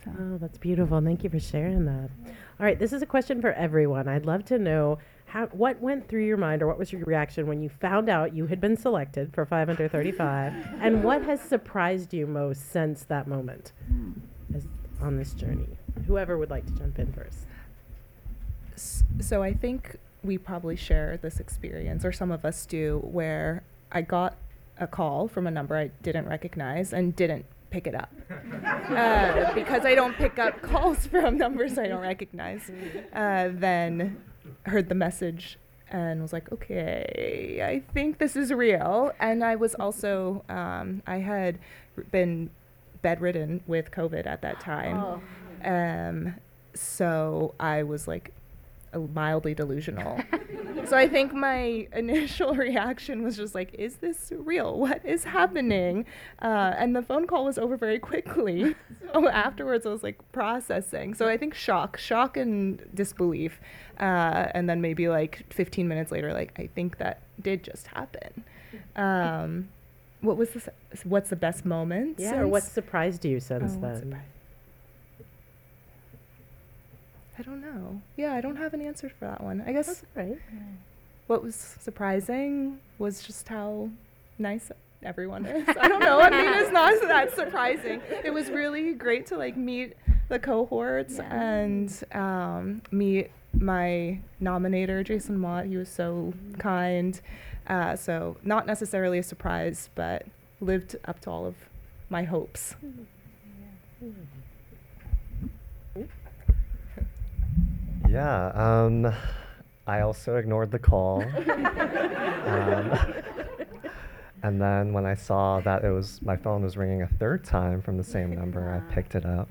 So. 0.05 0.11
Oh, 0.19 0.39
that's 0.39 0.59
beautiful. 0.59 1.01
Thank 1.01 1.23
you 1.23 1.31
for 1.31 1.39
sharing 1.39 1.85
that. 1.85 2.11
All 2.27 2.67
right, 2.67 2.79
this 2.79 2.93
is 2.93 3.03
a 3.03 3.07
question 3.07 3.41
for 3.41 3.53
everyone. 3.53 4.09
I'd 4.09 4.27
love 4.27 4.45
to 4.47 4.59
know 4.59 4.99
how 5.33 5.47
what 5.47 5.81
went 5.81 6.07
through 6.09 6.25
your 6.27 6.37
mind 6.37 6.63
or 6.63 6.67
what 6.67 6.79
was 6.79 6.93
your 6.93 7.03
reaction 7.05 7.47
when 7.47 7.63
you 7.63 7.69
found 7.69 8.09
out 8.11 8.35
you 8.35 8.47
had 8.47 8.61
been 8.61 8.77
selected 8.77 9.33
for 9.33 9.47
5 9.47 9.71
under 9.71 9.89
35 9.89 10.53
and 10.81 11.03
what 11.03 11.23
has 11.23 11.41
surprised 11.41 12.13
you 12.13 12.27
most 12.27 12.71
since 12.71 13.05
that 13.05 13.27
moment 13.27 13.73
as, 14.55 14.67
on 15.01 15.17
this 15.17 15.33
journey 15.33 15.79
whoever 16.07 16.37
would 16.37 16.51
like 16.51 16.67
to 16.67 16.73
jump 16.73 16.99
in 16.99 17.11
first 17.13 17.47
S- 18.75 19.05
So 19.21 19.43
I 19.43 19.55
think 19.55 19.97
we 20.23 20.39
probably 20.39 20.77
share 20.77 21.19
this 21.21 21.41
experience, 21.41 22.05
or 22.05 22.13
some 22.13 22.31
of 22.31 22.45
us 22.45 22.65
do, 22.65 23.01
where 23.05 23.65
I 23.91 24.03
got 24.03 24.37
a 24.79 24.87
call 24.87 25.29
from 25.29 25.47
a 25.47 25.51
number 25.51 25.77
I 25.77 25.89
didn't 26.03 26.27
recognize 26.27 26.93
and 26.93 27.15
didn't 27.17 27.45
pick 27.71 27.87
it 27.87 27.95
up. 27.95 28.11
uh, 28.31 29.53
because 29.55 29.85
I 29.85 29.95
don't 29.95 30.15
pick 30.15 30.39
up 30.39 30.63
calls 30.63 31.07
from 31.13 31.39
numbers 31.39 31.77
I 31.79 31.89
don't 31.89 32.03
recognize. 32.03 32.71
Uh, 33.13 33.51
then 33.53 34.23
heard 34.67 34.89
the 34.89 34.95
message 34.95 35.59
and 35.91 36.23
was 36.23 36.33
like, 36.33 36.51
okay, 36.53 37.61
I 37.63 37.93
think 37.93 38.19
this 38.19 38.35
is 38.35 38.53
real. 38.53 39.13
And 39.21 39.45
I 39.45 39.57
was 39.57 39.75
also, 39.75 40.43
um, 40.49 41.03
I 41.07 41.17
had 41.17 41.59
been 42.11 42.51
bedridden 43.03 43.63
with 43.67 43.91
COVID 43.91 44.27
at 44.27 44.41
that 44.43 44.61
time. 44.61 45.21
Um, 45.65 46.35
so 46.75 47.55
I 47.61 47.83
was 47.83 48.09
like 48.09 48.33
mildly 48.99 49.55
delusional. 49.55 50.21
so 50.87 50.97
I 50.97 51.09
think 51.09 51.33
my 51.33 51.87
initial 51.95 52.55
reaction 52.55 53.23
was 53.23 53.37
just 53.37 53.55
like, 53.55 53.75
is 53.75 53.97
this 53.97 54.33
real? 54.37 54.79
What 54.79 55.05
is 55.05 55.25
happening? 55.25 56.05
Uh, 56.41 56.75
and 56.77 56.95
the 56.95 57.03
phone 57.03 57.27
call 57.27 57.45
was 57.45 57.59
over 57.59 57.77
very 57.77 57.99
quickly. 57.99 58.75
so 59.13 59.29
afterwards, 59.29 59.87
I 59.87 59.91
was 59.91 60.03
like 60.03 60.19
processing. 60.33 61.15
So 61.15 61.29
I 61.29 61.37
think 61.37 61.55
shock, 61.55 61.97
shock 61.99 62.37
and 62.37 62.83
disbelief. 62.95 63.61
Uh, 63.99 64.49
and 64.55 64.69
then 64.69 64.81
maybe 64.81 65.09
like 65.09 65.45
15 65.53 65.87
minutes 65.89 66.11
later, 66.11 66.33
like, 66.33 66.53
I 66.59 66.67
think 66.75 66.99
that 66.99 67.21
did 67.41 67.63
just 67.63 67.87
happen. 67.89 68.45
Um, 68.97 69.69
what 70.21 70.37
was 70.37 70.51
the, 70.51 70.73
what's 71.05 71.31
the 71.31 71.37
best 71.37 71.65
moment? 71.65 72.19
yeah 72.19 72.37
or 72.39 72.47
what 72.49 72.63
surprised 72.63 73.25
you 73.25 73.41
since 73.41 73.73
Oh, 73.75 73.79
what 73.79 73.81
then 73.95 74.01
surprised- 74.03 74.25
I 77.43 77.45
don't 77.45 77.61
know. 77.61 78.01
Yeah, 78.17 78.35
I 78.35 78.41
don't 78.41 78.55
have 78.55 78.73
an 78.73 78.81
answer 78.81 79.09
for 79.09 79.25
that 79.25 79.43
one. 79.43 79.65
I 79.67 79.73
guess 79.73 80.05
right. 80.15 80.39
what 81.27 81.43
was 81.43 81.57
surprising 81.57 82.79
was 82.99 83.21
just 83.21 83.49
how 83.49 83.89
nice 84.39 84.71
everyone 85.03 85.47
is. 85.47 85.69
I 85.81 85.89
don't 85.89 85.99
know. 85.99 86.21
I 86.21 86.31
mean, 86.31 86.63
it's 86.63 86.71
not 86.71 86.95
that 87.03 87.35
surprising. 87.35 88.01
It 88.25 88.33
was 88.33 88.49
really 88.49 88.93
great 88.93 89.27
to 89.27 89.37
like 89.37 89.57
meet 89.57 89.95
the 90.29 90.39
cohorts 90.39 91.19
and 91.19 91.93
um, 92.13 92.81
meet 92.93 93.33
my 93.53 94.21
nominator, 94.41 95.05
Jason 95.05 95.37
Mott. 95.37 95.67
He 95.67 95.77
was 95.77 95.89
so 95.89 96.33
kind. 96.61 97.21
Uh, 97.67 97.97
so, 97.97 98.37
not 98.45 98.69
necessarily 98.69 99.19
a 99.19 99.23
surprise, 99.25 99.91
but 99.97 100.27
lived 100.61 100.95
up 101.07 101.19
to 101.23 101.31
all 101.31 101.45
of 101.45 101.57
my 102.09 102.23
hopes. 102.23 102.77
Yeah, 102.81 104.09
um, 108.55 109.13
I 109.87 110.01
also 110.01 110.37
ignored 110.37 110.71
the 110.71 110.79
call. 110.79 111.23
um, 112.47 113.15
and 114.43 114.61
then 114.61 114.93
when 114.93 115.07
I 115.07 115.15
saw 115.15 115.61
that 115.61 115.85
it 115.85 115.91
was 115.91 116.21
my 116.23 116.37
phone 116.37 116.63
was 116.63 116.77
ringing 116.77 117.03
a 117.03 117.09
third 117.09 117.45
time 117.45 117.81
from 117.81 117.97
the 117.97 118.05
same 118.05 118.35
number, 118.35 118.71
I 118.71 118.81
picked 118.93 119.15
it 119.15 119.25
up. 119.25 119.49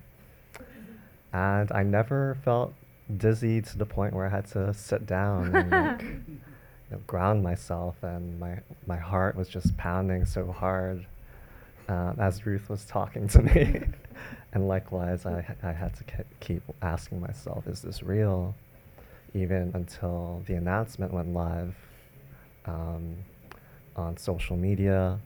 And 1.34 1.72
I 1.72 1.84
never 1.84 2.38
felt 2.44 2.74
dizzy 3.18 3.62
to 3.62 3.78
the 3.78 3.86
point 3.86 4.14
where 4.14 4.26
I 4.26 4.30
had 4.30 4.46
to 4.48 4.74
sit 4.74 5.06
down 5.06 5.56
and 5.56 5.72
like, 5.72 6.02
you 6.28 6.40
know, 6.92 7.00
ground 7.08 7.42
myself, 7.42 7.96
and 8.04 8.40
my 8.40 8.60
my 8.86 8.98
heart 8.98 9.36
was 9.36 9.48
just 9.48 9.76
pounding 9.78 10.26
so 10.26 10.52
hard 10.52 11.06
um, 11.88 12.18
as 12.20 12.46
Ruth 12.46 12.70
was 12.70 12.86
talking 12.86 13.28
to 13.30 13.42
me. 13.42 13.82
And 14.54 14.68
likewise, 14.68 15.26
I, 15.26 15.56
I 15.64 15.72
had 15.72 15.96
to 15.98 16.04
ke- 16.04 16.26
keep 16.40 16.64
asking 16.82 17.22
myself, 17.22 17.68
is 17.68 17.82
this 17.82 18.04
real? 18.04 18.56
Even 19.34 19.72
until 19.74 20.44
the 20.46 20.56
announcement 20.56 21.14
went 21.14 21.34
live 21.34 21.76
um, 22.66 23.16
on 23.96 24.18
social 24.18 24.58
media, 24.58 25.20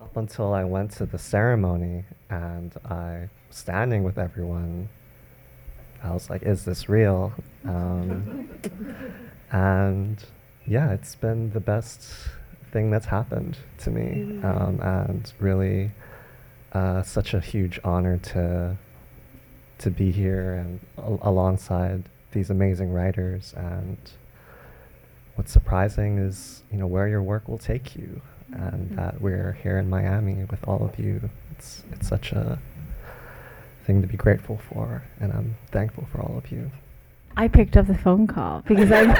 up 0.00 0.16
until 0.16 0.52
I 0.52 0.64
went 0.64 0.90
to 0.92 1.06
the 1.06 1.18
ceremony 1.18 2.04
and 2.28 2.74
I 2.84 3.28
standing 3.50 4.04
with 4.04 4.18
everyone. 4.18 4.88
I 6.02 6.12
was 6.12 6.28
like, 6.28 6.42
is 6.42 6.64
this 6.64 6.88
real? 6.88 7.32
Um, 7.64 8.50
and 9.50 10.22
yeah, 10.66 10.92
it's 10.92 11.14
been 11.14 11.50
the 11.52 11.60
best 11.60 12.10
thing 12.72 12.90
that's 12.90 13.06
happened 13.06 13.56
to 13.78 13.90
me, 13.90 14.38
um, 14.42 14.80
and 14.82 15.32
really 15.38 15.92
uh, 16.76 17.02
such 17.02 17.32
a 17.32 17.40
huge 17.40 17.80
honor 17.84 18.18
to 18.18 18.76
to 19.78 19.90
be 19.90 20.10
here 20.10 20.54
and 20.54 20.80
al- 20.98 21.18
alongside 21.22 22.04
these 22.32 22.50
amazing 22.50 22.90
writers. 22.92 23.54
And 23.56 23.98
what's 25.36 25.52
surprising 25.52 26.18
is 26.18 26.62
you 26.70 26.78
know 26.78 26.86
where 26.86 27.08
your 27.08 27.22
work 27.22 27.48
will 27.48 27.58
take 27.72 27.96
you, 27.96 28.20
and 28.52 28.96
that 28.98 29.20
we're 29.20 29.52
here 29.62 29.78
in 29.78 29.88
Miami 29.88 30.44
with 30.50 30.62
all 30.68 30.84
of 30.84 30.98
you. 30.98 31.30
It's 31.52 31.82
it's 31.92 32.08
such 32.08 32.32
a 32.32 32.58
thing 33.84 34.02
to 34.02 34.08
be 34.08 34.16
grateful 34.16 34.58
for, 34.68 35.02
and 35.20 35.32
I'm 35.32 35.56
thankful 35.72 36.06
for 36.12 36.20
all 36.20 36.36
of 36.36 36.50
you. 36.52 36.70
I 37.38 37.48
picked 37.48 37.76
up 37.76 37.86
the 37.86 37.96
phone 38.06 38.26
call 38.26 38.62
because 38.66 38.90
I'm 38.92 39.08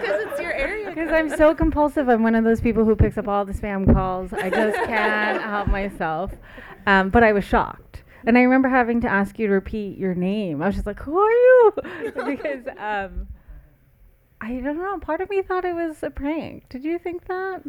Because 0.00 0.22
it's 0.26 0.40
your 0.40 0.52
area. 0.52 0.79
Because 0.94 1.12
I'm 1.12 1.30
so 1.30 1.54
compulsive. 1.54 2.08
I'm 2.08 2.22
one 2.22 2.34
of 2.34 2.44
those 2.44 2.60
people 2.60 2.84
who 2.84 2.94
picks 2.94 3.16
up 3.16 3.28
all 3.28 3.44
the 3.44 3.52
spam 3.52 3.92
calls. 3.92 4.32
I 4.32 4.50
just 4.50 4.76
can't 4.86 5.42
help 5.42 5.68
myself. 5.68 6.32
Um, 6.86 7.10
but 7.10 7.22
I 7.22 7.32
was 7.32 7.44
shocked, 7.44 8.02
and 8.26 8.36
I 8.36 8.42
remember 8.42 8.68
having 8.68 9.00
to 9.02 9.08
ask 9.08 9.38
you 9.38 9.46
to 9.46 9.52
repeat 9.52 9.98
your 9.98 10.14
name. 10.14 10.62
I 10.62 10.66
was 10.66 10.74
just 10.74 10.86
like, 10.86 11.00
"Who 11.00 11.18
are 11.18 11.30
you?" 11.30 11.72
because 12.14 12.66
um, 12.78 13.28
I 14.40 14.60
don't 14.60 14.78
know. 14.78 14.98
Part 14.98 15.20
of 15.20 15.30
me 15.30 15.42
thought 15.42 15.64
it 15.64 15.74
was 15.74 16.02
a 16.02 16.10
prank. 16.10 16.68
Did 16.68 16.84
you 16.84 16.98
think 16.98 17.26
that? 17.26 17.62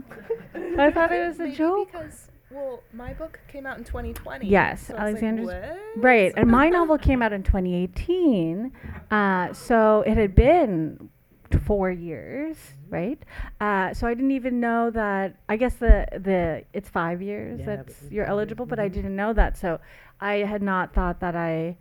I 0.80 0.92
thought 0.92 1.12
it 1.12 1.28
was 1.28 1.40
a 1.40 1.44
Maybe 1.44 1.56
joke. 1.56 1.92
Because, 1.92 2.32
well, 2.50 2.82
my 2.94 3.14
book 3.14 3.40
came 3.48 3.66
out 3.66 3.78
in 3.78 3.84
2020. 3.84 4.48
Yes, 4.48 4.88
so 4.88 4.96
I 4.96 5.12
was 5.12 5.22
like, 5.22 5.78
right, 5.98 6.34
and 6.36 6.50
my 6.50 6.70
novel 6.78 6.98
came 6.98 7.22
out 7.22 7.34
in 7.34 7.44
2018, 7.44 8.72
uh, 9.10 9.54
so 9.54 10.04
it 10.08 10.18
had 10.18 10.36
been 10.36 11.11
t- 11.52 11.58
four 11.60 11.92
years, 11.92 12.58
right? 12.90 13.20
Uh, 13.60 13.94
so 13.94 14.08
I 14.08 14.14
didn't 14.14 14.32
even 14.32 14.60
know 14.60 14.90
that. 14.92 15.36
I 15.50 15.58
guess 15.58 15.76
the 15.76 16.08
the 16.14 16.64
it's 16.74 16.90
five 16.90 17.22
years 17.22 17.60
Yeah, 17.60 17.66
that's 17.66 17.96
you're 18.10 18.26
eligible, 18.26 18.66
but 18.66 18.80
I 18.80 18.90
mhm. 18.90 18.94
didn't 18.94 19.16
know 19.16 19.34
that. 19.34 19.58
So 19.58 19.80
I 20.20 20.36
had 20.38 20.62
not 20.62 20.94
thought 20.94 21.20
that 21.22 21.36
I. 21.36 21.78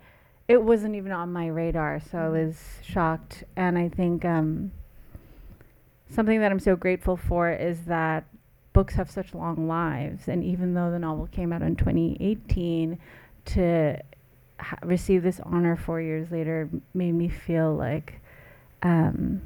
It 0.49 0.63
wasn't 0.63 0.97
even 0.97 1.13
on 1.13 1.33
my 1.33 1.47
radar, 1.47 2.01
so 2.01 2.19
I 2.19 2.29
was 2.29 2.61
shocked, 2.83 3.45
and 3.57 3.79
I 3.79 3.89
think 3.89 4.25
um, 4.25 4.73
something 6.09 6.41
that 6.41 6.51
I'm 6.51 6.59
so 6.61 6.77
grateful 6.77 7.17
for 7.17 7.51
is 7.53 7.85
that 7.85 8.25
books 8.73 8.95
have 8.95 9.11
such 9.11 9.35
long 9.35 9.69
lives, 9.69 10.29
and 10.29 10.43
even 10.45 10.75
though 10.75 10.91
the 10.91 10.99
novel 10.99 11.29
came 11.29 11.53
out 11.53 11.63
in 11.63 11.77
2018, 11.77 12.99
to 13.47 13.97
ha- 14.59 14.77
receive 14.85 15.23
this 15.23 15.41
honor 15.45 15.77
four 15.77 16.01
years 16.01 16.31
later 16.31 16.69
made 16.95 17.13
me 17.13 17.29
feel 17.29 17.75
like, 17.75 18.21
um, 18.83 19.43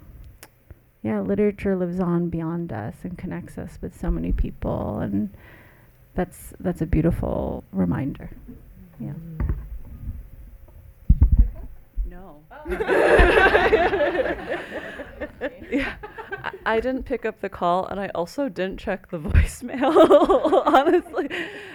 yeah, 1.05 1.21
literature 1.21 1.77
lives 1.77 2.01
on 2.01 2.31
beyond 2.31 2.73
us 2.73 2.95
and 3.05 3.19
connects 3.19 3.59
us 3.59 3.79
with 3.83 3.95
so 4.01 4.11
many 4.11 4.33
people, 4.33 5.01
and 5.01 5.29
that's 6.15 6.55
that's 6.59 6.81
a 6.81 6.87
beautiful 6.87 7.63
reminder. 7.73 8.31
Yeah. 8.99 9.13
No. 12.07 12.41
yeah, 15.71 15.95
I, 16.65 16.81
didn't 16.81 17.05
pick 17.05 17.25
up 17.25 17.41
the 17.41 17.49
call, 17.49 17.87
and 17.87 17.99
I 18.01 18.09
also 18.15 18.49
didn't 18.49 18.79
check 18.79 19.11
the 19.11 19.19
voicemail. 19.31 20.63
honestly, 20.67 21.29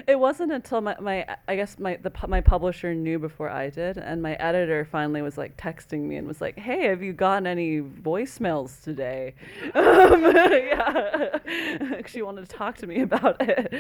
it 0.08 0.20
wasn't 0.20 0.52
until 0.52 0.82
my, 0.82 0.96
my 1.00 1.26
I 1.48 1.56
guess 1.56 1.80
my 1.80 1.98
the 2.02 2.12
my 2.28 2.42
publisher 2.42 2.94
knew 2.94 3.20
before 3.20 3.50
I 3.50 3.70
did, 3.70 3.98
and 3.98 4.22
my 4.22 4.34
editor 4.36 4.86
finally 4.86 5.22
was 5.22 5.38
like 5.38 5.58
texting 5.58 6.02
me 6.02 6.18
and 6.18 6.28
was 6.28 6.42
like, 6.42 6.58
"Hey, 6.58 6.88
have 6.88 7.02
you 7.02 7.14
gotten 7.14 7.48
any 7.48 7.82
voicemails 7.82 8.84
today?" 8.84 9.36
Yeah, 10.70 12.02
she 12.06 12.22
wanted 12.22 12.48
to 12.48 12.56
talk 12.56 12.78
to 12.78 12.88
me 12.88 13.02
about 13.02 13.38
it. 13.42 13.74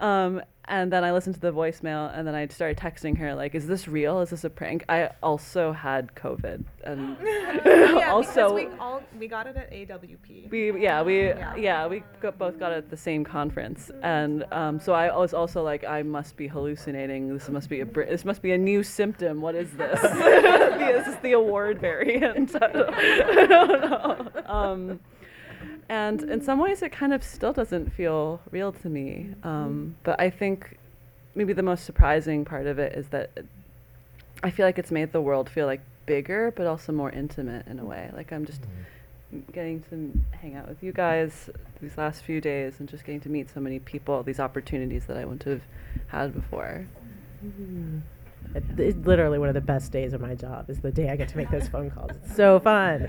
Um, 0.00 0.42
and 0.68 0.92
then 0.92 1.04
I 1.04 1.12
listened 1.12 1.34
to 1.36 1.40
the 1.40 1.52
voicemail, 1.52 2.16
and 2.16 2.26
then 2.26 2.34
I 2.34 2.46
started 2.48 2.76
texting 2.78 3.16
her 3.18 3.34
like, 3.34 3.54
"Is 3.54 3.66
this 3.66 3.86
real? 3.88 4.20
Is 4.20 4.30
this 4.30 4.44
a 4.44 4.50
prank?" 4.50 4.84
I 4.88 5.10
also 5.22 5.72
had 5.72 6.14
COVID, 6.14 6.64
and 6.84 7.16
yeah, 7.22 8.10
also 8.10 8.54
we 8.54 8.68
all 8.78 9.02
we 9.18 9.28
got 9.28 9.46
it 9.46 9.56
at 9.56 9.70
AWP. 9.70 10.50
we 10.50 10.80
yeah 10.80 11.02
we 11.02 11.28
Yeah. 11.28 11.56
yeah, 11.56 11.86
we 11.86 12.02
got, 12.20 12.38
both 12.38 12.58
got 12.58 12.72
it 12.72 12.78
at 12.78 12.90
the 12.90 12.96
same 12.96 13.24
conference, 13.24 13.90
and 14.02 14.44
um, 14.52 14.80
so 14.80 14.92
I 14.92 15.14
was 15.16 15.34
also 15.34 15.62
like, 15.62 15.84
I 15.84 16.02
must 16.02 16.36
be 16.36 16.46
hallucinating. 16.48 17.32
This 17.34 17.48
must 17.48 17.68
be 17.68 17.80
a 17.80 17.86
br- 17.86 18.04
this 18.04 18.24
must 18.24 18.42
be 18.42 18.52
a 18.52 18.58
new 18.58 18.82
symptom. 18.82 19.40
What 19.40 19.54
is 19.54 19.70
this? 19.72 20.00
this 20.02 21.06
is 21.06 21.16
the 21.16 21.32
award 21.32 21.80
variant? 21.80 22.54
I 22.56 22.58
don't, 22.72 22.94
I 22.94 23.46
don't 23.46 23.80
know. 23.90 24.42
Um, 24.46 25.00
and 25.88 26.22
in 26.22 26.40
some 26.40 26.58
ways, 26.58 26.82
it 26.82 26.92
kind 26.92 27.12
of 27.12 27.22
still 27.22 27.52
doesn't 27.52 27.92
feel 27.92 28.40
real 28.50 28.72
to 28.72 28.88
me. 28.88 29.34
Um, 29.42 29.52
mm-hmm. 29.52 29.90
but 30.02 30.20
I 30.20 30.30
think 30.30 30.78
maybe 31.34 31.52
the 31.52 31.62
most 31.62 31.84
surprising 31.84 32.44
part 32.44 32.66
of 32.66 32.78
it 32.78 32.92
is 32.94 33.08
that 33.08 33.30
it- 33.36 33.46
I 34.42 34.50
feel 34.50 34.66
like 34.66 34.78
it's 34.78 34.90
made 34.90 35.12
the 35.12 35.20
world 35.22 35.48
feel 35.48 35.66
like 35.66 35.80
bigger, 36.06 36.52
but 36.54 36.66
also 36.66 36.92
more 36.92 37.10
intimate 37.10 37.66
in 37.66 37.78
a 37.78 37.84
way. 37.84 38.10
Like 38.14 38.32
I'm 38.32 38.44
just 38.44 38.62
mm-hmm. 38.62 39.52
getting 39.52 39.80
to 39.90 40.12
hang 40.36 40.54
out 40.54 40.68
with 40.68 40.82
you 40.82 40.92
guys 40.92 41.50
these 41.80 41.96
last 41.96 42.22
few 42.22 42.40
days 42.40 42.74
and 42.78 42.88
just 42.88 43.04
getting 43.04 43.20
to 43.22 43.28
meet 43.28 43.50
so 43.50 43.60
many 43.60 43.78
people, 43.78 44.22
these 44.22 44.40
opportunities 44.40 45.06
that 45.06 45.16
I 45.16 45.24
wouldn't 45.24 45.44
have 45.44 45.62
had 46.08 46.34
before. 46.34 46.86
It- 48.54 48.62
It's 48.78 49.06
literally 49.06 49.38
one 49.38 49.48
of 49.48 49.54
the 49.54 49.60
best 49.60 49.90
days 49.92 50.12
of 50.12 50.20
my 50.20 50.34
job 50.34 50.68
is 50.68 50.80
the 50.80 50.92
day 50.92 51.10
I 51.10 51.16
get 51.16 51.28
to 51.30 51.36
make 51.36 51.50
those 51.50 51.68
phone 51.68 51.90
calls. 51.90 52.10
It's 52.22 52.36
so 52.36 52.60
fun. 52.60 53.08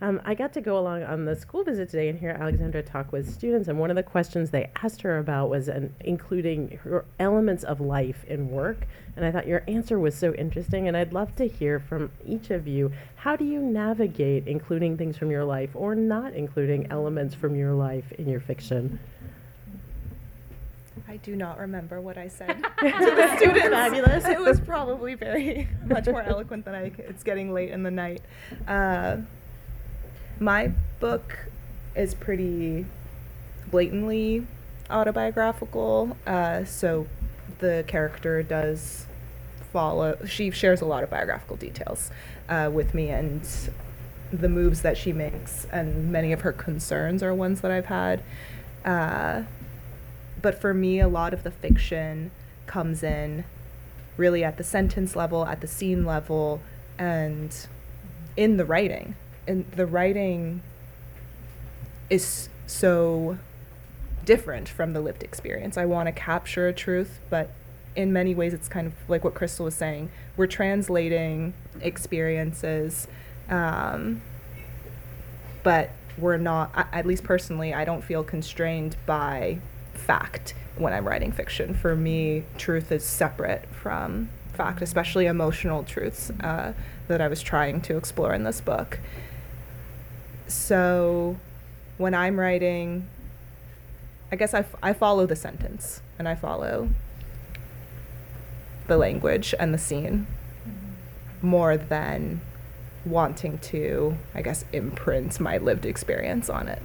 Um, 0.00 0.20
I 0.24 0.34
got 0.34 0.52
to 0.52 0.60
go 0.60 0.78
along 0.78 1.02
on 1.02 1.24
the 1.24 1.34
school 1.34 1.64
visit 1.64 1.88
today 1.88 2.08
and 2.08 2.16
hear 2.16 2.30
Alexandra 2.30 2.82
talk 2.82 3.10
with 3.10 3.32
students, 3.32 3.66
and 3.66 3.80
one 3.80 3.90
of 3.90 3.96
the 3.96 4.02
questions 4.04 4.50
they 4.50 4.70
asked 4.82 5.02
her 5.02 5.18
about 5.18 5.50
was 5.50 5.66
an, 5.66 5.92
including 6.00 6.78
her 6.84 7.04
elements 7.18 7.64
of 7.64 7.80
life 7.80 8.24
in 8.28 8.48
work. 8.48 8.86
And 9.16 9.24
I 9.24 9.32
thought 9.32 9.48
your 9.48 9.64
answer 9.66 9.98
was 9.98 10.14
so 10.14 10.32
interesting, 10.34 10.86
and 10.86 10.96
I'd 10.96 11.12
love 11.12 11.34
to 11.36 11.48
hear 11.48 11.80
from 11.80 12.12
each 12.24 12.50
of 12.50 12.68
you. 12.68 12.92
How 13.16 13.34
do 13.34 13.44
you 13.44 13.60
navigate 13.60 14.46
including 14.46 14.96
things 14.96 15.16
from 15.16 15.32
your 15.32 15.44
life 15.44 15.70
or 15.74 15.96
not 15.96 16.32
including 16.32 16.86
elements 16.92 17.34
from 17.34 17.56
your 17.56 17.72
life 17.72 18.12
in 18.12 18.28
your 18.28 18.40
fiction? 18.40 19.00
I 21.08 21.16
do 21.16 21.34
not 21.34 21.58
remember 21.58 22.00
what 22.00 22.18
I 22.18 22.28
said 22.28 22.54
to 22.78 22.90
the 22.90 23.36
students. 23.36 23.68
Fabulous. 23.68 24.26
It 24.26 24.40
was 24.40 24.60
probably 24.60 25.14
very 25.14 25.68
much 25.86 26.06
more 26.06 26.22
eloquent 26.22 26.64
than 26.64 26.74
I. 26.74 26.92
It's 26.98 27.24
getting 27.24 27.52
late 27.52 27.70
in 27.70 27.82
the 27.82 27.90
night. 27.90 28.20
Uh, 28.66 29.18
my 30.40 30.72
book 31.00 31.46
is 31.94 32.14
pretty 32.14 32.86
blatantly 33.70 34.46
autobiographical. 34.90 36.16
Uh, 36.26 36.64
so 36.64 37.06
the 37.58 37.84
character 37.86 38.42
does 38.42 39.06
follow. 39.72 40.18
She 40.26 40.50
shares 40.50 40.80
a 40.80 40.84
lot 40.86 41.02
of 41.02 41.10
biographical 41.10 41.56
details 41.56 42.10
uh, 42.48 42.70
with 42.72 42.94
me, 42.94 43.10
and 43.10 43.42
the 44.32 44.48
moves 44.48 44.82
that 44.82 44.96
she 44.96 45.12
makes, 45.12 45.66
and 45.72 46.10
many 46.10 46.32
of 46.32 46.42
her 46.42 46.52
concerns 46.52 47.22
are 47.22 47.34
ones 47.34 47.60
that 47.60 47.70
I've 47.70 47.86
had. 47.86 48.22
Uh, 48.84 49.42
but 50.40 50.60
for 50.60 50.72
me, 50.72 51.00
a 51.00 51.08
lot 51.08 51.34
of 51.34 51.42
the 51.42 51.50
fiction 51.50 52.30
comes 52.66 53.02
in 53.02 53.44
really 54.16 54.44
at 54.44 54.56
the 54.56 54.64
sentence 54.64 55.14
level, 55.16 55.46
at 55.46 55.60
the 55.60 55.66
scene 55.66 56.04
level, 56.04 56.60
and 56.98 57.66
in 58.36 58.56
the 58.56 58.64
writing. 58.64 59.14
And 59.48 59.68
the 59.72 59.86
writing 59.86 60.62
is 62.10 62.48
so 62.66 63.38
different 64.24 64.68
from 64.68 64.92
the 64.92 65.00
lived 65.00 65.22
experience. 65.22 65.78
I 65.78 65.86
want 65.86 66.06
to 66.06 66.12
capture 66.12 66.68
a 66.68 66.72
truth, 66.72 67.18
but 67.30 67.50
in 67.96 68.12
many 68.12 68.34
ways, 68.34 68.52
it's 68.52 68.68
kind 68.68 68.86
of 68.86 68.92
like 69.08 69.24
what 69.24 69.34
Crystal 69.34 69.64
was 69.64 69.74
saying. 69.74 70.10
We're 70.36 70.46
translating 70.46 71.54
experiences, 71.80 73.08
um, 73.48 74.20
but 75.62 75.90
we're 76.18 76.36
not, 76.36 76.70
at 76.92 77.06
least 77.06 77.24
personally, 77.24 77.72
I 77.72 77.86
don't 77.86 78.02
feel 78.02 78.22
constrained 78.22 78.96
by 79.06 79.60
fact 79.94 80.54
when 80.76 80.92
I'm 80.92 81.08
writing 81.08 81.32
fiction. 81.32 81.74
For 81.74 81.96
me, 81.96 82.44
truth 82.58 82.92
is 82.92 83.04
separate 83.04 83.66
from 83.66 84.28
fact, 84.52 84.82
especially 84.82 85.26
emotional 85.26 85.84
truths 85.84 86.30
uh, 86.40 86.74
that 87.06 87.20
I 87.20 87.28
was 87.28 87.40
trying 87.40 87.80
to 87.82 87.96
explore 87.96 88.34
in 88.34 88.44
this 88.44 88.60
book. 88.60 88.98
So 90.48 91.36
when 91.98 92.14
I'm 92.14 92.40
writing, 92.40 93.06
I 94.32 94.36
guess 94.36 94.54
I, 94.54 94.60
f- 94.60 94.74
I 94.82 94.92
follow 94.92 95.26
the 95.26 95.36
sentence 95.36 96.02
and 96.18 96.26
I 96.28 96.34
follow 96.34 96.88
the 98.86 98.96
language 98.96 99.54
and 99.58 99.72
the 99.72 99.78
scene 99.78 100.26
more 101.42 101.76
than 101.76 102.40
wanting 103.04 103.58
to, 103.58 104.16
I 104.34 104.42
guess, 104.42 104.64
imprint 104.72 105.38
my 105.38 105.58
lived 105.58 105.86
experience 105.86 106.50
on 106.50 106.68
it. 106.68 106.82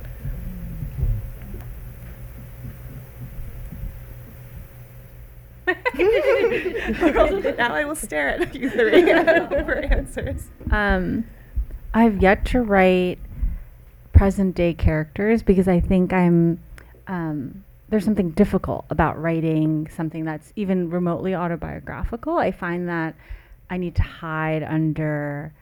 now 7.58 7.74
I 7.74 7.86
will 7.86 7.96
stare 7.96 8.30
at 8.30 8.54
you 8.54 8.70
three 8.70 9.02
for 9.04 9.76
answers. 9.90 10.50
Um, 10.72 11.26
I've 11.94 12.22
yet 12.22 12.46
to 12.48 12.62
write 12.62 13.20
present 14.14 14.56
day 14.56 14.74
characters 14.74 15.44
because 15.44 15.68
I 15.68 15.80
think 15.80 16.14
I'm 16.14 16.60
um, 17.08 17.64
there's 17.90 18.06
something 18.06 18.32
difficult 18.32 18.86
about 18.90 19.22
writing 19.22 19.88
something 19.96 20.24
that's 20.26 20.54
even 20.56 20.90
remotely 20.90 21.36
autobiographical. 21.36 22.38
I 22.38 22.52
find 22.52 22.88
that 22.90 23.16
I 23.70 23.78
need 23.78 23.96
to 23.96 24.02
hide 24.02 24.64
under 24.64 25.54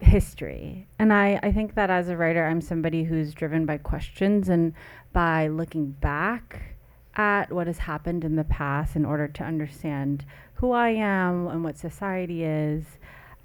history. 0.00 0.86
And 0.98 1.12
I, 1.12 1.40
I 1.42 1.52
think 1.52 1.74
that 1.74 1.90
as 1.90 2.08
a 2.08 2.16
writer, 2.16 2.44
I'm 2.44 2.60
somebody 2.60 3.04
who's 3.04 3.32
driven 3.32 3.64
by 3.64 3.78
questions 3.78 4.48
and 4.48 4.74
by 5.12 5.48
looking 5.48 5.92
back 5.92 6.76
at 7.14 7.50
what 7.50 7.66
has 7.66 7.78
happened 7.78 8.24
in 8.24 8.36
the 8.36 8.44
past 8.44 8.94
in 8.94 9.04
order 9.04 9.26
to 9.26 9.42
understand 9.42 10.24
who 10.54 10.72
I 10.72 10.90
am 10.90 11.46
and 11.48 11.64
what 11.64 11.78
society 11.78 12.44
is, 12.44 12.84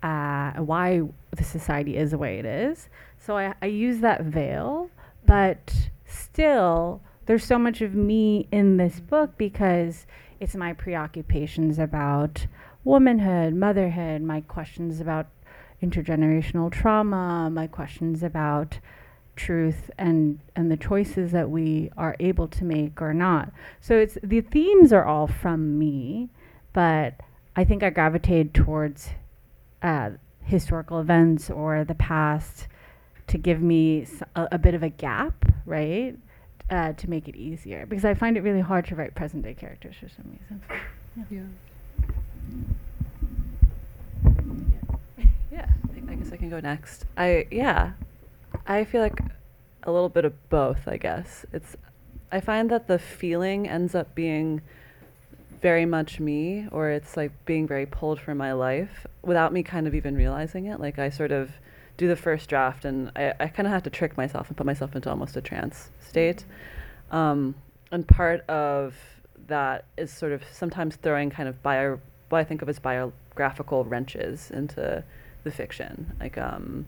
uh, 0.04 0.52
why 0.54 1.02
the 1.36 1.44
society 1.44 1.96
is 1.96 2.12
the 2.12 2.18
way 2.18 2.40
it 2.40 2.46
is. 2.46 2.90
So 3.22 3.38
I, 3.38 3.54
I 3.62 3.68
use 3.68 4.00
that 4.00 4.24
veil, 4.24 4.90
but 5.28 5.90
still, 6.06 7.02
there's 7.28 7.46
so 7.46 7.60
much 7.60 7.82
of 7.82 7.94
me 7.94 8.48
in 8.52 8.78
this 8.78 9.00
book 9.00 9.38
because 9.38 10.08
it's 10.40 10.56
my 10.56 10.74
preoccupations 10.74 11.78
about 11.78 12.48
womanhood, 12.84 13.54
motherhood, 13.54 14.24
my 14.24 14.42
questions 14.42 15.00
about 15.00 15.28
intergenerational 15.84 16.72
trauma, 16.72 17.48
my 17.52 17.68
questions 17.68 18.24
about 18.24 18.80
truth 19.36 19.90
and 19.98 20.40
and 20.56 20.70
the 20.70 20.78
choices 20.78 21.32
that 21.32 21.50
we 21.50 21.90
are 21.98 22.16
able 22.20 22.48
to 22.48 22.66
make 22.66 23.02
or 23.02 23.14
not. 23.14 23.52
So 23.80 23.98
it's 23.98 24.18
the 24.24 24.42
themes 24.42 24.92
are 24.92 25.06
all 25.06 25.28
from 25.28 25.78
me, 25.78 26.30
but 26.74 27.22
I 27.56 27.66
think 27.66 27.84
I 27.84 27.92
gravitated 27.92 28.56
towards 28.56 29.12
uh, 29.84 30.12
historical 30.44 31.00
events 31.00 31.52
or 31.52 31.84
the 31.84 31.96
past 31.96 32.68
to 33.32 33.38
give 33.38 33.62
me 33.62 34.06
a, 34.36 34.50
a, 34.52 34.58
bit 34.58 34.74
of 34.74 34.84
a 34.84 34.90
gap, 34.90 35.46
right? 35.66 36.18
Uh, 36.70 36.94
to 36.94 37.10
make 37.10 37.28
it 37.28 37.36
easier 37.36 37.86
because 37.86 38.06
I 38.06 38.14
find 38.14 38.38
it 38.38 38.42
really 38.42 38.62
hard 38.62 38.86
to 38.88 38.96
write 38.96 39.16
present 39.16 39.44
day 39.44 39.54
characters 39.54 39.96
for 40.00 40.08
some 40.10 40.38
reason. 40.40 40.62
Yeah. 41.18 41.44
Yeah. 45.20 45.26
yeah. 45.52 45.70
I 46.10 46.16
guess 46.16 46.32
I 46.32 46.38
can 46.38 46.50
go 46.50 46.60
next. 46.60 47.06
I 47.18 47.48
yeah. 47.52 47.92
I 48.68 48.84
feel 48.84 49.02
like 49.02 49.20
a 49.84 49.92
little 49.92 50.10
bit 50.10 50.24
of 50.26 50.50
both, 50.50 50.88
I 50.88 50.98
guess. 50.98 51.46
It's 51.52 51.76
I 52.32 52.40
find 52.40 52.70
that 52.70 52.88
the 52.88 53.00
feeling 53.00 53.68
ends 53.68 53.96
up 53.96 54.16
being 54.16 54.62
very 55.62 55.86
much 55.86 56.20
me 56.20 56.68
or 56.72 56.90
it's 56.90 57.16
like 57.16 57.32
being 57.46 57.68
very 57.68 57.86
pulled 57.86 58.20
from 58.20 58.38
my 58.38 58.54
life 58.54 59.06
without 59.22 59.54
me 59.54 59.64
kind 59.64 59.88
of 59.88 59.96
even 59.96 60.16
realizing 60.16 60.66
it. 60.66 60.80
Like 60.80 61.00
I 61.00 61.10
sort 61.10 61.32
of 61.32 61.52
do 61.98 62.08
the 62.08 62.16
first 62.16 62.50
draft 62.50 62.86
and 62.86 63.12
I, 63.16 63.34
I 63.40 63.48
kind 63.48 63.68
of 63.68 63.74
have 63.74 63.84
to 63.84 63.90
trick 63.90 64.18
myself 64.18 64.48
and 64.48 64.58
put 64.58 64.66
myself 64.66 64.96
into 64.96 65.10
almost 65.10 65.36
a 65.38 65.42
trance 65.42 65.90
state. 66.00 66.46
Um, 67.12 67.56
and 67.92 68.08
part 68.08 68.48
of 68.50 68.96
that 69.48 69.86
is 69.98 70.12
sort 70.12 70.32
of 70.32 70.44
sometimes 70.52 70.96
throwing 70.96 71.30
kind 71.30 71.50
of 71.50 71.62
bio, 71.62 72.00
what 72.30 72.40
I 72.40 72.44
think 72.44 72.62
of 72.62 72.70
as 72.70 72.80
biographical 72.80 73.84
wrenches 73.84 74.50
into 74.52 75.04
the 75.44 75.52
fiction. 75.52 76.14
Like, 76.20 76.38
um, 76.38 76.86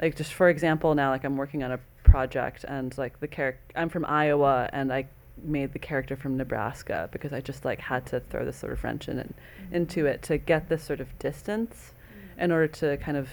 like 0.00 0.16
just 0.16 0.32
for 0.32 0.48
example, 0.48 0.94
now 0.94 1.10
like 1.10 1.24
I'm 1.24 1.36
working 1.36 1.62
on 1.62 1.72
a 1.72 1.80
project 2.04 2.64
and 2.64 2.96
like 2.96 3.20
the 3.20 3.28
character 3.28 3.60
I'm 3.76 3.88
from 3.88 4.04
Iowa 4.04 4.68
and 4.72 4.92
I 4.92 5.06
made 5.42 5.72
the 5.72 5.78
character 5.78 6.16
from 6.16 6.36
Nebraska 6.36 7.08
because 7.12 7.32
I 7.32 7.40
just 7.40 7.64
like 7.64 7.80
had 7.80 8.06
to 8.06 8.20
throw 8.20 8.44
this 8.44 8.56
sort 8.56 8.72
of 8.72 8.82
wrench 8.84 9.08
in 9.08 9.18
it, 9.18 9.34
mm-hmm. 9.62 9.74
into 9.74 10.06
it 10.06 10.22
to 10.22 10.38
get 10.38 10.68
this 10.68 10.82
sort 10.82 11.00
of 11.00 11.18
distance 11.18 11.92
mm-hmm. 12.02 12.40
in 12.40 12.52
order 12.52 12.68
to 12.68 12.96
kind 12.98 13.16
of 13.16 13.28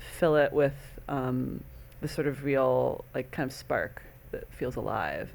fill 0.00 0.36
it 0.36 0.52
with 0.52 0.98
um, 1.08 1.62
the 2.00 2.08
sort 2.08 2.26
of 2.26 2.44
real 2.44 3.04
like 3.14 3.30
kind 3.30 3.48
of 3.50 3.54
spark 3.54 4.02
that 4.32 4.52
feels 4.52 4.76
alive. 4.76 5.30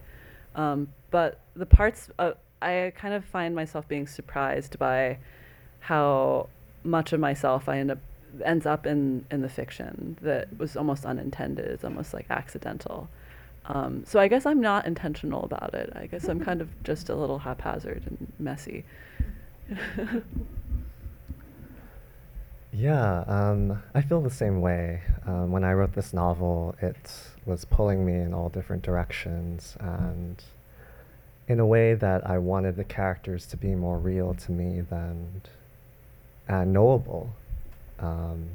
Um, 0.56 0.88
but 1.12 1.40
the 1.56 1.66
parts 1.66 2.10
uh, 2.20 2.32
I 2.62 2.94
kind 2.96 3.14
of 3.14 3.24
find 3.26 3.56
myself 3.56 3.88
being 3.88 4.08
surprised 4.08 4.80
by 4.80 5.20
how 5.80 6.50
much 6.84 7.14
of 7.14 7.20
myself 7.20 7.70
I 7.70 7.80
end 7.80 7.92
up 7.92 8.00
ends 8.44 8.66
up 8.66 8.86
in 8.86 9.26
in 9.32 9.42
the 9.42 9.50
fiction 9.50 10.18
that 10.22 10.58
was 10.58 10.76
almost 10.76 11.06
unintended. 11.06 11.66
It's 11.66 11.84
almost 11.84 12.14
like 12.14 12.26
accidental. 12.30 13.10
Um, 13.68 14.04
so 14.06 14.20
I 14.20 14.28
guess 14.28 14.46
I'm 14.46 14.62
not 14.62 14.86
intentional 14.86 15.44
about 15.44 15.74
it. 15.74 15.92
I 15.96 16.06
guess 16.06 16.28
I'm 16.28 16.40
kind 16.40 16.62
of 16.62 16.70
just 16.84 17.10
a 17.10 17.16
little 17.16 17.40
haphazard 17.40 18.04
and 18.06 18.32
messy. 18.40 18.86
yeah, 22.76 23.24
um, 23.28 23.82
I 23.94 24.02
feel 24.02 24.22
the 24.22 24.30
same 24.30 24.60
way. 24.60 25.02
Um, 25.26 25.52
when 25.52 25.64
I 25.64 25.74
wrote 25.74 25.94
this 25.94 26.14
novel, 26.14 26.76
it 26.82 27.12
was 27.46 27.64
pulling 27.64 28.06
me 28.06 28.16
in 28.16 28.34
all 28.34 28.50
different 28.50 28.84
directions, 28.84 29.78
and 29.80 30.44
in 31.48 31.60
a 31.60 31.66
way 31.66 31.94
that 31.94 32.28
I 32.28 32.38
wanted 32.38 32.76
the 32.76 32.84
characters 32.84 33.46
to 33.48 33.58
be 33.58 33.76
more 33.76 33.98
real 33.98 34.34
to 34.34 34.52
me 34.52 34.82
than 34.82 35.42
and 36.48 36.74
knowable 36.74 37.34
um, 38.00 38.50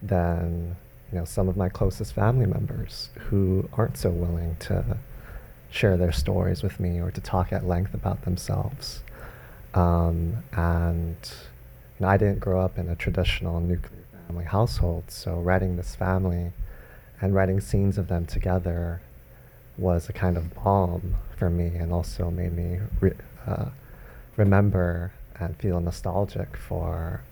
than 0.00 0.76
you 1.12 1.18
know 1.18 1.24
some 1.24 1.48
of 1.48 1.56
my 1.56 1.68
closest 1.68 2.12
family 2.12 2.46
members 2.46 3.10
who 3.18 3.68
aren't 3.72 3.96
so 3.96 4.10
willing 4.10 4.56
to 4.60 4.96
share 5.70 5.96
their 5.96 6.12
stories 6.12 6.62
with 6.62 6.78
me 6.78 7.00
or 7.00 7.10
to 7.10 7.20
talk 7.20 7.52
at 7.52 7.66
length 7.66 7.94
about 7.94 8.22
themselves. 8.22 9.02
Um, 9.74 10.44
and 10.52 11.16
I 12.02 12.16
didn't 12.16 12.40
grow 12.40 12.60
up 12.60 12.78
in 12.78 12.88
a 12.88 12.96
traditional 12.96 13.60
nuclear 13.60 14.04
family 14.26 14.44
household, 14.44 15.04
so 15.08 15.34
writing 15.36 15.76
this 15.76 15.94
family 15.94 16.52
and 17.20 17.34
writing 17.34 17.60
scenes 17.60 17.98
of 17.98 18.08
them 18.08 18.26
together 18.26 19.00
was 19.76 20.08
a 20.08 20.12
kind 20.12 20.36
of 20.36 20.54
balm 20.54 21.16
for 21.36 21.50
me 21.50 21.66
and 21.76 21.92
also 21.92 22.30
made 22.30 22.52
me 22.52 22.78
re- 23.00 23.12
uh, 23.46 23.66
remember 24.36 25.12
and 25.38 25.56
feel 25.56 25.80
nostalgic 25.80 26.56
for 26.56 27.22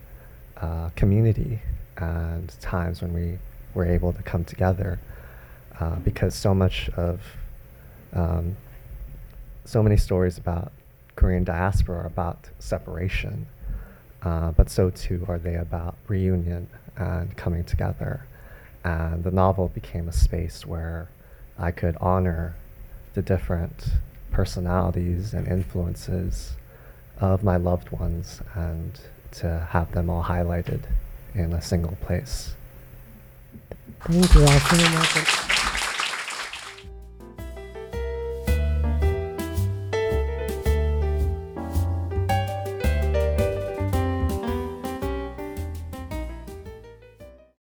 uh, 0.56 0.90
community 0.96 1.60
and 1.96 2.52
times 2.60 3.00
when 3.02 3.12
we 3.12 3.38
were 3.74 3.84
able 3.84 4.12
to 4.12 4.22
come 4.22 4.44
together 4.44 4.98
uh, 5.80 5.96
because 5.96 6.34
so 6.34 6.54
much 6.54 6.88
of 6.90 7.20
um, 8.12 8.56
so 9.64 9.82
many 9.82 9.96
stories 9.96 10.38
about 10.38 10.72
Korean 11.16 11.44
diaspora 11.44 11.98
are 11.98 12.06
about 12.06 12.48
separation, 12.58 13.46
uh, 14.24 14.52
but 14.52 14.70
so 14.70 14.90
too 14.90 15.24
are 15.28 15.38
they 15.38 15.54
about 15.54 15.96
reunion 16.08 16.68
and 16.96 17.36
coming 17.36 17.64
together. 17.64 18.26
And 18.84 19.24
the 19.24 19.30
novel 19.30 19.68
became 19.68 20.08
a 20.08 20.12
space 20.12 20.66
where 20.66 21.08
I 21.58 21.70
could 21.70 21.96
honor 22.00 22.56
the 23.14 23.22
different 23.22 23.86
personalities 24.30 25.34
and 25.34 25.46
influences 25.46 26.54
of 27.20 27.44
my 27.44 27.56
loved 27.56 27.90
ones 27.90 28.40
and 28.54 28.98
to 29.32 29.68
have 29.70 29.92
them 29.92 30.10
all 30.10 30.24
highlighted 30.24 30.82
in 31.34 31.52
a 31.52 31.62
single 31.62 31.96
place. 32.00 32.54
Thank 34.00 34.34
you 34.34 34.42
all. 34.42 35.51